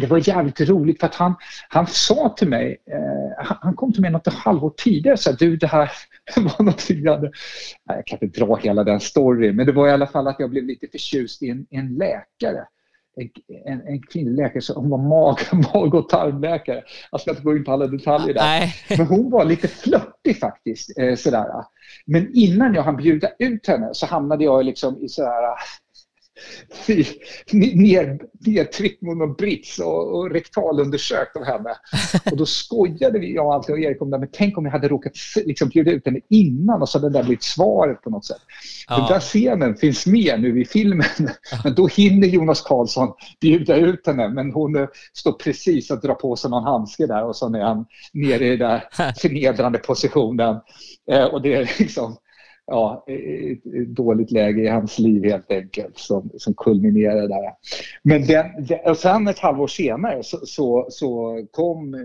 det 0.00 0.06
var 0.06 0.28
jävligt 0.28 0.60
roligt 0.60 1.00
för 1.00 1.06
att 1.06 1.14
han, 1.14 1.34
han 1.68 1.86
sa 1.86 2.34
till 2.38 2.48
mig, 2.48 2.82
eh, 2.86 3.46
han 3.60 3.74
kom 3.74 3.92
till 3.92 4.02
mig 4.02 4.10
något 4.10 4.26
halvår 4.26 4.74
tidigare 4.76 5.12
och 5.12 5.20
sa 5.20 5.32
du 5.32 5.56
det 5.56 5.66
här 5.66 5.90
var 6.36 6.64
någonting 6.64 7.02
jag 7.02 7.14
hade, 7.14 7.32
jag 7.84 8.06
kan 8.06 8.18
inte 8.22 8.40
dra 8.40 8.56
hela 8.56 8.84
den 8.84 9.00
storyn 9.00 9.56
men 9.56 9.66
det 9.66 9.72
var 9.72 9.88
i 9.88 9.92
alla 9.92 10.06
fall 10.06 10.28
att 10.28 10.40
jag 10.40 10.50
blev 10.50 10.64
lite 10.64 10.86
förtjust 10.92 11.42
i 11.42 11.50
en, 11.50 11.66
en 11.70 11.94
läkare 11.94 12.66
en, 13.66 13.80
en 13.86 14.02
kvinnlig 14.02 14.42
läkare, 14.42 14.62
så 14.62 14.74
hon 14.74 14.90
var 14.90 14.98
mag, 14.98 15.38
mag 15.74 15.94
och 15.94 16.08
tarmläkare. 16.08 16.82
Jag 17.10 17.20
ska 17.20 17.30
inte 17.30 17.42
gå 17.42 17.56
in 17.56 17.64
på 17.64 17.72
alla 17.72 17.86
detaljer 17.86 18.34
där. 18.34 18.42
Nej. 18.42 18.74
Men 18.98 19.06
hon 19.06 19.30
var 19.30 19.44
lite 19.44 19.68
flörtig 19.68 20.38
faktiskt. 20.38 20.98
Eh, 20.98 21.14
sådär. 21.14 21.46
Men 22.06 22.30
innan 22.34 22.74
jag 22.74 22.82
hann 22.82 22.96
bjuda 22.96 23.28
ut 23.38 23.66
henne 23.66 23.88
så 23.92 24.06
hamnade 24.06 24.44
jag 24.44 24.64
liksom 24.64 25.02
i 25.02 25.08
sådär 25.08 25.54
ner, 27.52 28.18
nedtryckt 28.46 29.02
mot 29.02 29.16
någon 29.16 29.34
brits 29.34 29.78
och, 29.78 30.16
och 30.16 30.30
rektalundersökt 30.30 31.36
av 31.36 31.44
henne. 31.44 31.76
Och 32.30 32.36
då 32.36 32.46
skojade 32.46 33.18
vi, 33.18 33.34
jag 33.34 33.46
och 33.46 33.54
alltid 33.54 33.74
och 33.74 33.80
Erik 33.80 34.02
om 34.02 34.10
det, 34.10 34.18
men 34.18 34.28
tänk 34.32 34.58
om 34.58 34.64
jag 34.64 34.72
hade 34.72 34.88
råkat 34.88 35.12
liksom, 35.44 35.68
bjuda 35.68 35.90
ut 35.90 36.06
henne 36.06 36.20
innan 36.28 36.82
och 36.82 36.88
så 36.88 36.98
hade 36.98 37.10
det 37.10 37.18
där 37.18 37.24
blivit 37.24 37.42
svaret 37.42 38.02
på 38.02 38.10
något 38.10 38.24
sätt. 38.24 38.40
Ja. 38.88 38.96
Den 38.96 39.06
där 39.06 39.20
scenen 39.20 39.76
finns 39.76 40.06
med 40.06 40.40
nu 40.40 40.60
i 40.60 40.64
filmen, 40.64 41.06
men 41.64 41.74
då 41.74 41.86
hinner 41.86 42.28
Jonas 42.28 42.62
Karlsson 42.62 43.12
bjuda 43.40 43.76
ut 43.76 44.06
henne, 44.06 44.28
men 44.28 44.52
hon 44.52 44.76
eh, 44.76 44.88
står 45.12 45.32
precis 45.32 45.90
att 45.90 46.02
dra 46.02 46.14
på 46.14 46.36
sig 46.36 46.50
någon 46.50 46.64
handske 46.64 47.06
där 47.06 47.24
och 47.24 47.36
så 47.36 47.54
är 47.54 47.62
han 47.62 47.86
nere 48.12 48.46
i 48.46 48.56
den 48.56 48.58
där 48.58 49.12
förnedrande 49.20 49.78
positionen. 49.78 50.56
Eh, 51.10 51.24
och 51.24 51.42
det 51.42 51.54
är 51.54 51.70
liksom 51.78 52.16
ja, 52.68 53.04
ett 53.06 53.88
dåligt 53.88 54.30
läge 54.30 54.62
i 54.62 54.68
hans 54.68 54.98
liv 54.98 55.24
helt 55.24 55.50
enkelt 55.50 55.98
som, 55.98 56.30
som 56.36 56.54
kulminerade 56.54 57.28
där. 57.28 57.52
Men 58.02 58.26
den, 58.26 58.46
den, 58.64 58.78
och 58.84 58.96
sen 58.96 59.28
ett 59.28 59.38
halvår 59.38 59.66
senare 59.66 60.22
så, 60.22 60.38
så, 60.42 60.86
så 60.90 61.46
kom 61.50 61.94
eh, 61.94 62.00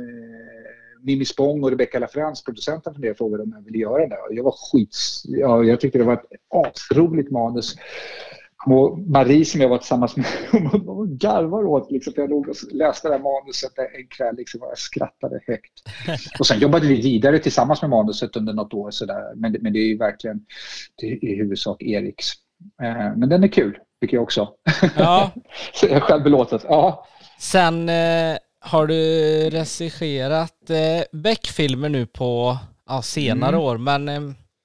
Mimmi 1.02 1.26
Spång 1.26 1.64
och 1.64 1.70
Rebecca 1.70 2.00
Lafrance, 2.00 2.44
producenten 2.46 2.94
för 2.94 3.02
det, 3.02 3.12
och 3.12 3.18
frågade 3.18 3.44
om 3.44 3.54
jag 3.56 3.66
ville 3.66 3.78
göra 3.78 4.08
det. 4.08 4.18
Jag 4.30 4.44
var 4.44 4.56
skits... 4.72 5.24
Ja, 5.26 5.64
jag 5.64 5.80
tyckte 5.80 5.98
det 5.98 6.04
var 6.04 6.14
ett 6.14 6.26
asroligt 6.50 7.32
manus. 7.32 7.76
Och 8.66 9.00
Marie 9.00 9.46
som 9.46 9.62
jag 9.62 9.70
var 9.70 9.78
tillsammans 9.78 10.16
med, 10.16 10.26
hon 10.86 11.18
garvar 11.18 11.66
åt. 11.66 11.92
Liksom, 11.92 12.14
för 12.14 12.22
jag 12.22 12.30
låg 12.30 12.50
och 12.50 12.56
läste 12.72 13.08
det 13.08 13.14
här 13.14 13.22
manuset 13.22 13.72
en 13.78 14.08
kväll 14.08 14.36
liksom, 14.36 14.62
och 14.62 14.68
jag 14.68 14.78
skrattade 14.78 15.40
högt. 15.48 15.74
Och 16.40 16.48
sen 16.48 16.60
jobbade 16.60 16.88
vi 16.88 17.02
vidare 17.02 17.40
tillsammans 17.40 17.82
med 17.82 17.90
manuset 17.90 18.36
under 18.36 18.54
något 18.54 18.74
år. 18.74 18.92
Så 18.92 19.06
där. 19.06 19.36
Men, 19.36 19.58
men 19.62 19.74
det 19.74 19.80
är 19.80 19.88
ju 19.88 19.98
verkligen 19.98 20.46
det 20.98 21.08
är 21.08 21.26
i 21.26 21.36
huvudsak 21.36 21.82
Eriks. 21.82 22.32
Eh, 22.82 23.16
men 23.16 23.30
den 23.30 23.44
är 23.44 23.48
kul, 23.48 23.78
tycker 24.02 24.18
jag 24.18 24.24
också. 24.24 24.50
Ja. 24.98 25.32
så 25.74 25.86
jag 25.86 25.96
är 25.96 26.00
själv 26.00 26.24
belåten. 26.24 26.60
Ja. 26.64 27.06
Sen 27.40 27.90
eh, 27.90 28.38
har 28.60 28.88
du 28.88 28.96
regisserat 29.50 30.70
eh, 30.70 31.20
Beck-filmer 31.20 31.90
nu 31.90 32.06
på 32.06 32.58
ja, 32.88 33.02
senare 33.02 33.56
mm. 33.56 33.62
år, 33.62 33.78
men 33.78 34.10
eh, 34.10 34.16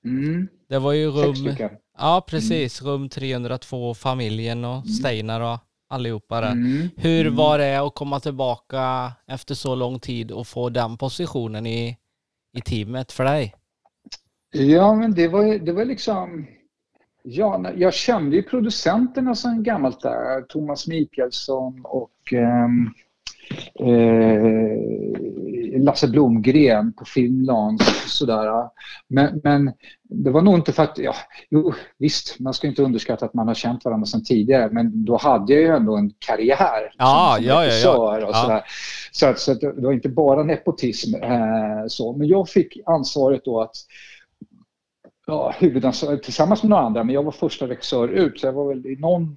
mm. 0.05 0.49
det 0.69 0.79
var 0.79 0.93
ju 0.93 1.11
rum... 1.11 1.57
Ja, 1.99 2.25
precis. 2.27 2.81
Mm. 2.81 2.93
Rum 2.93 3.09
302, 3.09 3.95
familjen 3.95 4.65
och 4.65 4.77
mm. 4.77 4.87
Steinar 4.87 5.41
och 5.41 5.59
allihopa 5.89 6.41
där. 6.41 6.53
Mm. 6.53 6.89
Hur 6.97 7.21
mm. 7.21 7.37
var 7.37 7.59
det 7.59 7.77
att 7.77 7.95
komma 7.95 8.21
tillbaka 8.21 9.13
efter 9.27 9.55
så 9.55 9.75
lång 9.75 10.01
tid 10.01 10.31
och 10.31 10.47
få 10.47 10.69
den 10.69 10.97
positionen 10.97 11.67
i, 11.67 11.97
i 12.57 12.61
teamet 12.61 13.13
för 13.13 13.25
dig? 13.25 13.55
Ja, 14.53 14.95
men 14.95 15.15
det 15.15 15.29
var, 15.29 15.59
det 15.59 15.73
var 15.73 15.85
liksom... 15.85 16.47
Ja, 17.23 17.73
jag 17.77 17.95
kände 17.95 18.37
ju 18.37 18.43
producenterna 18.43 19.35
sedan 19.35 19.63
gammalt 19.63 20.01
där. 20.01 20.43
Thomas 20.43 20.87
Mikaelsson 20.87 21.81
och 21.85 22.33
um, 22.33 22.95
eh, 23.75 24.79
Lasse 25.85 26.09
Blomgren 26.09 26.93
på 26.93 27.05
Finland. 27.05 27.83
Sådär. 28.07 28.68
Men, 29.09 29.41
men 29.45 29.72
det 30.03 30.31
var 30.31 30.43
nog 30.43 30.55
inte 30.55 30.72
för 30.72 30.83
att, 30.83 30.99
ja, 30.99 31.14
jo, 31.51 31.72
visst, 31.99 32.41
man 32.41 32.55
ska 32.55 32.66
inte 32.66 32.83
underskatta 32.83 33.24
att 33.24 33.35
man 33.35 33.49
har 33.49 33.55
känt 33.55 33.85
varandra 33.85 34.07
sedan 34.07 34.24
tidigare, 34.24 34.68
men 34.72 35.05
då 35.05 35.16
hade 35.16 35.53
jag 35.53 35.62
ju 35.62 35.68
ändå 35.68 35.97
en 35.97 36.11
karriär 36.18 36.93
ja, 36.99 37.35
som, 37.37 37.45
som 37.45 37.49
ja, 37.49 37.66
ja, 37.66 38.18
ja. 38.20 38.26
och 38.26 38.37
sådär. 38.37 38.62
Så, 39.12 39.26
att, 39.26 39.39
så 39.39 39.53
att 39.53 39.61
det 39.61 39.72
var 39.72 39.93
inte 39.93 40.09
bara 40.09 40.43
nepotism. 40.43 41.14
Eh, 41.14 41.87
så. 41.89 42.12
Men 42.12 42.29
jag 42.29 42.49
fick 42.49 42.79
ansvaret 42.87 43.45
då 43.45 43.61
att 43.61 43.76
ja, 45.26 45.55
huvudansvar 45.59 46.16
tillsammans 46.16 46.62
med 46.62 46.70
några 46.70 46.83
andra, 46.83 47.05
men 47.05 47.14
jag 47.14 47.22
var 47.22 47.33
första 47.33 47.68
regissör 47.68 48.09
ut, 48.09 48.41
så 48.41 48.47
jag 48.47 48.53
var 48.53 48.68
väl 48.68 48.87
i 48.87 48.97
någon 48.97 49.37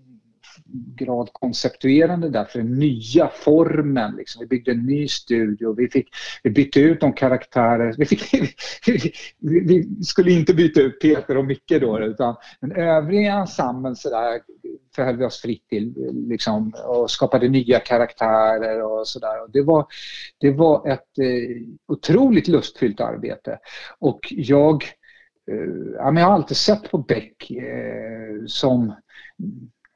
grad 0.74 1.30
konceptuerande 1.34 2.30
där 2.30 2.45
för 2.45 2.59
den 2.59 2.80
nya 2.80 3.28
formen. 3.28 4.15
Liksom. 4.15 4.39
Vi 4.39 4.45
byggde 4.45 4.72
en 4.72 4.86
ny 4.86 5.07
studio, 5.07 5.74
vi, 5.74 5.89
fick, 5.89 6.09
vi 6.43 6.49
bytte 6.49 6.80
ut 6.80 6.99
de 6.99 7.13
karaktärer. 7.13 7.95
Vi, 7.97 8.05
fick, 8.05 8.34
vi, 8.88 9.13
vi 9.39 10.03
skulle 10.03 10.32
inte 10.32 10.53
byta 10.53 10.82
ut 10.82 10.99
Peter 11.01 11.38
och 11.38 11.45
Micke 11.45 11.82
då 11.82 11.99
utan 11.99 12.36
den 12.61 12.72
övriga 12.72 13.34
ensemblen 13.34 13.95
sådär 13.95 14.41
förhöll 14.95 15.17
vi 15.17 15.26
oss 15.26 15.41
fritt 15.41 15.67
till 15.67 15.93
liksom, 16.30 16.74
och 16.86 17.11
skapade 17.11 17.49
nya 17.49 17.80
karaktärer 17.80 18.84
och 18.84 19.07
sådär. 19.07 19.51
Det 19.53 19.61
var, 19.61 19.86
det 20.38 20.51
var 20.51 20.88
ett 20.88 21.19
eh, 21.19 21.61
otroligt 21.88 22.47
lustfyllt 22.47 23.01
arbete 23.01 23.59
och 23.99 24.19
jag, 24.30 24.84
eh, 25.51 26.13
jag 26.15 26.26
har 26.26 26.34
alltid 26.34 26.57
sett 26.57 26.91
på 26.91 26.97
Beck 26.97 27.51
eh, 27.51 28.45
som 28.45 28.93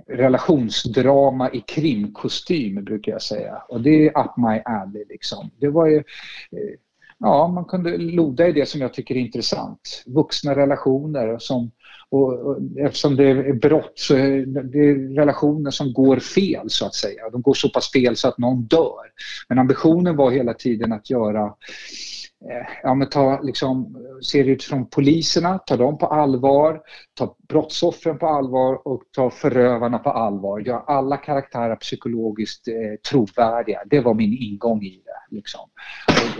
relationsdrama 0.09 1.51
i 1.51 1.61
krimkostym 1.61 2.83
brukar 2.83 3.11
jag 3.11 3.21
säga. 3.21 3.55
Och 3.69 3.81
det 3.81 4.07
är 4.07 4.25
up 4.25 4.37
my 4.37 4.61
alley 4.65 5.05
liksom. 5.09 5.49
Det 5.59 5.69
var 5.69 5.87
ju, 5.87 5.97
eh, 5.97 6.75
ja 7.19 7.47
man 7.47 7.65
kunde 7.65 7.97
loda 7.97 8.47
i 8.47 8.51
det 8.51 8.69
som 8.69 8.81
jag 8.81 8.93
tycker 8.93 9.15
är 9.15 9.19
intressant. 9.19 10.03
Vuxna 10.05 10.55
relationer 10.55 11.37
som 11.39 11.71
Och, 12.09 12.33
och, 12.33 12.57
eftersom 12.77 13.15
det 13.15 13.29
är 13.29 13.53
brott 13.53 13.93
så 13.95 14.15
är 14.15 14.45
det 14.45 15.21
relationer 15.21 15.71
som 15.71 15.93
går 15.93 16.19
fel 16.19 16.69
så 16.69 16.85
att 16.85 16.95
säga. 16.95 17.29
De 17.29 17.41
går 17.41 17.53
så 17.53 17.69
pass 17.69 17.91
fel 17.91 18.15
så 18.15 18.27
att 18.27 18.37
någon 18.37 18.63
dör. 18.63 19.05
Men 19.49 19.59
ambitionen 19.59 20.15
var 20.15 20.31
hela 20.31 20.53
tiden 20.53 20.93
att 20.93 21.09
göra 21.09 21.43
Eh, 21.43 22.14
Eh, 22.41 22.67
ja, 22.83 22.93
men 22.93 23.09
ta, 23.09 23.41
liksom, 23.41 23.97
ser 24.31 24.43
det 24.43 24.51
utifrån 24.51 24.89
poliserna, 24.89 25.57
ta 25.57 25.77
dem 25.77 25.97
på 25.97 26.05
allvar, 26.05 26.81
ta 27.13 27.35
brottsoffren 27.49 28.17
på 28.17 28.27
allvar 28.27 28.87
och 28.87 29.03
ta 29.11 29.29
förövarna 29.29 29.99
på 29.99 30.09
allvar. 30.09 30.59
Gör 30.59 30.83
alla 30.87 31.17
karaktärer 31.17 31.75
psykologiskt 31.75 32.67
eh, 32.67 32.73
trovärdiga. 33.09 33.81
Det 33.85 33.99
var 33.99 34.13
min 34.13 34.33
ingång 34.33 34.83
i 34.83 35.01
det. 35.05 35.24
Liksom. 35.35 35.69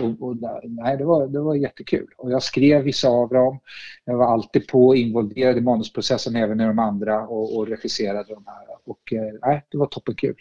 Och, 0.00 0.04
och, 0.04 0.28
och, 0.28 0.36
nej, 0.64 0.96
det, 0.96 1.04
var, 1.04 1.26
det 1.26 1.40
var 1.40 1.54
jättekul. 1.54 2.08
Och 2.16 2.30
jag 2.30 2.42
skrev 2.42 2.82
vissa 2.82 3.08
av 3.08 3.28
dem. 3.28 3.60
Jag 4.04 4.16
var 4.16 4.32
alltid 4.32 4.68
på 4.68 4.96
involverad 4.96 5.58
i 5.58 5.60
manusprocessen 5.60 6.36
även 6.36 6.60
i 6.60 6.64
de 6.64 6.78
andra 6.78 7.26
och, 7.26 7.56
och 7.56 7.68
regisserade 7.68 8.34
de 8.34 8.44
här. 8.46 8.66
Och 8.86 9.12
eh, 9.12 9.34
nej, 9.42 9.64
det 9.70 9.78
var 9.78 9.86
toppenkul. 9.86 10.34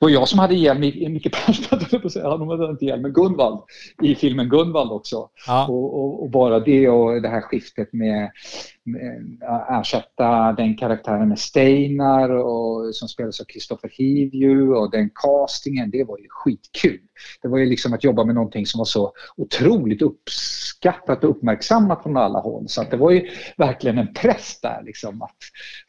Det 0.00 0.06
var 0.06 0.10
jag 0.10 0.28
som 0.28 0.38
hade 0.38 0.54
ihjäl 0.54 0.78
Micke 0.78 1.32
Persbrandt, 1.32 2.14
han 2.22 2.48
hade 2.48 2.70
inte 2.70 2.84
ihjäl, 2.84 3.00
men 3.00 3.12
Gunvald 3.12 3.60
i 4.02 4.14
filmen 4.14 4.48
Gunvald 4.48 4.92
också. 4.92 5.28
Ja. 5.46 5.66
Och, 5.68 6.22
och, 6.22 6.30
bara 6.30 6.60
det 6.60 6.88
och 6.88 7.22
det 7.22 7.28
här 7.28 7.40
skiftet 7.40 7.92
med, 7.92 8.30
ersätta 9.70 10.52
den 10.52 10.76
karaktären 10.76 11.28
med 11.28 11.38
Steinar 11.38 12.30
och, 12.30 12.94
som 12.94 13.08
spelas 13.08 13.40
av 13.40 13.44
Kristoffer 13.44 13.90
Hivju 13.92 14.74
och 14.74 14.90
den 14.90 15.10
castingen, 15.14 15.90
det 15.90 16.04
var 16.04 16.18
ju 16.18 16.26
skitkul. 16.28 17.00
Det 17.42 17.48
var 17.48 17.58
ju 17.58 17.66
liksom 17.66 17.92
att 17.92 18.04
jobba 18.04 18.24
med 18.24 18.34
någonting 18.34 18.66
som 18.66 18.78
var 18.78 18.84
så 18.84 19.12
otroligt 19.36 20.02
uppskattat 20.02 21.24
och 21.24 21.30
uppmärksammat 21.30 22.02
från 22.02 22.16
alla 22.16 22.38
håll. 22.38 22.68
Så 22.68 22.82
att 22.82 22.90
det 22.90 22.96
var 22.96 23.10
ju 23.10 23.30
verkligen 23.56 23.98
en 23.98 24.14
press 24.14 24.60
där 24.62 24.82
liksom 24.84 25.22
att 25.22 25.36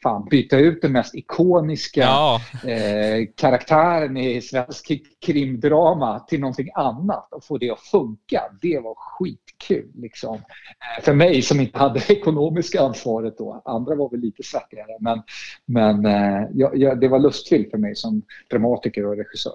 fan, 0.02 0.28
byta 0.30 0.58
ut 0.58 0.82
den 0.82 0.92
mest 0.92 1.14
ikoniska 1.14 2.00
ja. 2.00 2.40
eh, 2.66 3.26
karaktären 3.36 4.16
i 4.16 4.40
svensk 4.40 4.92
krimdrama 5.26 6.20
till 6.20 6.40
någonting 6.40 6.68
annat 6.74 7.32
och 7.32 7.44
få 7.44 7.58
det 7.58 7.70
att 7.70 7.80
funka. 7.80 8.42
Det 8.62 8.78
var 8.78 8.94
skitkul 8.96 9.90
liksom. 9.94 10.34
Eh, 10.34 11.04
för 11.04 11.14
mig 11.14 11.42
som 11.42 11.60
inte 11.60 11.78
hade 11.78 12.00
ekonomiska 12.12 12.82
ansvaret 12.90 13.38
då. 13.38 13.62
Andra 13.64 13.94
var 13.94 14.10
väl 14.10 14.20
lite 14.20 14.42
svettigare 14.42 14.96
men, 15.00 15.22
men 15.64 16.06
eh, 16.06 16.48
ja, 16.54 16.70
ja, 16.74 16.94
det 16.94 17.08
var 17.08 17.18
lustfyllt 17.18 17.70
för 17.70 17.78
mig 17.78 17.96
som 17.96 18.22
dramatiker 18.50 19.06
och 19.06 19.16
regissör. 19.16 19.54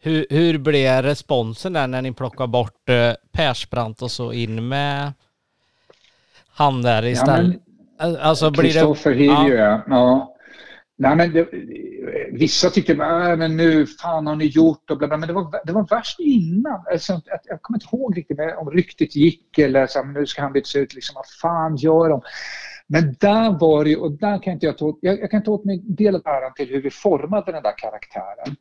Hur, 0.00 0.26
hur 0.30 0.58
blev 0.58 1.02
responsen 1.02 1.72
där 1.72 1.86
när 1.86 2.02
ni 2.02 2.12
plockade 2.12 2.48
bort 2.48 2.88
eh, 2.88 3.12
Persbrandt 3.32 4.02
och 4.02 4.10
så 4.10 4.32
in 4.32 4.68
med 4.68 5.12
han 6.48 6.82
där 6.82 7.04
istället? 7.04 7.56
Ja, 7.98 8.06
men, 8.06 8.16
alltså 8.16 8.50
blir 8.50 9.04
det... 9.04 9.10
Hilje, 9.14 9.54
ja. 9.54 9.82
ja. 9.86 10.28
Nej, 10.96 11.16
men 11.16 11.32
det, 11.32 11.48
vissa 12.32 12.70
tyckte 12.70 12.92
äh, 12.92 13.48
nu 13.48 13.86
fan 13.86 14.26
har 14.26 14.36
ni 14.36 14.44
gjort 14.46 14.90
och 14.90 14.98
bla, 14.98 15.08
bla 15.08 15.16
men 15.16 15.28
det 15.28 15.32
var, 15.32 15.66
det 15.66 15.72
var 15.72 15.86
värst 15.86 16.20
innan. 16.20 16.84
Alltså, 16.92 17.12
jag, 17.12 17.38
jag 17.44 17.62
kommer 17.62 17.76
inte 17.76 17.96
ihåg 17.96 18.16
riktigt 18.16 18.38
om 18.58 18.70
ryktet 18.70 19.16
gick 19.16 19.58
eller 19.58 19.86
så, 19.86 20.02
nu 20.02 20.26
ska 20.26 20.42
han 20.42 20.52
bytas 20.52 20.76
ut. 20.76 20.94
Liksom, 20.94 21.14
vad 21.14 21.26
fan 21.40 21.76
gör 21.76 22.08
de? 22.08 22.22
Men 22.92 23.16
där 23.20 23.58
var 23.58 23.84
det, 23.84 23.96
och 23.96 24.12
där 24.12 24.42
kan 24.42 24.52
inte 24.52 24.66
jag 24.66 24.78
ta, 24.78 24.98
jag, 25.00 25.20
jag 25.20 25.30
kan 25.30 25.42
ta 25.42 25.50
åt 25.50 25.64
mig 25.64 25.82
del 25.84 26.14
av 26.14 26.22
äran 26.26 26.54
till 26.54 26.68
hur 26.68 26.82
vi 26.82 26.90
formade 26.90 27.52
den 27.52 27.62
där 27.62 27.78
karaktären. 27.78 28.56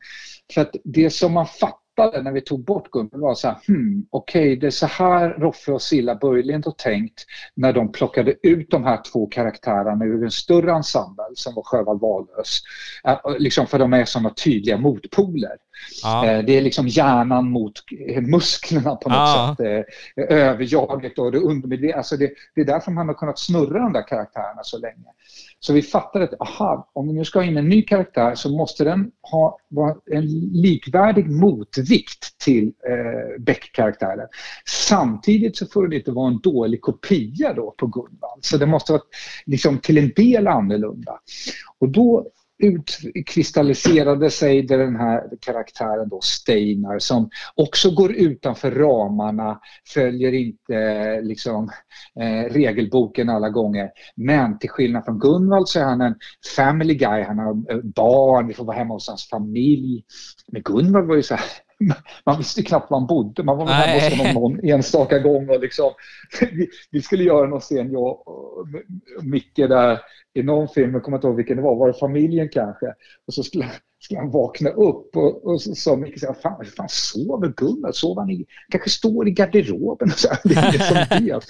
För 0.53 0.61
att 0.61 0.75
det 0.83 1.09
som 1.09 1.33
man 1.33 1.45
fattade 1.45 2.21
när 2.21 2.31
vi 2.31 2.41
tog 2.41 2.65
bort 2.65 2.91
Gunnel 2.91 3.19
var 3.21 3.35
så 3.35 3.47
här, 3.47 3.57
hmm, 3.67 4.07
okej 4.09 4.41
okay, 4.41 4.55
det 4.55 4.67
är 4.67 4.71
så 4.71 4.85
här 4.85 5.29
Roffe 5.29 5.71
och 5.71 5.81
Silla 5.81 6.15
Börjlind 6.15 6.65
har 6.65 6.71
tänkt 6.71 7.25
när 7.55 7.73
de 7.73 7.91
plockade 7.91 8.35
ut 8.43 8.71
de 8.71 8.83
här 8.83 8.99
två 9.11 9.27
karaktärerna 9.27 10.05
ur 10.05 10.23
en 10.23 10.31
större 10.31 10.71
ensemble 10.71 11.25
som 11.35 11.55
var 11.55 11.63
Sjöwall 11.63 11.99
Wahlöös. 11.99 12.61
Äh, 13.03 13.37
liksom 13.39 13.67
för 13.67 13.79
de 13.79 13.93
är 13.93 14.05
sådana 14.05 14.29
tydliga 14.29 14.77
motpoler. 14.77 15.57
Ja. 16.03 16.25
Eh, 16.25 16.45
det 16.45 16.57
är 16.57 16.61
liksom 16.61 16.87
hjärnan 16.87 17.49
mot 17.49 17.73
musklerna 18.21 18.95
på 18.95 19.09
något 19.09 19.17
ja. 19.17 19.55
sätt. 19.57 19.85
Eh, 20.17 20.37
överjaget 20.37 21.19
och 21.19 21.31
det 21.31 21.37
undermedvetna. 21.37 21.97
Alltså 21.97 22.17
det, 22.17 22.31
det 22.55 22.61
är 22.61 22.65
därför 22.65 22.91
man 22.91 23.07
har 23.07 23.15
kunnat 23.15 23.39
snurra 23.39 23.79
de 23.79 23.93
där 23.93 24.07
karaktärerna 24.07 24.63
så 24.63 24.77
länge. 24.77 25.05
Så 25.59 25.73
vi 25.73 25.81
fattade 25.81 26.25
att 26.25 26.41
aha, 26.41 26.89
om 26.93 27.07
vi 27.07 27.13
nu 27.13 27.25
ska 27.25 27.39
ha 27.39 27.43
in 27.43 27.57
en 27.57 27.69
ny 27.69 27.81
karaktär 27.81 28.35
så 28.35 28.49
måste 28.49 28.83
den 28.83 29.11
ha 29.31 29.59
en 30.11 30.25
likvärdig 30.51 31.29
motvikt 31.29 32.37
till 32.37 32.73
eh, 32.87 33.39
Beck-karaktären. 33.39 34.27
Samtidigt 34.65 35.57
så 35.57 35.65
får 35.65 35.87
det 35.87 35.95
inte 35.95 36.11
vara 36.11 36.27
en 36.27 36.39
dålig 36.39 36.81
kopia 36.81 37.53
då 37.53 37.71
på 37.77 37.87
Gunvald. 37.87 38.45
Så 38.45 38.57
det 38.57 38.65
måste 38.65 38.91
vara 38.91 39.01
liksom, 39.45 39.79
till 39.79 39.97
en 39.97 40.11
del 40.15 40.47
annorlunda. 40.47 41.19
Och 41.79 41.89
då 41.89 42.27
utkristalliserade 42.61 44.29
sig 44.29 44.61
den 44.61 44.95
här 44.95 45.23
karaktären 45.39 46.09
då 46.09 46.21
Steinar 46.21 46.99
som 46.99 47.29
också 47.55 47.91
går 47.91 48.11
utanför 48.11 48.71
ramarna, 48.71 49.59
följer 49.93 50.33
inte 50.33 51.21
liksom, 51.21 51.69
eh, 52.19 52.53
regelboken 52.53 53.29
alla 53.29 53.49
gånger. 53.49 53.89
Men 54.15 54.59
till 54.59 54.69
skillnad 54.69 55.05
från 55.05 55.19
Gunvald 55.19 55.67
så 55.67 55.79
är 55.79 55.83
han 55.83 56.01
en 56.01 56.15
family 56.55 56.95
guy, 56.95 57.23
han 57.23 57.39
har 57.39 57.71
eh, 57.71 57.79
barn, 57.83 58.47
vi 58.47 58.53
får 58.53 58.65
vara 58.65 58.77
hemma 58.77 58.93
hos 58.93 59.07
hans 59.07 59.29
familj. 59.29 60.03
Men 60.51 60.61
Gunvald 60.61 61.07
var 61.07 61.15
ju 61.15 61.23
så 61.23 61.35
här 61.35 61.45
man 62.25 62.37
visste 62.37 62.63
knappt 62.63 62.91
var 62.91 62.99
man 62.99 63.07
bodde. 63.07 63.43
Man 63.43 63.57
var 63.57 63.65
väl 63.65 63.73
hemma 63.75 63.93
hos 64.03 64.17
honom 64.17 64.33
någon 64.33 64.69
enstaka 64.69 65.19
gång. 65.19 65.49
Och 65.49 65.59
liksom, 65.59 65.91
vi, 66.51 66.69
vi, 66.91 67.01
skulle 67.01 67.23
göra 67.23 67.47
någon 67.47 67.59
scen, 67.59 67.91
jag 67.91 68.27
och 68.27 68.67
Micke 69.23 69.55
där 69.55 69.99
i 70.33 70.43
någon 70.43 70.67
film, 70.67 70.93
jag 70.93 71.03
kommer 71.03 71.17
inte 71.17 71.27
ihåg 71.27 71.35
vilken 71.35 71.57
det 71.57 71.63
var, 71.63 71.75
var 71.75 71.87
det 71.87 71.93
familjen 71.93 72.49
kanske? 72.49 72.85
Och 73.27 73.33
så 73.33 73.43
skulle, 73.43 73.65
skulle 73.99 74.19
han 74.19 74.31
vakna 74.31 74.69
upp 74.69 75.15
och, 75.15 75.45
och 75.45 75.61
så 75.61 75.75
sa 75.75 75.95
Micke 75.95 76.19
så 76.19 76.33
fan, 76.33 76.65
fan 76.65 76.89
sover 76.89 77.47
Gunnar? 77.47 77.91
Sover 77.91 78.21
han 78.21 78.29
i, 78.29 78.45
kanske 78.69 78.89
står 78.89 79.27
i 79.27 79.31
garderoben? 79.31 80.11
Och 80.11 80.19
så 80.19 80.29
här, 80.29 80.39
det 80.43 80.55
är 80.55 81.07
som 81.07 81.25
vet. 81.25 81.45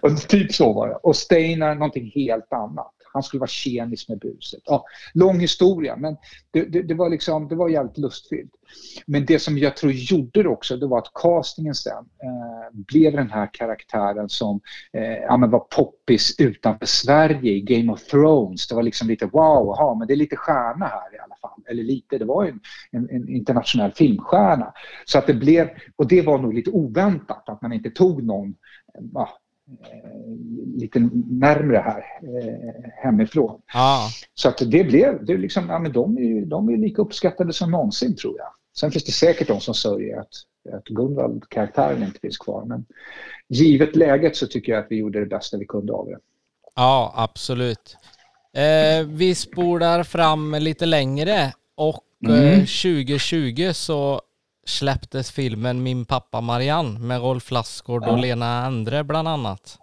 Och 0.00 0.28
typ 0.28 0.52
så 0.52 0.72
var 0.72 0.88
det. 0.88 0.94
Och 0.94 1.16
Steinar 1.16 1.74
någonting 1.74 2.12
helt 2.14 2.52
annat. 2.52 2.93
Han 3.14 3.22
skulle 3.22 3.40
vara 3.40 3.48
tjenis 3.48 4.08
med 4.08 4.18
buset. 4.18 4.60
Ja, 4.64 4.84
lång 5.14 5.40
historia, 5.40 5.96
men 5.96 6.16
det, 6.50 6.64
det, 6.64 6.82
det, 6.82 6.94
var 6.94 7.10
liksom, 7.10 7.48
det 7.48 7.54
var 7.54 7.68
jävligt 7.68 7.98
lustfyllt. 7.98 8.52
Men 9.06 9.26
det 9.26 9.38
som 9.38 9.58
jag 9.58 9.76
tror 9.76 9.92
gjorde 9.92 10.42
det 10.42 10.48
också, 10.48 10.76
det 10.76 10.86
var 10.86 10.98
att 10.98 11.12
castingen 11.14 11.74
sen 11.74 12.04
eh, 12.22 12.78
blev 12.86 13.12
den 13.12 13.30
här 13.30 13.50
karaktären 13.52 14.28
som 14.28 14.60
eh, 14.92 15.02
ja, 15.02 15.36
men 15.36 15.50
var 15.50 15.60
poppis 15.60 16.34
utanför 16.38 16.86
Sverige 16.86 17.52
i 17.52 17.60
Game 17.60 17.92
of 17.92 18.02
Thrones. 18.04 18.68
Det 18.68 18.74
var 18.74 18.82
liksom 18.82 19.08
lite 19.08 19.26
wow, 19.26 19.70
aha, 19.70 19.94
men 19.98 20.08
det 20.08 20.14
är 20.14 20.16
lite 20.16 20.36
stjärna 20.36 20.86
här 20.86 21.14
i 21.14 21.18
alla 21.18 21.36
fall. 21.40 21.62
Eller 21.66 21.82
lite, 21.82 22.18
det 22.18 22.24
var 22.24 22.44
en, 22.44 22.60
en, 22.90 23.10
en 23.10 23.28
internationell 23.28 23.92
filmstjärna. 23.92 24.72
Så 25.04 25.18
att 25.18 25.26
det 25.26 25.34
blev, 25.34 25.70
och 25.96 26.08
det 26.08 26.22
var 26.22 26.38
nog 26.38 26.54
lite 26.54 26.70
oväntat 26.70 27.48
att 27.48 27.62
man 27.62 27.72
inte 27.72 27.90
tog 27.90 28.22
någon 28.22 28.48
eh, 28.48 29.04
ja, 29.14 29.38
lite 30.76 31.10
närmre 31.30 31.76
här 31.76 32.04
eh, 32.22 32.90
hemifrån. 33.04 33.60
Ah. 33.74 34.08
Så 34.34 34.48
att 34.48 34.58
det 34.58 34.84
blev, 34.84 35.24
det 35.24 35.36
liksom, 35.36 35.68
ja, 35.68 35.78
men 35.78 35.92
de, 35.92 36.18
är, 36.18 36.46
de 36.46 36.68
är 36.68 36.76
lika 36.76 37.02
uppskattade 37.02 37.52
som 37.52 37.70
någonsin 37.70 38.16
tror 38.16 38.38
jag. 38.38 38.48
Sen 38.76 38.90
finns 38.90 39.04
det 39.04 39.12
säkert 39.12 39.48
de 39.48 39.60
som 39.60 39.74
sörjer 39.74 40.20
att, 40.20 40.32
att 40.74 40.84
Gunvald-karaktären 40.84 42.02
inte 42.02 42.20
finns 42.20 42.38
kvar. 42.38 42.64
Men 42.64 42.86
givet 43.48 43.96
läget 43.96 44.36
så 44.36 44.46
tycker 44.46 44.72
jag 44.72 44.84
att 44.84 44.90
vi 44.90 44.96
gjorde 44.96 45.20
det 45.20 45.26
bästa 45.26 45.58
vi 45.58 45.66
kunde 45.66 45.92
av 45.92 46.06
det. 46.06 46.18
Ja, 46.74 47.12
absolut. 47.16 47.96
Eh, 48.56 49.06
vi 49.06 49.34
spolar 49.34 50.02
fram 50.02 50.54
lite 50.54 50.86
längre 50.86 51.52
och 51.74 52.04
mm. 52.26 52.60
2020 52.60 53.70
så 53.72 54.20
släpptes 54.66 55.30
filmen 55.30 55.82
Min 55.82 56.04
pappa 56.04 56.40
Marianne 56.40 56.98
med 56.98 57.20
Rolf 57.20 57.50
Lassgård 57.50 58.02
ja. 58.02 58.10
och 58.10 58.18
Lena 58.18 58.66
Endre 58.66 59.04
bland 59.04 59.28
annat. 59.28 59.78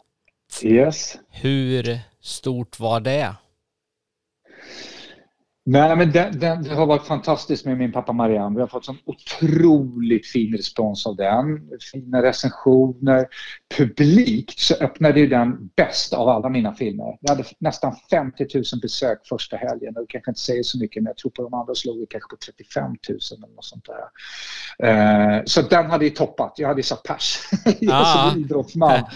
Yes. 0.63 1.17
Hur 1.29 1.99
stort 2.21 2.79
var 2.79 2.99
det? 2.99 3.35
Nej, 5.63 5.95
men 5.95 6.11
det, 6.11 6.31
det, 6.33 6.59
det, 6.63 6.75
har 6.75 6.85
varit 6.85 7.07
fantastiskt 7.07 7.65
med 7.65 7.77
min 7.77 7.91
pappa 7.91 8.11
Marianne. 8.11 8.55
Vi 8.55 8.61
har 8.61 8.67
fått 8.67 8.85
sån 8.85 8.97
otroligt 9.05 10.27
fin 10.27 10.57
respons 10.57 11.05
av 11.05 11.15
den. 11.15 11.69
Fina 11.91 12.21
recensioner. 12.21 13.27
Publikt 13.77 14.59
så 14.59 14.75
öppnade 14.75 15.27
den 15.27 15.69
bäst 15.75 16.13
av 16.13 16.29
alla 16.29 16.49
mina 16.49 16.73
filmer. 16.73 17.17
Jag 17.21 17.29
hade 17.29 17.43
nästan 17.59 17.95
50 18.11 18.47
000 18.53 18.63
besök 18.81 19.27
första 19.29 19.57
helgen. 19.57 19.93
Det 19.93 20.05
kanske 20.07 20.31
inte 20.31 20.41
säger 20.41 20.63
så 20.63 20.79
mycket, 20.79 21.03
men 21.03 21.09
jag 21.09 21.17
tror 21.17 21.31
på 21.31 21.43
de 21.43 21.53
andra 21.53 21.75
slog 21.75 21.99
vi 21.99 22.05
kanske 22.05 22.29
på 22.29 22.35
35 22.35 22.83
000 22.83 22.97
eller 23.09 23.55
något 23.55 23.65
sånt 23.65 23.85
där. 23.85 25.37
Uh, 25.37 25.41
så 25.45 25.61
den 25.61 25.91
hade 25.91 26.05
ju 26.05 26.11
toppat. 26.11 26.53
Jag 26.57 26.67
hade 26.67 26.79
ju 26.79 26.83
satt 26.83 27.03
pers. 27.03 27.39
jag 27.79 28.01
är 28.01 28.31
så 28.31 28.37
idrottsman. 28.37 28.99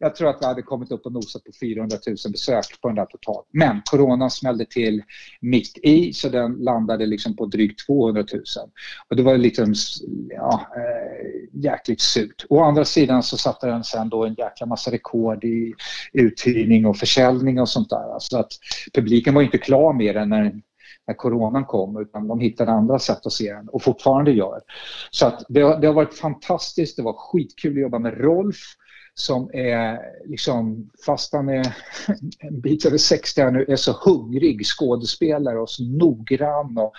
Jag 0.00 0.14
tror 0.14 0.30
att 0.30 0.42
vi 0.42 0.46
hade 0.46 0.62
kommit 0.62 0.92
upp 0.92 1.06
och 1.06 1.12
nosat 1.12 1.44
på 1.44 1.50
400 1.60 1.96
000 2.06 2.16
besök 2.32 2.80
på 2.80 2.88
den 2.88 2.94
där 2.94 3.04
totalt. 3.04 3.46
Men 3.52 3.82
coronan 3.90 4.30
smällde 4.30 4.66
till 4.66 5.02
mitt 5.40 5.78
i 5.82 6.12
så 6.12 6.28
den 6.28 6.52
landade 6.52 7.06
liksom 7.06 7.36
på 7.36 7.46
drygt 7.46 7.86
200 7.86 8.24
000. 8.32 8.42
Och 9.08 9.16
det 9.16 9.22
var 9.22 9.38
liksom 9.38 9.74
ja, 10.28 10.66
äh, 10.76 11.60
jäkligt 11.62 12.00
surt. 12.00 12.44
Å 12.48 12.62
andra 12.62 12.84
sidan 12.84 13.22
så 13.22 13.36
satte 13.36 13.66
den 13.66 13.84
sen 13.84 14.08
då 14.08 14.24
en 14.24 14.34
jäkla 14.34 14.66
massa 14.66 14.90
rekord 14.90 15.44
i 15.44 15.74
uthyrning 16.12 16.86
och 16.86 16.96
försäljning 16.96 17.60
och 17.60 17.68
sånt 17.68 17.90
där. 17.90 18.18
Så 18.18 18.38
att 18.38 18.52
publiken 18.94 19.34
var 19.34 19.42
inte 19.42 19.58
klar 19.58 19.92
med 19.92 20.14
den 20.14 20.28
när 20.28 20.60
när 21.06 21.14
coronan 21.14 21.64
kom 21.64 22.00
utan 22.00 22.28
de 22.28 22.40
hittade 22.40 22.72
andra 22.72 22.98
sätt 22.98 23.26
att 23.26 23.32
se 23.32 23.52
den 23.52 23.68
och 23.68 23.82
fortfarande 23.82 24.30
gör. 24.30 24.60
Så 25.10 25.26
att 25.26 25.44
det, 25.48 25.60
det 25.80 25.86
har 25.86 25.94
varit 25.94 26.14
fantastiskt, 26.14 26.96
det 26.96 27.02
var 27.02 27.12
skitkul 27.12 27.72
att 27.72 27.82
jobba 27.82 27.98
med 27.98 28.20
Rolf 28.20 28.56
som 29.18 29.50
är, 29.52 29.98
liksom, 30.26 30.90
fast 31.06 31.32
han 31.32 31.48
är 31.48 31.74
en 32.38 32.60
bit 32.60 32.86
över 32.86 32.98
60 32.98 33.50
nu, 33.50 33.64
är 33.68 33.76
så 33.76 33.92
hungrig 33.92 34.66
skådespelare 34.66 35.58
och 35.58 35.70
så 35.70 35.84
noggrann. 35.84 36.78
Och, 36.78 36.92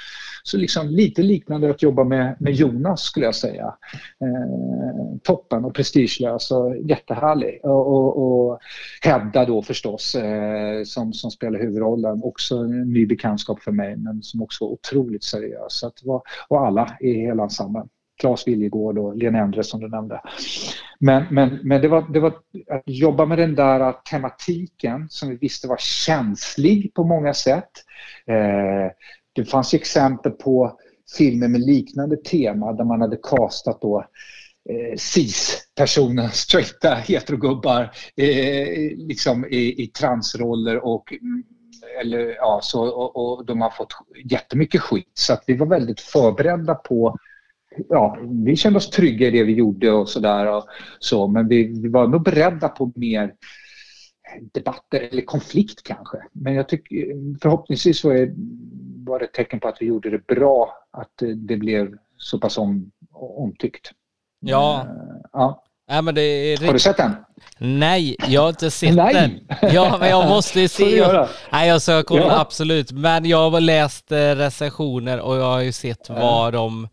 så 0.43 0.57
liksom 0.57 0.87
lite 0.87 1.21
liknande 1.21 1.69
att 1.69 1.81
jobba 1.81 2.03
med, 2.03 2.35
med 2.39 2.53
Jonas 2.53 3.01
skulle 3.01 3.25
jag 3.25 3.35
säga. 3.35 3.75
Eh, 4.21 5.17
toppen 5.23 5.65
och 5.65 5.73
prestigelös 5.73 6.51
och 6.51 6.77
jättehärlig. 6.77 7.59
Och, 7.63 7.87
och, 7.87 8.17
och 8.17 8.59
Hedda 9.01 9.45
då 9.45 9.61
förstås 9.61 10.15
eh, 10.15 10.83
som, 10.83 11.13
som 11.13 11.31
spelar 11.31 11.59
huvudrollen, 11.59 12.23
också 12.23 12.57
en 12.57 12.93
ny 12.93 13.05
bekantskap 13.05 13.59
för 13.59 13.71
mig 13.71 13.97
men 13.97 14.23
som 14.23 14.41
också 14.41 14.65
var 14.65 14.71
otroligt 14.71 15.23
seriös. 15.23 15.79
Så 15.79 15.87
det 15.87 16.07
var, 16.07 16.21
och 16.47 16.67
alla 16.67 16.97
i 16.99 17.13
hela 17.13 17.43
ensemblen. 17.43 17.89
Claes 18.19 18.47
Viljegård 18.47 18.97
och 18.97 19.17
Lena 19.17 19.39
Endre 19.39 19.63
som 19.63 19.79
du 19.79 19.89
nämnde. 19.89 20.21
Men, 20.99 21.23
men, 21.31 21.59
men 21.63 21.81
det, 21.81 21.87
var, 21.87 22.13
det 22.13 22.19
var 22.19 22.33
att 22.69 22.83
jobba 22.85 23.25
med 23.25 23.37
den 23.37 23.55
där 23.55 23.91
tematiken 23.91 25.07
som 25.09 25.29
vi 25.29 25.35
visste 25.35 25.67
var 25.67 25.77
känslig 25.77 26.93
på 26.93 27.03
många 27.03 27.33
sätt. 27.33 27.71
Eh, 28.27 28.91
det 29.33 29.45
fanns 29.45 29.73
exempel 29.73 30.31
på 30.31 30.79
filmer 31.17 31.47
med 31.47 31.61
liknande 31.61 32.17
tema 32.17 32.73
där 32.73 32.83
man 32.83 33.01
hade 33.01 33.17
kastat 33.17 33.81
då 33.81 34.05
eh, 34.69 34.97
cis-personer, 34.97 36.27
straighta 36.33 36.95
heterogubbar 36.95 37.81
eh, 38.15 38.97
liksom 38.97 39.45
i, 39.45 39.83
i 39.83 39.87
transroller 39.87 40.85
och 40.85 41.13
eller 42.01 42.35
ja, 42.35 42.59
så, 42.63 42.87
och, 42.87 43.15
och 43.15 43.45
de 43.45 43.61
har 43.61 43.69
fått 43.69 43.93
jättemycket 44.31 44.81
skit. 44.81 45.11
Så 45.13 45.33
att 45.33 45.43
vi 45.47 45.57
var 45.57 45.67
väldigt 45.67 46.01
förberedda 46.01 46.75
på 46.75 47.17
ja, 47.89 48.17
vi 48.45 48.55
kände 48.55 48.77
oss 48.77 48.89
trygga 48.89 49.27
i 49.27 49.31
det 49.31 49.43
vi 49.43 49.53
gjorde 49.53 49.91
och 49.91 50.09
sådär. 50.09 50.63
Så, 50.99 51.27
men 51.27 51.47
vi, 51.47 51.81
vi 51.81 51.89
var 51.89 52.07
nog 52.07 52.23
beredda 52.23 52.69
på 52.69 52.91
mer 52.95 53.33
debatter 54.53 55.09
eller 55.11 55.21
konflikt 55.21 55.83
kanske. 55.83 56.17
Men 56.31 56.53
jag 56.53 56.69
tycker 56.69 57.05
förhoppningsvis 57.41 58.03
var 58.03 58.13
det, 58.13 58.33
var 59.05 59.19
det 59.19 59.25
ett 59.25 59.33
tecken 59.33 59.59
på 59.59 59.67
att 59.67 59.77
vi 59.79 59.85
gjorde 59.85 60.09
det 60.09 60.27
bra, 60.27 60.73
att 60.91 61.23
det 61.35 61.57
blev 61.57 61.97
så 62.17 62.39
pass 62.39 62.57
om, 62.57 62.91
omtyckt. 63.13 63.91
Ja. 64.39 64.85
Uh, 64.85 65.21
ja. 65.33 65.63
Nej, 65.89 66.01
men 66.01 66.15
det 66.15 66.21
är 66.21 66.65
Har 66.65 66.73
du 66.73 66.79
sett 66.79 66.97
den? 66.97 67.11
Nej, 67.57 68.15
jag 68.27 68.41
har 68.41 68.49
inte 68.49 68.71
sett 68.71 68.95
Nej. 68.95 69.13
den. 69.13 69.57
Ja, 69.73 69.97
men 69.99 70.09
jag 70.09 70.29
måste 70.29 70.69
se. 70.69 70.97
Jag, 70.97 71.27
nej, 71.51 71.67
jag 71.67 71.81
ska 71.81 72.03
kolla 72.03 72.21
ja. 72.21 72.39
absolut. 72.39 72.91
Men 72.91 73.25
jag 73.25 73.49
har 73.49 73.61
läst 73.61 74.11
eh, 74.11 74.17
recensioner 74.17 75.19
och 75.19 75.35
jag 75.35 75.43
har 75.43 75.61
ju 75.61 75.71
sett 75.71 76.09
vad 76.09 76.53
de 76.53 76.87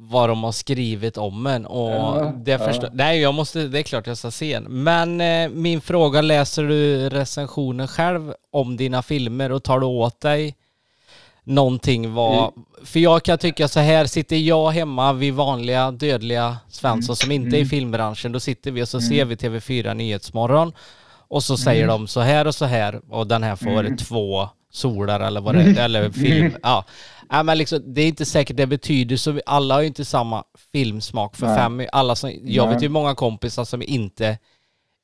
vad 0.00 0.28
de 0.28 0.44
har 0.44 0.52
skrivit 0.52 1.16
om 1.16 1.46
en 1.46 1.66
och 1.66 1.90
ja, 1.90 2.32
det 2.36 2.58
förstår, 2.58 2.84
ja. 2.84 2.90
nej 2.94 3.20
jag 3.20 3.34
måste, 3.34 3.68
det 3.68 3.78
är 3.78 3.82
klart 3.82 4.06
jag 4.06 4.18
ska 4.18 4.30
se 4.30 4.54
den. 4.54 4.82
Men 4.82 5.20
eh, 5.20 5.48
min 5.48 5.80
fråga, 5.80 6.20
läser 6.20 6.62
du 6.62 7.08
recensioner 7.08 7.86
själv 7.86 8.34
om 8.52 8.76
dina 8.76 9.02
filmer 9.02 9.52
och 9.52 9.62
tar 9.62 9.80
du 9.80 9.86
åt 9.86 10.20
dig 10.20 10.54
någonting 11.44 12.14
vad, 12.14 12.38
mm. 12.38 12.64
för 12.84 13.00
jag 13.00 13.22
kan 13.22 13.38
tycka 13.38 13.68
så 13.68 13.80
här, 13.80 14.06
sitter 14.06 14.36
jag 14.36 14.70
hemma 14.70 15.12
vid 15.12 15.34
vanliga 15.34 15.90
dödliga 15.90 16.56
Svensson 16.68 17.12
mm. 17.12 17.16
som 17.16 17.32
inte 17.32 17.56
är 17.56 17.58
i 17.58 17.60
mm. 17.60 17.68
filmbranschen, 17.68 18.32
då 18.32 18.40
sitter 18.40 18.70
vi 18.70 18.82
och 18.82 18.88
så 18.88 18.98
mm. 18.98 19.08
ser 19.08 19.24
vi 19.24 19.34
TV4 19.34 19.94
Nyhetsmorgon 19.94 20.72
och 21.28 21.44
så 21.44 21.56
säger 21.56 21.84
mm. 21.84 21.92
de 21.92 22.08
så 22.08 22.20
här 22.20 22.46
och 22.46 22.54
så 22.54 22.64
här 22.64 23.00
och 23.10 23.26
den 23.26 23.42
här 23.42 23.56
får 23.56 23.80
mm. 23.80 23.96
två 23.96 24.48
solar 24.70 25.20
eller 25.20 25.40
vad 25.40 25.54
det 25.54 25.62
är, 25.62 25.84
eller 25.84 26.10
film. 26.10 26.56
Ja. 26.62 26.84
Ja, 27.30 27.42
men 27.42 27.58
liksom, 27.58 27.94
det 27.94 28.02
är 28.02 28.08
inte 28.08 28.24
säkert 28.24 28.56
det 28.56 28.66
betyder 28.66 29.16
så. 29.16 29.40
Alla 29.46 29.74
har 29.74 29.80
ju 29.80 29.86
inte 29.86 30.04
samma 30.04 30.44
filmsmak 30.72 31.36
för 31.36 31.46
Nej. 31.46 31.56
fem. 31.56 31.82
Alla 31.92 32.16
som, 32.16 32.32
jag 32.44 32.66
Nej. 32.66 32.74
vet 32.74 32.82
ju 32.82 32.88
många 32.88 33.14
kompisar 33.14 33.64
som 33.64 33.82
inte 33.82 34.38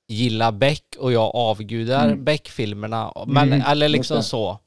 gillar 0.09 0.53
Beck 0.53 0.85
och 0.99 1.13
jag 1.13 1.31
avgudar 1.35 2.05
mm. 2.05 2.25
Beck-filmerna. 2.25 3.13
Men, 3.27 3.53
mm. 3.53 3.63
eller 3.67 3.89
liksom 3.89 4.23
så. 4.23 4.59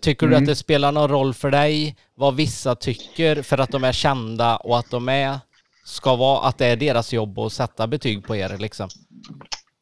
Tycker 0.00 0.26
du 0.26 0.34
att 0.34 0.38
mm. 0.38 0.48
det 0.48 0.56
spelar 0.56 0.92
någon 0.92 1.08
roll 1.10 1.34
för 1.34 1.50
dig 1.50 1.96
vad 2.14 2.36
vissa 2.36 2.74
tycker 2.74 3.42
för 3.42 3.58
att 3.58 3.70
de 3.70 3.84
är 3.84 3.92
kända 3.92 4.56
och 4.56 4.78
att 4.78 4.90
de 4.90 5.08
är, 5.08 5.38
ska 5.84 6.16
vara, 6.16 6.48
att 6.48 6.58
det 6.58 6.66
är 6.66 6.76
deras 6.76 7.12
jobb 7.12 7.38
att 7.38 7.52
sätta 7.52 7.86
betyg 7.86 8.24
på 8.26 8.36
er 8.36 8.58
liksom? 8.58 8.88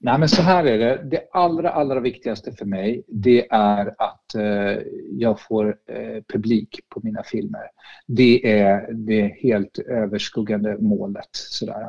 Nej, 0.02 0.18
men 0.18 0.28
så 0.28 0.42
här 0.42 0.64
är 0.64 0.78
det. 0.78 1.02
Det 1.10 1.28
allra, 1.32 1.70
allra 1.70 2.00
viktigaste 2.00 2.52
för 2.52 2.64
mig 2.64 3.04
det 3.08 3.46
är 3.50 3.94
att 3.98 4.34
eh, 4.34 4.82
jag 5.10 5.40
får 5.40 5.76
eh, 5.86 6.22
publik 6.32 6.80
på 6.88 7.00
mina 7.02 7.22
filmer. 7.22 7.62
Det 8.06 8.60
är 8.60 8.92
det 8.92 9.36
helt 9.42 9.78
överskuggande 9.78 10.76
målet. 10.78 11.28
Sådär. 11.32 11.86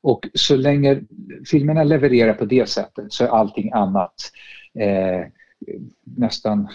Och 0.00 0.28
så 0.34 0.56
länge 0.56 1.00
filmerna 1.50 1.84
levererar 1.84 2.34
på 2.34 2.44
det 2.44 2.68
sättet 2.68 3.12
så 3.12 3.24
är 3.24 3.28
allting 3.28 3.72
annat 3.72 4.14
eh, 4.78 5.26
nästan 6.16 6.68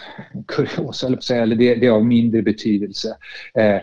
kuriosa, 0.48 1.36
eller 1.36 1.56
det, 1.56 1.76
det 1.76 1.88
är 1.88 1.92
av 1.92 2.06
mindre 2.06 2.42
betydelse. 2.42 3.18
Eh, 3.54 3.82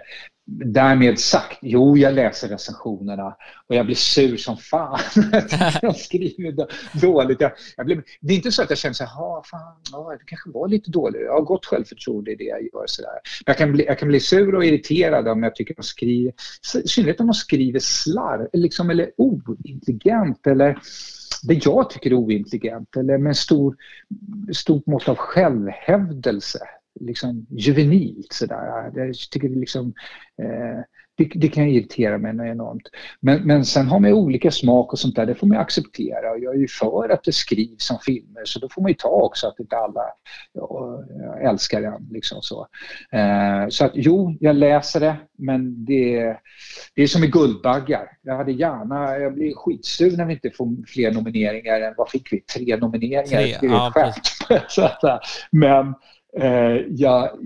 Därmed 0.53 1.18
sagt, 1.18 1.59
jo 1.62 1.96
jag 1.96 2.14
läser 2.14 2.48
recensionerna 2.48 3.36
och 3.66 3.74
jag 3.74 3.86
blir 3.86 3.96
sur 3.96 4.36
som 4.36 4.57
fan 4.57 4.98
de 5.80 5.94
skriver 5.94 6.66
dåligt. 7.01 7.40
Jag, 7.40 7.53
jag 7.76 7.86
blir, 7.86 8.03
det 8.20 8.32
är 8.32 8.36
inte 8.36 8.53
så 8.53 8.62
att 8.62 8.70
jag 8.70 8.78
känner 8.78 8.94
så 8.94 9.05
här, 9.05 9.42
fan, 9.51 9.76
ja, 9.92 10.16
det 10.18 10.24
kanske 10.26 10.51
var 10.51 10.68
lite 10.68 10.90
dåligt. 10.90 11.22
Jag 11.22 11.32
har 11.32 11.40
gott 11.40 11.66
självförtroende 11.66 12.32
i 12.32 12.34
det 12.34 12.44
jag 12.44 12.62
gör. 12.62 12.84
Så 12.86 13.03
där. 13.03 13.11
Jag, 13.46 13.57
kan 13.57 13.72
bli, 13.72 13.86
jag 13.86 13.98
kan 13.98 14.09
bli 14.09 14.20
sur 14.20 14.55
och 14.55 14.64
irriterad 14.64 15.28
om 15.28 15.42
jag 15.42 15.55
tycker 15.55 15.74
de 15.74 15.82
skriver, 15.82 16.32
i 16.84 16.88
synnerhet 16.88 17.20
om 17.20 17.26
de 17.26 17.34
skriver 17.34 17.78
slarv 17.78 18.48
liksom, 18.53 18.90
eller 18.90 19.11
ointelligent 19.16 20.46
eller 20.46 20.78
det 21.42 21.64
jag 21.64 21.90
tycker 21.90 22.11
är 22.11 22.14
ointelligent 22.14 22.96
eller 22.96 23.18
med 23.18 23.36
stor, 23.36 23.76
stort 24.53 24.86
mått 24.86 25.09
av 25.09 25.16
självhävdelse 25.16 26.59
liksom 27.01 27.47
juvenilt 27.51 28.32
sådär. 28.32 28.93
Jag 28.95 29.14
tycker 29.30 29.49
det 29.49 29.61
liksom 29.61 29.95
eh, 30.43 30.84
det, 31.20 31.30
det, 31.34 31.49
kan 31.49 31.68
irritera 31.68 32.18
mig 32.18 32.51
enormt. 32.51 32.88
Men, 33.20 33.43
men 33.43 33.64
sen 33.64 33.86
har 33.86 34.01
man 34.01 34.12
olika 34.12 34.51
smak 34.51 34.93
och 34.93 34.99
sånt 34.99 35.16
där, 35.16 35.26
det 35.26 35.34
får 35.34 35.47
man 35.47 35.59
acceptera. 35.59 36.38
Jag 36.38 36.55
är 36.55 36.59
ju 36.59 36.68
för 36.68 37.09
att 37.09 37.24
det 37.24 37.32
skrivs 37.32 37.84
som 37.84 37.99
filmer 37.99 38.45
så 38.45 38.59
då 38.59 38.68
får 38.68 38.82
man 38.82 38.91
ju 38.91 38.95
ta 38.95 39.09
också 39.09 39.47
att 39.47 39.61
inte 39.61 39.76
alla 39.76 40.03
älskar 41.51 41.82
den. 41.82 42.09
Liksom 42.11 42.43
så. 42.43 42.66
Eh, 43.12 43.68
så 43.68 43.84
att 43.84 43.93
jo, 43.95 44.36
jag 44.41 44.57
läser 44.57 45.01
det 45.01 45.16
men 45.38 45.84
det, 45.84 46.36
det 46.95 47.03
är 47.03 47.07
som 47.07 47.20
med 47.20 47.32
Guldbaggar. 47.32 48.07
Jag 48.22 48.36
hade 48.36 48.53
gärna, 48.53 49.18
jag 49.18 49.34
blir 49.34 49.55
skitsur 49.55 50.16
när 50.16 50.24
vi 50.24 50.32
inte 50.32 50.51
får 50.51 50.86
fler 50.86 51.12
nomineringar 51.12 51.80
än 51.80 51.95
vad 51.97 52.11
fick 52.11 52.32
vi? 52.32 52.41
Tre 52.41 52.76
nomineringar. 52.76 53.59
Tre, 53.59 53.59
ja, 53.62 55.20
men 55.51 55.95
ja, 56.89 57.37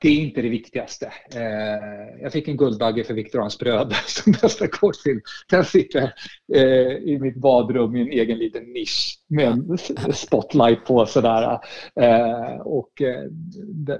det 0.00 0.08
är 0.08 0.20
inte 0.20 0.42
det 0.42 0.48
viktigaste. 0.48 1.12
Eh, 1.34 2.22
jag 2.22 2.32
fick 2.32 2.48
en 2.48 2.56
Guldbagge 2.56 3.04
för 3.04 3.14
Viktor 3.14 3.40
hans 3.40 3.58
bröder 3.58 3.98
som 4.06 4.32
bästa 4.32 4.68
kortfilm. 4.68 5.20
Den 5.50 5.64
sitter 5.64 6.14
eh, 6.54 6.92
i 6.92 7.18
mitt 7.20 7.36
badrum 7.36 7.96
i 7.96 8.00
en 8.00 8.08
egen 8.08 8.38
liten 8.38 8.64
nisch 8.64 9.18
med 9.28 9.48
en 9.48 9.78
spotlight 10.12 10.84
på 10.84 11.06
sådär. 11.06 11.58
Eh, 12.00 12.60
och 12.60 13.02
eh, 13.02 13.24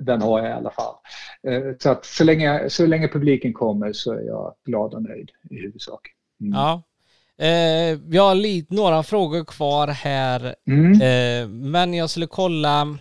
den 0.01 0.23
har 0.23 0.39
jag 0.39 0.49
i 0.49 0.53
alla 0.53 0.71
fall. 0.71 0.95
Eh, 1.49 1.63
så 1.79 1.91
att 1.91 2.05
så 2.05 2.25
länge, 2.25 2.71
så 2.71 2.87
länge 2.87 3.09
publiken 3.09 3.53
kommer 3.53 3.93
så 3.93 4.13
är 4.13 4.23
jag 4.23 4.55
glad 4.65 4.95
och 4.95 5.03
nöjd 5.03 5.31
i 5.51 5.57
huvudsak. 5.57 6.01
Mm. 6.41 6.53
Ja. 6.53 6.83
Eh, 7.45 7.99
vi 8.07 8.19
har 8.19 8.35
lite, 8.35 8.75
några 8.75 9.03
frågor 9.03 9.45
kvar 9.45 9.89
här. 9.89 10.55
Mm. 10.71 11.71
men 11.71 11.95
jag 11.95 12.11
skulle 12.11 12.27
kolla 12.27 12.99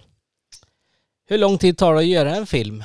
hur 1.27 1.37
lång 1.37 1.57
tid 1.57 1.77
tar 1.77 1.93
det 1.93 1.99
att 1.99 2.05
göra 2.05 2.35
en 2.35 2.45
film? 2.45 2.83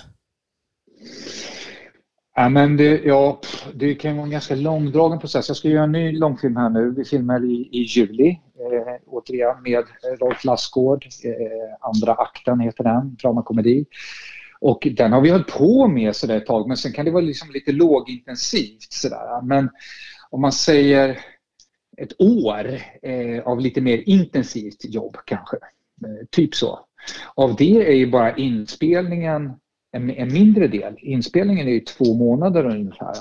Ja, 2.34 2.49
men 2.49 2.76
det, 2.76 3.01
ja, 3.05 3.40
det 3.74 3.95
kan 3.95 4.16
vara 4.16 4.24
en 4.24 4.30
ganska 4.30 4.55
långdragen 4.55 5.18
process. 5.18 5.49
Jag 5.49 5.57
ska 5.57 5.68
göra 5.68 5.84
en 5.84 5.93
ny 5.93 6.18
långfilm 6.18 6.57
här 6.57 6.70
nu. 6.70 6.95
Vi 6.97 7.05
filmar 7.05 7.45
i, 7.45 7.68
i 7.72 7.82
juli, 7.82 8.28
eh, 8.30 8.95
återigen 9.07 9.62
med 9.62 9.84
Rolf 10.20 10.45
Lassgård. 10.45 11.07
Eh, 11.24 11.32
andra 11.80 12.12
akten 12.12 12.61
heter 12.61 12.84
den, 12.84 13.14
dramakomedi. 13.14 13.84
Och 14.61 14.88
den 14.97 15.12
har 15.12 15.20
vi 15.20 15.30
hållit 15.30 15.47
på 15.47 15.88
med 15.88 16.16
sådär 16.16 16.36
ett 16.36 16.47
tag, 16.47 16.68
men 16.68 16.76
sen 16.76 16.93
kan 16.93 17.05
det 17.05 17.11
vara 17.11 17.24
liksom 17.24 17.51
lite 17.51 17.72
lågintensivt 17.72 18.93
sådär. 18.93 19.43
Men 19.43 19.70
om 20.30 20.40
man 20.40 20.53
säger 20.53 21.18
ett 21.97 22.20
år 22.20 22.80
eh, 23.03 23.43
av 23.45 23.61
lite 23.61 23.80
mer 23.80 24.09
intensivt 24.09 24.84
jobb 24.84 25.16
kanske. 25.24 25.57
Eh, 26.05 26.26
typ 26.30 26.55
så. 26.55 26.80
Av 27.34 27.57
det 27.57 27.88
är 27.88 27.94
ju 27.94 28.11
bara 28.11 28.36
inspelningen 28.36 29.53
en, 29.92 30.11
en, 30.11 30.32
mindre 30.32 30.68
del. 30.68 30.94
Inspelningen 30.98 31.68
är 31.68 31.72
ju 31.72 31.80
två 31.80 32.14
månader 32.14 32.64
ungefär. 32.64 33.14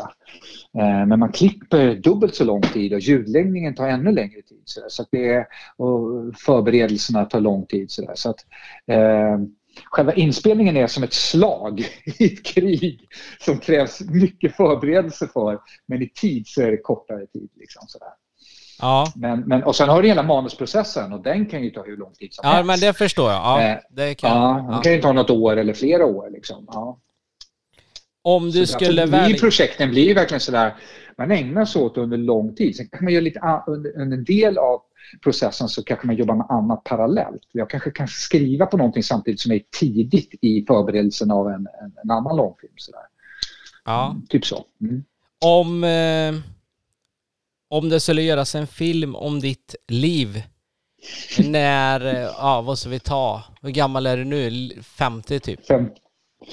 Eh, 0.78 1.06
men 1.06 1.20
man 1.20 1.32
klipper 1.32 1.96
dubbelt 1.96 2.36
så 2.36 2.44
lång 2.44 2.62
tid 2.62 2.94
och 2.94 3.00
ljudläggningen 3.00 3.76
tar 3.76 3.88
ännu 3.88 4.12
längre 4.12 4.42
tid. 4.42 4.62
Så, 4.66 4.82
så 4.88 5.02
att 5.02 5.08
det 5.12 5.34
är, 5.34 5.46
och 5.78 6.00
förberedelserna 6.46 7.26
tar 7.26 7.40
lång 7.40 7.66
tid. 7.66 7.92
Så, 7.92 8.12
så 8.16 8.30
att, 8.30 8.46
eh, 8.88 9.40
själva 9.86 10.14
inspelningen 10.14 10.78
är 10.78 10.88
som 10.88 11.04
ett 11.04 11.14
slag 11.14 11.80
i 12.20 12.26
ett 12.26 12.46
krig 12.46 13.08
som 13.40 13.58
krävs 13.58 14.02
mycket 14.02 14.56
förberedelse 14.56 15.28
för. 15.34 15.60
Men 15.88 16.02
i 16.02 16.10
tid 16.10 16.48
så 16.48 16.62
är 16.62 16.72
det 16.72 16.78
kortare 16.78 17.26
tid. 17.26 17.50
Liksom, 17.56 17.84
sådär. 17.88 18.14
Ja. 18.82 19.12
Men, 19.16 19.40
men, 19.40 19.64
och 19.64 19.76
sen 19.76 19.90
har 19.90 20.02
du 20.02 20.08
hela 20.08 20.24
manusprocessen 20.24 21.14
och 21.14 21.24
den 21.24 21.46
kan 21.46 21.64
ju 21.64 21.70
ta 21.70 21.84
hur 21.84 21.98
lång 21.98 22.14
tid 22.14 22.34
som 22.34 22.42
ja, 22.44 22.50
helst. 22.50 22.60
Ja, 22.60 22.64
men 22.64 22.80
det 22.80 22.94
förstår 22.94 23.32
jag. 23.32 23.42
Ja, 23.42 23.62
eh, 23.62 23.78
det 23.90 24.16
kan, 24.16 24.38
ja, 24.38 24.68
ja. 24.72 24.82
kan 24.82 24.94
ju 24.94 25.02
ta 25.02 25.14
något 25.14 25.30
år 25.30 25.58
eller 25.58 25.74
flera 25.74 26.06
år. 26.06 26.30
Liksom. 26.30 26.66
Ja. 26.68 27.00
Om 28.22 28.52
du 28.52 28.66
så 28.66 28.74
skulle 28.74 29.06
välja... 29.06 29.38
Projekten 29.38 29.90
blir 29.90 30.08
ju 30.08 30.14
verkligen 30.14 30.42
sådär, 30.42 30.76
man 31.18 31.32
ägnar 31.32 31.66
sig 31.66 31.82
åt 31.82 31.98
under 31.98 32.18
lång 32.18 32.56
tid. 32.56 32.76
Sen 32.76 32.88
kan 32.88 33.04
man 33.04 33.14
göra 33.14 33.24
lite 33.24 33.64
under, 33.68 34.02
under 34.02 34.18
en 34.18 34.24
del 34.24 34.58
av 34.58 34.82
processen 35.24 35.68
så 35.68 35.84
kanske 35.84 36.08
man 36.08 36.16
jobbar 36.16 36.36
med 36.36 36.46
annat 36.50 36.84
parallellt. 36.84 37.48
Jag 37.52 37.70
kanske 37.70 37.92
kan 37.92 38.08
skriva 38.08 38.66
på 38.66 38.78
någonting 38.78 39.04
samtidigt 39.04 39.40
som 39.40 39.52
är 39.52 39.62
tidigt 39.80 40.34
i 40.42 40.66
förberedelsen 40.68 41.32
av 41.32 41.48
en, 41.48 41.54
en, 41.54 41.94
en 42.04 42.12
annan 42.12 42.38
långfilm. 42.38 42.74
Sådär. 42.76 43.02
Ja. 43.86 44.12
Mm, 44.12 44.28
typ 44.28 44.46
så. 44.46 44.66
Mm. 44.82 45.04
Om... 45.46 45.84
Eh 45.84 46.61
om 47.72 47.90
det 47.90 48.00
skulle 48.00 48.22
göras 48.22 48.56
en 48.56 48.68
film 48.68 49.16
om 49.16 49.40
ditt 49.40 49.76
liv, 49.88 50.44
när, 51.40 52.02
ja 52.38 52.62
vad 52.62 52.80
ska 52.80 52.90
vi 52.90 53.00
ta, 53.00 53.44
hur 53.62 53.70
gammal 53.70 54.06
är 54.06 54.18
du 54.18 54.24
nu? 54.24 54.72
50 54.84 55.40
typ? 55.40 55.68
Fem, 55.68 55.90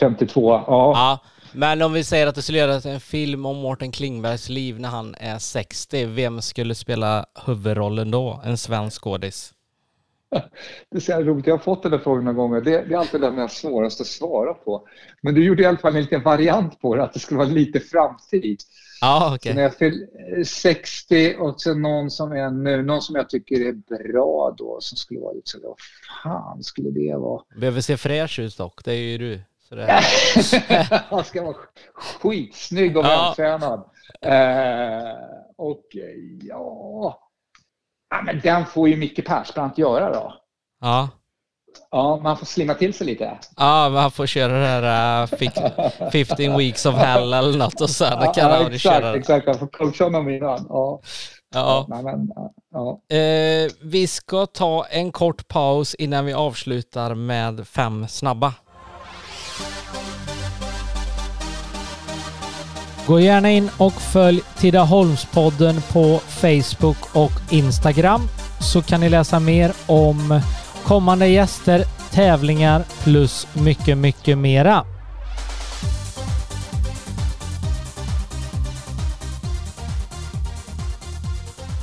52, 0.00 0.50
ja. 0.50 0.64
ja. 0.66 1.18
Men 1.52 1.82
om 1.82 1.92
vi 1.92 2.04
säger 2.04 2.26
att 2.26 2.34
det 2.34 2.42
skulle 2.42 2.58
göras 2.58 2.86
en 2.86 3.00
film 3.00 3.46
om 3.46 3.56
Mårten 3.56 3.92
Klingbergs 3.92 4.48
liv 4.48 4.80
när 4.80 4.88
han 4.88 5.14
är 5.18 5.38
60, 5.38 6.06
vem 6.06 6.42
skulle 6.42 6.74
spela 6.74 7.26
huvudrollen 7.46 8.10
då? 8.10 8.40
En 8.44 8.58
svensk 8.58 9.02
skådis? 9.02 9.54
Det 10.90 10.96
är 10.96 11.00
så 11.00 11.12
roligt, 11.12 11.46
jag 11.46 11.54
har 11.54 11.62
fått 11.62 11.82
den 11.82 11.92
där 11.92 11.98
frågan 11.98 12.24
några 12.24 12.36
gånger. 12.36 12.60
Det, 12.60 12.70
det 12.70 12.94
är 12.94 12.98
alltid 12.98 13.20
den 13.20 13.38
är 13.38 13.48
svårast 13.48 14.00
att 14.00 14.06
svara 14.06 14.54
på. 14.54 14.88
Men 15.22 15.34
du 15.34 15.44
gjorde 15.44 15.62
i 15.62 15.66
alla 15.66 15.78
fall 15.78 15.96
en 15.96 16.02
liten 16.02 16.22
variant 16.22 16.80
på 16.80 16.96
det, 16.96 17.02
att 17.02 17.12
det 17.12 17.20
skulle 17.20 17.38
vara 17.38 17.48
lite 17.48 17.80
framtid. 17.80 18.58
Ja, 19.00 19.34
okay. 19.34 19.54
När 19.54 19.62
jag 19.62 19.76
fyller 19.76 20.44
60 20.44 21.36
och 21.38 21.60
sen 21.60 21.82
någon 21.82 22.10
som 22.10 22.32
är 22.32 22.50
nu, 22.50 22.82
någon 22.82 23.02
som 23.02 23.16
jag 23.16 23.30
tycker 23.30 23.60
är 23.60 23.72
bra 23.72 24.54
då, 24.58 24.78
som 24.80 24.96
skulle 24.96 25.20
vara 25.20 25.32
lite 25.32 25.50
så 25.50 25.58
vad 25.62 25.76
fan 26.22 26.62
skulle 26.62 26.90
det 26.90 27.16
vara? 27.16 27.42
Behöver 27.56 27.80
se 27.80 27.96
fräsch 27.96 28.38
ut 28.38 28.56
dock, 28.56 28.84
det 28.84 28.92
är 28.92 28.96
ju 28.96 29.18
du. 29.18 29.40
Han 31.10 31.24
ska 31.24 31.42
vara 31.42 31.56
skitsnygg 31.94 32.96
och 32.96 33.04
ja. 33.04 33.34
vältränad. 33.38 33.84
Eh, 34.20 35.14
och 35.56 35.84
ja, 36.42 37.28
Ja, 38.10 38.22
men 38.22 38.40
den 38.40 38.66
får 38.66 38.88
ju 38.88 38.96
Micke 38.96 39.26
Persbrandt 39.26 39.78
göra 39.78 40.12
då. 40.12 40.34
Ja. 40.80 41.08
Ja, 41.90 42.20
man 42.22 42.36
får 42.36 42.46
slimma 42.46 42.74
till 42.74 42.94
sig 42.94 43.06
lite. 43.06 43.38
Ja, 43.56 43.88
man 43.88 44.10
får 44.10 44.26
köra 44.26 44.52
det 44.52 44.66
här 44.66 45.22
uh, 45.22 46.10
15 46.10 46.56
weeks 46.58 46.86
of 46.86 46.94
hell 46.94 47.32
eller 47.32 47.58
något 47.58 47.80
och 47.80 47.90
sen 47.90 48.18
ja, 48.20 48.32
kan 48.32 48.50
ja, 48.50 48.60
exakt, 48.60 48.80
köra. 48.80 49.16
Exakt, 49.16 49.46
jag 49.46 49.58
får 49.58 49.66
coacha 49.66 50.04
honom 50.04 50.28
innan. 50.28 50.66
Ja. 50.68 51.00
Ja. 51.54 51.86
ja, 51.88 52.02
men, 52.02 52.30
ja. 52.72 53.16
Eh, 53.16 53.70
vi 53.82 54.06
ska 54.06 54.46
ta 54.46 54.86
en 54.90 55.12
kort 55.12 55.48
paus 55.48 55.94
innan 55.94 56.24
vi 56.24 56.32
avslutar 56.32 57.14
med 57.14 57.68
fem 57.68 58.08
snabba. 58.08 58.54
Gå 63.06 63.20
gärna 63.20 63.50
in 63.50 63.70
och 63.78 63.92
följ 63.92 64.40
Tidaholmspodden 64.58 65.82
på 65.92 66.18
Facebook 66.18 67.16
och 67.16 67.52
Instagram 67.52 68.20
så 68.60 68.82
kan 68.82 69.00
ni 69.00 69.08
läsa 69.08 69.40
mer 69.40 69.72
om 69.86 70.40
kommande 70.88 71.28
gäster, 71.28 71.84
tävlingar 72.10 72.84
plus 73.04 73.46
mycket, 73.54 73.98
mycket 73.98 74.38
mera. 74.38 74.86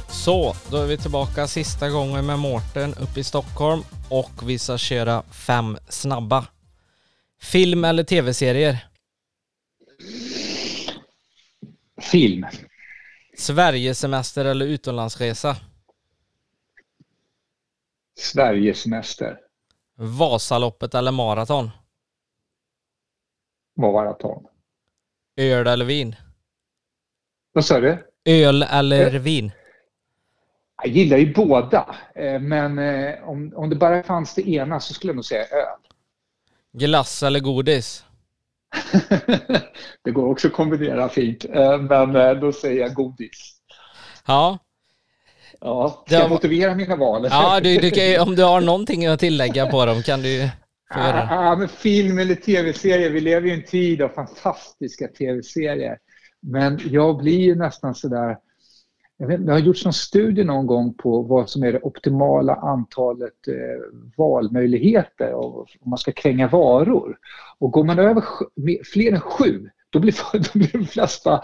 Så, 0.10 0.56
då 0.72 0.78
är 0.78 0.86
vi 0.88 0.98
tillbaka 0.98 1.48
sista 1.48 1.90
gången 1.90 2.26
med 2.26 2.40
Mårten 2.40 2.94
uppe 2.94 3.20
i 3.20 3.24
Stockholm 3.24 3.84
och 4.10 4.32
vi 4.50 4.60
ska 4.60 4.78
köra 4.78 5.24
fem 5.32 5.78
snabba. 5.90 6.46
Film 7.42 7.86
eller 7.86 8.04
tv-serier? 8.04 8.88
Film. 12.02 12.46
Sverigesemester 13.38 14.46
eller 14.46 14.66
utomlandsresa? 14.66 15.56
Sverigesemester. 18.26 19.40
Vasaloppet 19.98 20.96
eller 20.96 21.12
maraton? 21.12 21.70
Maraton. 23.78 24.46
Öl 25.38 25.68
eller 25.68 25.86
vin? 25.86 26.16
Vad 27.54 27.66
sa 27.66 27.80
du? 27.80 28.06
Öl 28.26 28.64
eller 28.64 29.16
Ö 29.16 29.20
vin? 29.20 29.52
Jag 30.84 30.94
gillar 30.94 31.18
ju 31.18 31.34
båda, 31.34 31.96
eh, 32.16 32.40
men 32.40 32.80
eh, 32.80 33.30
om, 33.30 33.54
om 33.56 33.70
det 33.70 33.76
bara 33.76 34.04
fanns 34.04 34.36
det 34.36 34.50
ena 34.50 34.80
så 34.80 34.94
skulle 34.94 35.10
jag 35.10 35.16
nog 35.16 35.26
säga 35.26 35.42
öl. 35.44 35.80
Glass 36.74 37.24
eller 37.24 37.40
godis? 37.40 38.06
det 40.04 40.12
går 40.12 40.30
också 40.30 40.48
att 40.48 40.54
kombinera 40.54 41.10
fint, 41.10 41.46
eh, 41.46 41.78
men 41.78 42.40
då 42.40 42.52
säger 42.52 42.82
jag 42.82 42.94
godis. 42.94 43.58
Ja. 44.28 44.60
Ja, 45.62 46.04
ska 46.08 46.16
jag 46.16 46.30
motivera 46.30 46.76
mina 46.76 46.96
val? 46.96 47.28
Ja, 47.32 47.60
du, 47.60 47.78
du 47.78 47.92
kan, 47.92 48.28
om 48.28 48.36
du 48.36 48.44
har 48.44 48.62
någonting 48.62 49.06
att 49.06 49.20
tillägga 49.20 49.66
på 49.66 49.86
dem 49.86 50.02
kan 50.02 50.22
du 50.22 50.50
få 50.94 51.00
göra. 51.00 51.28
Ja, 51.30 51.56
men 51.56 51.68
film 51.68 52.20
eller 52.20 52.36
tv-serier. 52.36 53.10
Vi 53.10 53.22
lever 53.22 53.48
i 53.48 53.54
en 53.54 53.64
tid 53.64 54.02
av 54.02 54.10
fantastiska 54.10 55.08
tv-serier. 55.08 55.98
Men 56.42 56.80
jag 56.86 57.18
blir 57.18 57.40
ju 57.40 57.56
nästan 57.56 57.96
sådär 57.96 58.38
jag 59.18 59.28
vet, 59.28 59.46
det 59.46 59.52
har 59.52 59.60
gjorts 59.60 59.86
någon 59.86 59.94
studie 59.94 60.44
någon 60.44 60.68
gång 60.68 60.94
på 60.94 61.22
vad 61.22 61.50
som 61.50 61.64
är 61.64 61.72
det 61.72 61.80
optimala 61.84 62.56
antalet 62.56 63.48
eh, 63.48 63.54
valmöjligheter 64.18 65.34
om 65.34 65.66
man 65.86 65.98
ska 65.98 66.12
kränga 66.12 66.48
varor. 66.48 67.18
Och 67.60 67.72
går 67.72 67.84
man 67.84 68.00
över 68.00 68.24
fler 68.84 69.12
än 69.12 69.20
sju 69.20 69.70
då 69.96 70.00
blir, 70.00 70.16
då 70.34 70.60
blir 70.60 70.72
de 70.72 70.86
flesta 70.86 71.42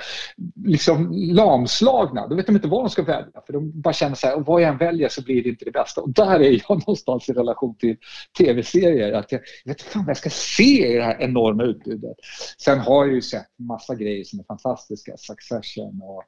liksom 0.66 1.12
lamslagna. 1.12 2.28
Då 2.28 2.36
vet 2.36 2.46
de 2.46 2.56
inte 2.56 2.68
vad 2.68 2.84
de 2.84 2.90
ska 2.90 3.04
välja. 3.04 3.42
För 3.46 3.54
de 3.54 3.82
bara 3.82 3.94
känner 3.94 4.16
så 4.16 4.28
här, 4.28 4.38
vad 4.38 4.62
jag 4.62 4.70
än 4.70 4.78
väljer 4.78 5.10
så 5.10 5.24
blir 5.24 5.44
det 5.44 5.50
inte 5.50 5.66
det 5.66 5.72
bästa. 5.72 6.02
Och 6.02 6.10
där 6.10 6.40
är 6.40 6.52
jag 6.52 6.70
någonstans 6.70 7.30
i 7.30 7.34
relation 7.34 7.76
till 7.76 7.98
tv-serier. 8.38 9.14
Att 9.14 9.32
jag, 9.32 9.42
jag 9.64 9.72
vet 9.72 9.82
inte 9.82 9.92
fan 9.92 10.06
vad 10.06 10.10
jag 10.10 10.18
ska 10.18 10.30
se 10.30 10.88
i 10.88 10.96
det 10.96 11.04
här 11.04 11.22
enorma 11.22 11.64
utbudet. 11.64 12.18
Sen 12.58 12.80
har 12.80 13.06
jag 13.06 13.16
ju 13.16 13.22
sett 13.22 13.48
massa 13.60 13.96
grejer 13.96 14.24
som 14.24 14.40
är 14.40 14.44
fantastiska. 14.44 15.18
Succession 15.18 16.02
och 16.04 16.24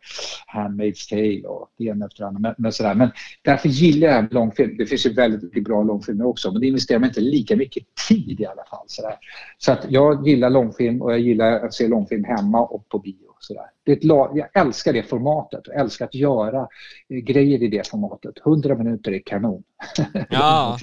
Handmaid's 0.55 1.09
Tale 1.09 1.47
och 1.47 1.69
det 1.77 1.83
ena 1.83 2.05
efter 2.05 2.23
det 2.23 2.27
andra. 2.27 2.39
Men, 2.39 2.55
men, 2.57 2.71
sådär. 2.71 2.95
men 2.95 3.11
därför 3.41 3.69
gillar 3.69 4.07
jag 4.07 4.33
långfilm. 4.33 4.77
Det 4.77 4.85
finns 4.85 5.05
ju 5.05 5.13
väldigt 5.13 5.43
mycket 5.43 5.63
bra 5.63 5.83
långfilmer 5.83 6.25
också. 6.25 6.51
Men 6.51 6.61
det 6.61 6.67
investerar 6.67 6.99
man 6.99 7.09
inte 7.09 7.21
lika 7.21 7.55
mycket 7.55 7.83
tid 8.07 8.39
i 8.41 8.45
alla 8.45 8.63
fall. 8.69 8.85
Sådär. 8.87 9.15
Så 9.57 9.71
att 9.71 9.85
jag 9.89 10.27
gillar 10.27 10.49
långfilm 10.49 11.01
och 11.01 11.11
jag 11.11 11.19
gillar 11.19 11.59
att 11.59 11.73
se 11.73 11.87
långfilm 11.87 12.12
film 12.13 12.23
hemma 12.23 12.59
och 12.59 12.89
på 12.89 12.99
bio. 12.99 13.33
Sådär. 13.39 13.63
Det 13.85 13.91
är 13.91 13.95
ett 13.97 14.03
jag 14.35 14.65
älskar 14.65 14.93
det 14.93 15.03
formatet 15.03 15.61
jag 15.65 15.79
älskar 15.79 16.05
att 16.05 16.15
göra 16.15 16.67
eh, 17.09 17.17
grejer 17.17 17.63
i 17.63 17.67
det 17.67 17.87
formatet. 17.87 18.33
100 18.45 18.75
minuter 18.75 19.11
är 19.11 19.21
kanon. 19.25 19.63
Ja. 20.29 20.77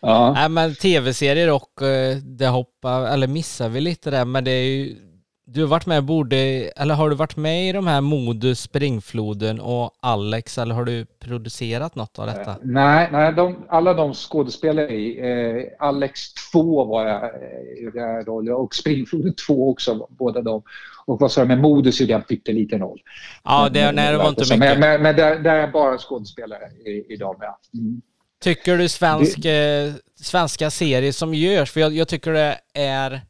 ja. 0.00 0.32
Nej, 0.32 0.48
men 0.48 0.74
tv-serier 0.74 1.52
och 1.52 1.82
eh, 1.82 2.16
det 2.16 2.46
hoppar, 2.46 3.06
eller 3.06 3.26
missar 3.26 3.68
vi 3.68 3.80
lite 3.80 4.10
där, 4.10 4.24
men 4.24 4.44
det 4.44 4.50
är 4.50 4.64
ju 4.64 4.96
du 5.50 5.60
har 5.60 5.68
varit 5.68 5.86
med 5.86 6.04
borde, 6.04 6.36
eller 6.76 6.94
har 6.94 7.10
du 7.10 7.16
varit 7.16 7.36
med 7.36 7.68
i 7.68 7.72
de 7.72 7.86
här 7.86 8.00
Modus, 8.00 8.60
Springfloden 8.60 9.60
och 9.60 9.90
Alex 10.00 10.58
eller 10.58 10.74
har 10.74 10.84
du 10.84 11.06
producerat 11.18 11.94
något 11.94 12.18
av 12.18 12.26
detta? 12.26 12.50
Uh, 12.50 12.56
nej, 12.62 13.08
nej 13.12 13.32
de, 13.32 13.64
alla 13.68 13.94
de 13.94 14.14
skådespelare 14.14 14.94
i. 14.94 15.22
Uh, 15.22 15.64
Alex 15.78 16.34
2 16.52 16.84
var 16.84 17.06
jag 17.06 17.30
i 17.78 17.90
den 17.94 18.24
rollen 18.24 18.54
och 18.54 18.74
Springfloden 18.74 19.34
2 19.46 19.70
också, 19.70 20.06
båda 20.10 20.42
de. 20.42 20.62
Och 21.06 21.20
vad 21.20 21.32
sa 21.32 21.40
du, 21.40 21.46
med 21.46 21.58
Modus 21.58 22.00
gjorde 22.00 22.12
jag 22.12 22.20
en 22.20 22.26
pytteliten 22.26 22.80
roll. 22.80 23.00
Ja, 23.44 23.68
det, 23.68 23.92
nej, 23.92 24.12
det 24.12 24.18
var 24.18 24.28
inte 24.28 24.42
mycket. 24.42 24.58
Men, 24.58 24.80
men, 24.80 25.02
men 25.02 25.16
där, 25.16 25.38
där, 25.38 25.54
är 25.54 25.68
bara 25.68 25.98
skådespelare 25.98 26.70
idag 27.08 27.36
med. 27.38 27.54
Mm. 27.74 28.00
Tycker 28.40 28.78
du 28.78 28.88
svensk. 28.88 29.44
Eh, 29.44 29.92
svenska 30.20 30.70
serier 30.70 31.12
som 31.12 31.34
görs, 31.34 31.70
för 31.70 31.80
jag, 31.80 31.92
jag 31.92 32.08
tycker 32.08 32.32
det 32.32 32.58
är, 32.74 33.20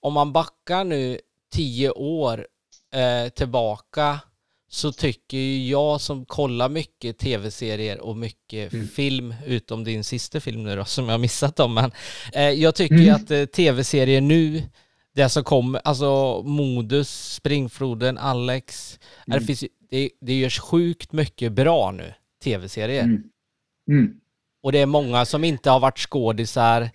om 0.00 0.12
man 0.12 0.32
backar 0.32 0.84
nu 0.84 1.18
tio 1.52 1.90
år 1.90 2.46
eh, 2.94 3.28
tillbaka 3.28 4.20
så 4.68 4.92
tycker 4.92 5.38
jag 5.56 6.00
som 6.00 6.24
kollar 6.24 6.68
mycket 6.68 7.18
tv-serier 7.18 8.00
och 8.00 8.16
mycket 8.16 8.72
mm. 8.72 8.88
film, 8.88 9.34
utom 9.46 9.84
din 9.84 10.04
sista 10.04 10.40
film 10.40 10.62
nu 10.62 10.76
då 10.76 10.84
som 10.84 11.08
jag 11.08 11.20
missat 11.20 11.60
om, 11.60 11.74
men 11.74 11.92
eh, 12.32 12.50
jag 12.50 12.74
tycker 12.74 12.94
mm. 12.94 13.14
att 13.14 13.30
eh, 13.30 13.44
tv-serier 13.44 14.20
nu, 14.20 14.62
det 15.14 15.28
som 15.28 15.44
kommer, 15.44 15.80
alltså 15.84 16.42
Modus, 16.42 17.34
Springfloden, 17.34 18.18
Alex, 18.18 18.98
mm. 19.26 19.38
det, 19.38 19.46
finns, 19.46 19.64
det, 19.90 20.10
det 20.20 20.34
görs 20.34 20.60
sjukt 20.60 21.12
mycket 21.12 21.52
bra 21.52 21.90
nu, 21.90 22.14
tv-serier. 22.44 23.02
Mm. 23.02 23.22
mm. 23.88 24.14
Och 24.62 24.72
det 24.72 24.78
är 24.78 24.86
många 24.86 25.24
som 25.24 25.44
inte 25.44 25.70
har 25.70 25.80
varit 25.80 25.98
skådisar 25.98 26.90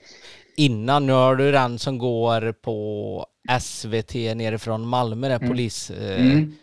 innan. 0.58 1.06
Nu 1.06 1.14
har 1.14 1.36
du 1.36 1.52
den 1.52 1.80
som 1.80 1.98
går 1.98 2.52
på 2.52 3.28
SVT 3.62 4.14
nerifrån 4.14 4.88
Malmö, 4.88 5.28
där 5.28 5.36
mm. 5.36 5.50
polis... 5.50 5.92
Eh, 5.92 6.22
mm. 6.22 6.54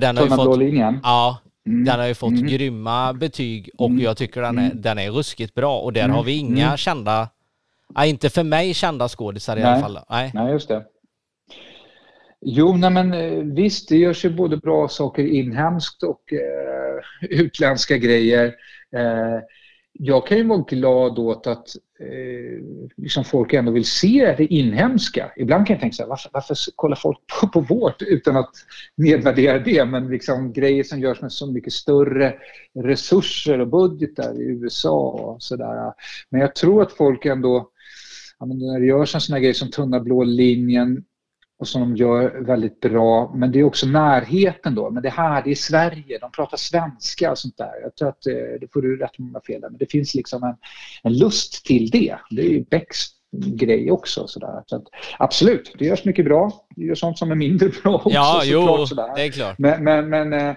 Den 0.00 0.16
har 0.16 0.24
ju 0.24 0.30
fått, 0.30 0.58
linjen. 0.58 1.00
Ja, 1.02 1.38
mm. 1.66 1.84
den 1.84 2.00
har 2.00 2.06
ju 2.06 2.14
fått 2.14 2.30
mm. 2.30 2.46
grymma 2.46 3.12
betyg 3.12 3.70
och 3.78 3.88
mm. 3.90 4.00
jag 4.00 4.16
tycker 4.16 4.42
den 4.42 4.58
är, 4.58 4.64
mm. 4.64 4.82
den 4.82 4.98
är 4.98 5.10
ruskigt 5.10 5.54
bra 5.54 5.78
och 5.78 5.92
där 5.92 6.08
har 6.08 6.24
vi 6.24 6.36
inga 6.36 6.76
kända, 6.76 7.28
ja, 7.94 8.04
inte 8.04 8.30
för 8.30 8.42
mig 8.42 8.74
kända 8.74 9.08
skådisar 9.08 9.56
i 9.56 9.60
nej. 9.60 9.72
alla 9.72 9.80
fall. 9.80 9.98
Nej. 10.10 10.30
nej, 10.34 10.52
just 10.52 10.68
det. 10.68 10.84
Jo, 12.40 12.76
nej 12.76 12.90
men 12.90 13.12
eh, 13.12 13.44
visst, 13.44 13.88
det 13.88 13.96
görs 13.96 14.24
ju 14.24 14.30
både 14.30 14.56
bra 14.56 14.88
saker 14.88 15.26
inhemskt 15.26 16.02
och 16.02 16.32
eh, 16.32 17.40
utländska 17.40 17.96
grejer. 17.96 18.46
Eh, 18.96 19.38
jag 20.02 20.26
kan 20.26 20.38
ju 20.38 20.46
vara 20.46 20.64
glad 20.68 21.18
åt 21.18 21.46
att 21.46 21.76
eh, 22.00 22.64
liksom 22.96 23.24
folk 23.24 23.52
ändå 23.52 23.72
vill 23.72 23.84
se 23.84 24.34
det 24.38 24.46
inhemska. 24.46 25.32
Ibland 25.36 25.66
kan 25.66 25.74
jag 25.74 25.80
tänka 25.80 25.94
så 25.94 26.02
här, 26.02 26.08
varför, 26.08 26.30
varför 26.32 26.56
kollar 26.76 26.96
folk 26.96 27.18
på, 27.40 27.48
på 27.48 27.60
vårt 27.60 28.02
utan 28.02 28.36
att 28.36 28.50
nedvärdera 28.96 29.58
det? 29.58 29.84
Men 29.84 30.08
liksom 30.08 30.52
grejer 30.52 30.84
som 30.84 31.00
görs 31.00 31.20
med 31.20 31.32
så 31.32 31.52
mycket 31.52 31.72
större 31.72 32.34
resurser 32.74 33.60
och 33.60 33.68
budgetar 33.68 34.40
i 34.40 34.44
USA 34.44 35.10
och 35.10 35.42
sådär. 35.42 35.92
Men 36.30 36.40
jag 36.40 36.54
tror 36.54 36.82
att 36.82 36.92
folk 36.92 37.26
ändå, 37.26 37.70
ja, 38.38 38.46
när 38.46 38.80
det 38.80 38.86
görs 38.86 39.14
en 39.14 39.20
sån 39.20 39.32
här 39.32 39.40
grej 39.40 39.54
som 39.54 39.70
tunna 39.70 40.00
blå 40.00 40.24
linjen 40.24 41.04
och 41.60 41.68
som 41.68 41.80
de 41.80 41.96
gör 41.96 42.40
väldigt 42.40 42.80
bra. 42.80 43.32
Men 43.34 43.52
det 43.52 43.58
är 43.58 43.64
också 43.64 43.86
närheten 43.86 44.74
då. 44.74 44.90
Men 44.90 45.02
det 45.02 45.10
här, 45.10 45.42
det 45.44 45.50
är 45.50 45.54
Sverige, 45.54 46.18
de 46.18 46.32
pratar 46.32 46.56
svenska 46.56 47.30
och 47.30 47.38
sånt 47.38 47.56
där. 47.56 47.72
Jag 47.82 47.96
tror 47.96 48.08
att, 48.08 48.26
eh, 48.26 48.34
det 48.60 48.72
får 48.72 48.82
du 48.82 48.96
rätt 48.96 49.18
många 49.18 49.40
fel 49.40 49.60
där, 49.60 49.70
men 49.70 49.78
det 49.78 49.90
finns 49.90 50.14
liksom 50.14 50.42
en, 50.42 50.56
en 51.02 51.18
lust 51.18 51.64
till 51.66 51.90
det. 51.90 52.16
Det 52.30 52.42
är 52.42 52.48
ju 52.48 52.64
Becks 52.64 53.06
grej 53.32 53.90
också. 53.90 54.26
Sådär. 54.26 54.62
Så 54.66 54.76
att, 54.76 54.84
absolut, 55.18 55.74
det 55.78 55.84
görs 55.84 56.04
mycket 56.04 56.24
bra. 56.24 56.66
Det 56.76 56.84
görs 56.84 57.00
sånt 57.00 57.18
som 57.18 57.30
är 57.30 57.34
mindre 57.34 57.68
bra 57.82 57.94
också. 57.94 58.10
Ja, 58.10 58.42
jo, 58.44 58.86
sådär. 58.86 59.12
det 59.16 59.22
är 59.22 59.30
klart. 59.30 59.58
Men, 59.58 59.84
men, 59.84 60.08
men 60.08 60.32
eh, 60.32 60.56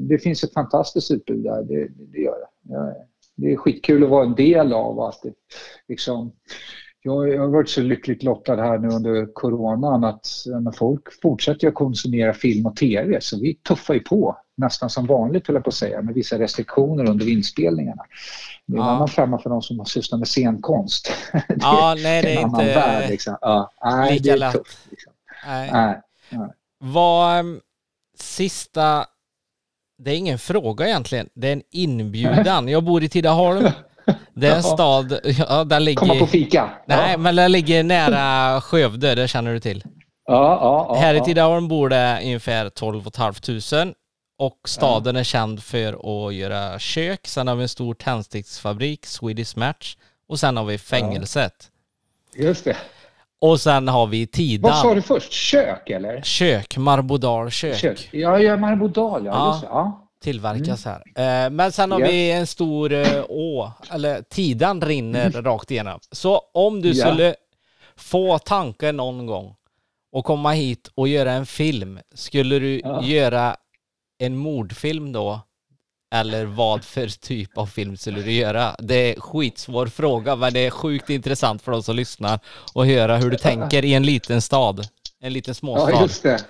det 0.00 0.18
finns 0.18 0.44
ett 0.44 0.52
fantastiskt 0.52 1.10
utbud 1.10 1.42
där, 1.42 1.62
det, 1.62 1.88
det 2.12 2.20
gör 2.20 2.36
det. 2.38 2.94
Det 3.36 3.52
är 3.52 3.56
skitkul 3.56 4.04
att 4.04 4.10
vara 4.10 4.24
en 4.24 4.34
del 4.34 4.72
av 4.72 5.00
att 5.00 5.22
det, 5.22 5.32
liksom, 5.88 6.32
jag, 7.02 7.38
har 7.38 7.46
varit 7.46 7.68
så 7.68 7.80
lyckligt 7.80 8.22
lottad 8.22 8.56
här 8.56 8.78
nu 8.78 8.88
under 8.88 9.32
coronan 9.32 10.04
att 10.04 10.26
när 10.62 10.72
folk 10.72 11.20
fortsätter 11.22 11.68
att 11.68 11.74
konsumera 11.74 12.34
film 12.34 12.66
och 12.66 12.76
tv 12.76 13.20
så 13.20 13.40
vi 13.40 13.54
tuffar 13.54 13.94
ju 13.94 14.00
på 14.00 14.36
nästan 14.56 14.90
som 14.90 15.06
vanligt 15.06 15.46
höll 15.46 15.54
jag 15.54 15.64
på 15.64 15.68
att 15.68 15.74
säga 15.74 16.02
med 16.02 16.14
vissa 16.14 16.38
restriktioner 16.38 17.10
under 17.10 17.28
inspelningarna. 17.28 18.02
Det 18.66 18.76
är 18.76 18.80
en 18.80 18.86
ja. 18.86 18.90
annan 18.90 19.08
femma 19.08 19.38
för 19.38 19.50
de 19.50 19.62
som 19.62 19.78
har 19.78 19.86
sysslat 19.86 20.18
med 20.18 20.28
scenkonst. 20.28 21.12
det 21.32 21.56
ja, 21.60 21.96
nej, 21.98 22.22
det 22.22 22.34
är, 22.34 22.38
en 22.38 22.44
annan 22.44 22.60
inte 22.60 22.74
värld, 22.74 23.10
liksom. 23.10 23.36
ja, 23.40 23.72
nej, 23.84 24.14
lika 24.14 24.36
lätt. 24.36 24.52
Tufft, 24.52 24.78
liksom. 24.90 25.12
nej. 25.46 25.70
Nej, 25.72 26.00
nej. 26.30 26.48
Vad 26.78 27.40
um, 27.40 27.60
sista 28.18 29.06
det 30.04 30.10
är 30.10 30.16
ingen 30.16 30.38
fråga 30.38 30.86
egentligen. 30.86 31.28
Det 31.34 31.48
är 31.48 31.52
en 31.52 31.62
inbjudan. 31.70 32.68
Jag 32.68 32.84
bor 32.84 33.02
i 33.02 33.08
Tidaholm. 33.08 33.68
Det 34.34 34.46
är 34.48 34.56
en 34.56 34.62
stad, 34.62 35.20
ja, 35.48 35.64
där 35.64 35.80
ligger... 35.80 36.00
Komma 36.00 36.14
på 36.14 36.26
fika. 36.26 36.70
Nej, 36.86 37.10
ja. 37.10 37.18
men 37.18 37.36
den 37.36 37.52
ligger 37.52 37.82
nära 37.82 38.60
Skövde, 38.60 39.14
det 39.14 39.28
känner 39.28 39.52
du 39.52 39.60
till. 39.60 39.84
Ja, 40.26 40.88
ja, 40.90 40.96
Här 41.00 41.14
i 41.14 41.20
Tidaholm 41.20 41.68
bor 41.68 41.88
det 41.88 42.18
ungefär 42.22 42.68
12 42.68 43.02
500 43.16 43.94
och 44.38 44.58
staden 44.64 45.16
är 45.16 45.24
känd 45.24 45.62
för 45.62 46.26
att 46.26 46.34
göra 46.34 46.78
kök. 46.78 47.26
Sen 47.26 47.48
har 47.48 47.56
vi 47.56 47.62
en 47.62 47.68
stor 47.68 47.94
tändsticksfabrik, 47.94 49.06
Swedish 49.06 49.58
Match. 49.58 49.96
Och 50.28 50.40
sen 50.40 50.56
har 50.56 50.64
vi 50.64 50.78
fängelset. 50.78 51.70
Just 52.36 52.64
det. 52.64 52.76
Och 53.40 53.60
sen 53.60 53.88
har 53.88 54.06
vi 54.06 54.26
Tidan. 54.26 54.70
Vad 54.70 54.80
sa 54.80 54.94
du 54.94 55.02
först? 55.02 55.32
Kök 55.32 55.90
eller? 55.90 56.22
Kök, 56.22 56.76
Marbodal 56.76 57.50
kök. 57.50 57.76
kök. 57.78 58.08
Ja, 58.12 58.38
ja 58.38 58.56
Marbodal, 58.56 59.26
ja. 59.26 59.32
ja. 59.32 59.54
Just 59.54 59.64
ja 59.64 59.99
tillverkas 60.20 60.86
mm. 60.86 61.00
här. 61.14 61.44
Eh, 61.44 61.50
men 61.50 61.72
sen 61.72 61.92
har 61.92 62.00
yeah. 62.00 62.12
vi 62.12 62.30
en 62.30 62.46
stor 62.46 62.92
eh, 62.92 63.24
å, 63.28 63.72
eller 63.90 64.22
Tidan 64.22 64.80
rinner 64.80 65.26
mm. 65.26 65.44
rakt 65.44 65.70
igenom. 65.70 66.00
Så 66.12 66.42
om 66.54 66.82
du 66.82 66.88
yeah. 66.88 67.08
skulle 67.08 67.34
få 67.96 68.38
tanken 68.38 68.96
någon 68.96 69.26
gång 69.26 69.54
och 70.12 70.24
komma 70.24 70.52
hit 70.52 70.90
och 70.94 71.08
göra 71.08 71.32
en 71.32 71.46
film, 71.46 72.00
skulle 72.14 72.58
du 72.58 72.80
ja. 72.80 73.04
göra 73.04 73.56
en 74.18 74.36
mordfilm 74.36 75.12
då? 75.12 75.40
Eller 76.14 76.44
vad 76.44 76.84
för 76.84 77.08
typ 77.08 77.58
av 77.58 77.66
film 77.66 77.96
skulle 77.96 78.22
du 78.22 78.32
göra? 78.32 78.76
Det 78.78 78.94
är 78.94 79.20
skitsvår 79.20 79.86
fråga, 79.86 80.36
men 80.36 80.52
det 80.52 80.66
är 80.66 80.70
sjukt 80.70 81.10
intressant 81.10 81.62
för 81.62 81.72
oss 81.72 81.86
som 81.86 81.96
lyssnar 81.96 82.40
att 82.74 82.86
höra 82.86 83.16
hur 83.16 83.30
du 83.30 83.36
tänker 83.36 83.84
i 83.84 83.94
en 83.94 84.02
liten 84.02 84.42
stad. 84.42 84.88
En 85.20 85.32
liten 85.32 85.54
småstad. 85.54 85.90
Ja, 85.90 86.02
just 86.02 86.22
det. 86.22 86.44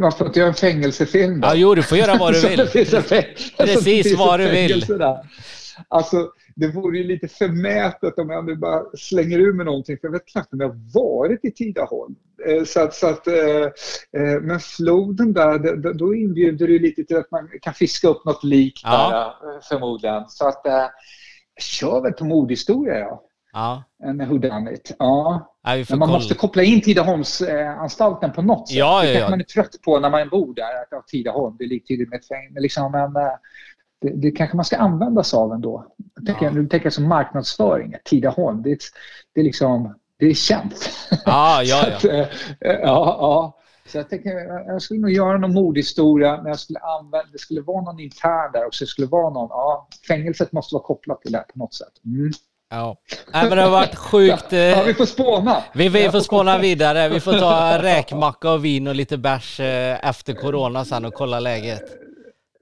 Man 0.00 0.12
får 0.12 0.26
inte 0.26 0.38
göra 0.38 0.48
en 0.48 0.54
fängelsefilm 0.54 1.40
då. 1.40 1.48
Ja, 1.48 1.54
jo, 1.54 1.74
du 1.74 1.82
får 1.82 1.98
göra 1.98 2.16
vad 2.18 2.32
du 2.32 2.40
vill. 2.48 2.58
Precis 3.56 4.18
vad 4.18 4.40
du 4.40 4.50
vill. 4.50 4.84
Alltså, 5.88 6.30
det 6.54 6.68
vore 6.68 6.98
ju 6.98 7.04
lite 7.04 7.28
förmätet 7.28 8.18
om 8.18 8.30
jag 8.30 8.44
nu 8.44 8.56
bara 8.56 8.84
slänger 8.98 9.38
ur 9.38 9.52
med 9.52 9.66
någonting, 9.66 9.98
för 9.98 10.08
jag 10.08 10.12
vet 10.12 10.26
knappt 10.26 10.52
om 10.52 10.60
jag 10.60 10.68
har 10.68 10.94
varit 10.94 11.44
i 11.44 11.50
Tidaholm. 11.50 12.14
Eh, 12.46 12.64
så 12.64 12.80
att, 12.80 12.94
så 12.94 13.06
att, 13.06 13.26
eh, 13.26 13.64
eh, 14.16 14.40
men 14.40 14.60
floden 14.60 15.32
där, 15.32 15.76
då 15.94 16.14
inbjuder 16.14 16.68
det 16.68 16.78
lite 16.78 17.04
till 17.04 17.16
att 17.16 17.30
man 17.30 17.48
kan 17.62 17.74
fiska 17.74 18.08
upp 18.08 18.24
något 18.24 18.44
lik 18.44 18.80
ja. 18.84 19.34
där 19.42 19.60
förmodligen. 19.68 20.28
Så 20.28 20.48
att, 20.48 20.60
jag 20.64 20.90
kör 21.62 22.00
väl 22.00 22.12
på 22.12 22.24
mordhistoria 22.24 22.98
ja. 22.98 23.22
Ja. 23.52 23.84
En 24.02 24.28
whodunit. 24.28 24.96
Ja. 24.98 25.52
ja 25.62 25.70
Men 25.70 25.98
man 25.98 26.08
kolla. 26.08 26.12
måste 26.12 26.34
koppla 26.34 26.62
in 26.62 26.80
Tidaholmsanstalten 26.80 28.32
på 28.32 28.42
något 28.42 28.68
sätt. 28.68 28.76
Ja, 28.76 29.02
det 29.02 29.08
ja, 29.08 29.14
kanske 29.14 29.30
man 29.30 29.40
är 29.40 29.44
trött 29.44 29.82
på 29.84 29.98
när 29.98 30.10
man 30.10 30.28
bor 30.28 30.54
där, 30.54 30.98
att 30.98 31.06
Tidaholm, 31.06 31.56
det 31.58 31.64
är 31.64 31.68
liktydigt 31.68 32.10
med 32.10 32.18
ett 32.18 32.28
fängelse. 32.28 32.60
Liksom, 32.60 32.92
men 32.92 33.16
eh, 33.16 33.32
det, 34.00 34.10
det 34.10 34.30
kanske 34.30 34.56
man 34.56 34.64
ska 34.64 34.76
använda 34.76 35.22
sig 35.22 35.36
av 35.36 35.52
ändå. 35.52 35.86
Jag 36.14 36.26
tänker, 36.26 36.44
ja. 36.44 36.52
Nu 36.52 36.66
tänker 36.66 36.86
jag 36.86 36.92
som 36.92 37.08
marknadsföring, 37.08 37.94
Tidaholm, 38.04 38.62
det, 38.62 38.78
det, 39.34 39.40
är 39.40 39.44
liksom, 39.44 39.94
det 40.16 40.26
är 40.26 40.34
känt. 40.34 40.90
Ja, 41.24 41.62
ja, 41.62 41.84
ja. 41.88 41.96
att, 41.96 42.04
eh, 42.04 42.26
ja, 42.60 43.16
ja. 43.20 43.56
Så 43.86 43.98
jag 43.98 44.08
tänker, 44.08 44.30
jag 44.66 44.82
skulle 44.82 45.00
nog 45.00 45.10
göra 45.10 45.38
någon 45.38 45.54
mordhistoria, 45.54 46.36
men 46.36 46.46
jag 46.46 46.58
skulle 46.58 46.78
använda, 46.78 47.26
det 47.32 47.38
skulle 47.38 47.60
vara 47.60 47.82
någon 47.82 48.00
intern 48.00 48.52
där 48.52 48.66
också. 48.66 48.84
Det 48.84 48.88
skulle 48.88 49.06
vara 49.06 49.30
någon, 49.30 49.48
ja, 49.50 49.88
fängelset 50.08 50.52
måste 50.52 50.74
vara 50.74 50.84
kopplat 50.84 51.22
till 51.22 51.32
det 51.32 51.44
på 51.52 51.58
något 51.58 51.74
sätt. 51.74 52.04
Mm. 52.04 52.30
Ja. 52.70 52.96
Nej, 53.32 53.48
men 53.48 53.58
det 53.58 53.62
har 53.62 53.70
varit 53.70 53.94
sjukt. 53.94 54.52
Ja, 54.52 54.82
vi 54.86 54.94
får 54.94 55.06
spåna. 55.06 55.64
Vi, 55.74 55.88
vi 55.88 56.10
får 56.10 56.20
spåna 56.20 56.58
vidare. 56.58 57.08
Vi 57.08 57.20
får 57.20 57.32
ta 57.32 57.78
räkmacka 57.82 58.50
och 58.50 58.64
vin 58.64 58.86
och 58.86 58.94
lite 58.94 59.18
bärs 59.18 59.60
eh, 59.60 60.08
efter 60.08 60.34
corona 60.34 60.84
sen 60.84 61.04
och 61.04 61.14
kolla 61.14 61.40
läget. 61.40 61.82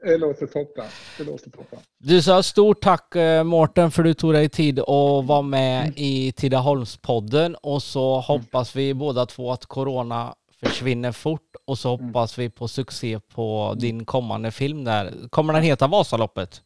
Det 0.03 0.19
låter 0.19 0.47
toppen. 0.47 0.85
Det 1.19 1.25
låter 1.25 1.51
toppen. 1.51 1.79
Du 1.99 2.23
sa 2.23 2.43
stort 2.43 2.81
tack 2.83 3.17
eh, 3.17 3.45
Mårten 3.45 3.91
för 3.91 4.03
du 4.03 4.15
tog 4.15 4.33
dig 4.33 4.49
tid 4.49 4.79
att 4.79 5.25
vara 5.25 5.43
med 5.43 5.83
mm. 5.83 5.95
i 5.97 6.33
Tidaholmspodden 6.37 7.55
och 7.55 7.83
så 7.83 8.15
mm. 8.15 8.23
hoppas 8.23 8.77
vi 8.77 8.95
båda 8.95 9.27
två 9.27 9.53
att 9.53 9.67
corona 9.67 10.35
försvinner 10.61 11.13
fort 11.13 11.57
och 11.67 11.79
så 11.79 11.95
mm. 11.95 12.07
hoppas 12.07 12.39
vi 12.39 12.51
på 12.51 12.69
succé 12.69 13.21
på 13.35 13.75
din 13.79 14.05
kommande 14.05 14.51
film 14.51 14.85
där. 14.85 15.13
Kommer 15.31 15.53
den 15.53 15.63
heta 15.63 15.87
Vasaloppet? 15.87 16.63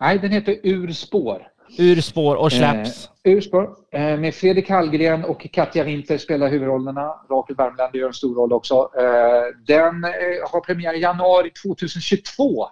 Nej, 0.00 0.18
den 0.18 0.32
heter 0.32 0.56
Ur 0.62 0.92
spår. 0.92 1.48
Ur 1.78 2.00
spår 2.00 2.36
och 2.36 2.52
släpps. 2.52 3.10
Eh, 3.24 3.32
ur 3.32 3.40
spår. 3.40 3.70
Eh, 3.92 4.16
med 4.16 4.34
Fredrik 4.34 4.70
Hallgren 4.70 5.24
och 5.24 5.46
Katja 5.52 5.84
Winter 5.84 6.18
spelar 6.18 6.48
huvudrollerna. 6.48 7.14
Rakel 7.30 7.56
Värmland 7.56 7.94
gör 7.94 8.06
en 8.06 8.14
stor 8.14 8.34
roll 8.34 8.52
också. 8.52 8.74
Eh, 8.74 9.64
den 9.66 10.04
eh, 10.04 10.50
har 10.52 10.60
premiär 10.60 10.94
i 10.94 11.00
januari 11.00 11.50
2022. 11.64 12.66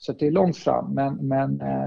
Så 0.00 0.12
det 0.12 0.26
är 0.26 0.30
långt 0.30 0.56
fram, 0.56 0.94
men, 0.94 1.14
men 1.14 1.60
eh, 1.60 1.86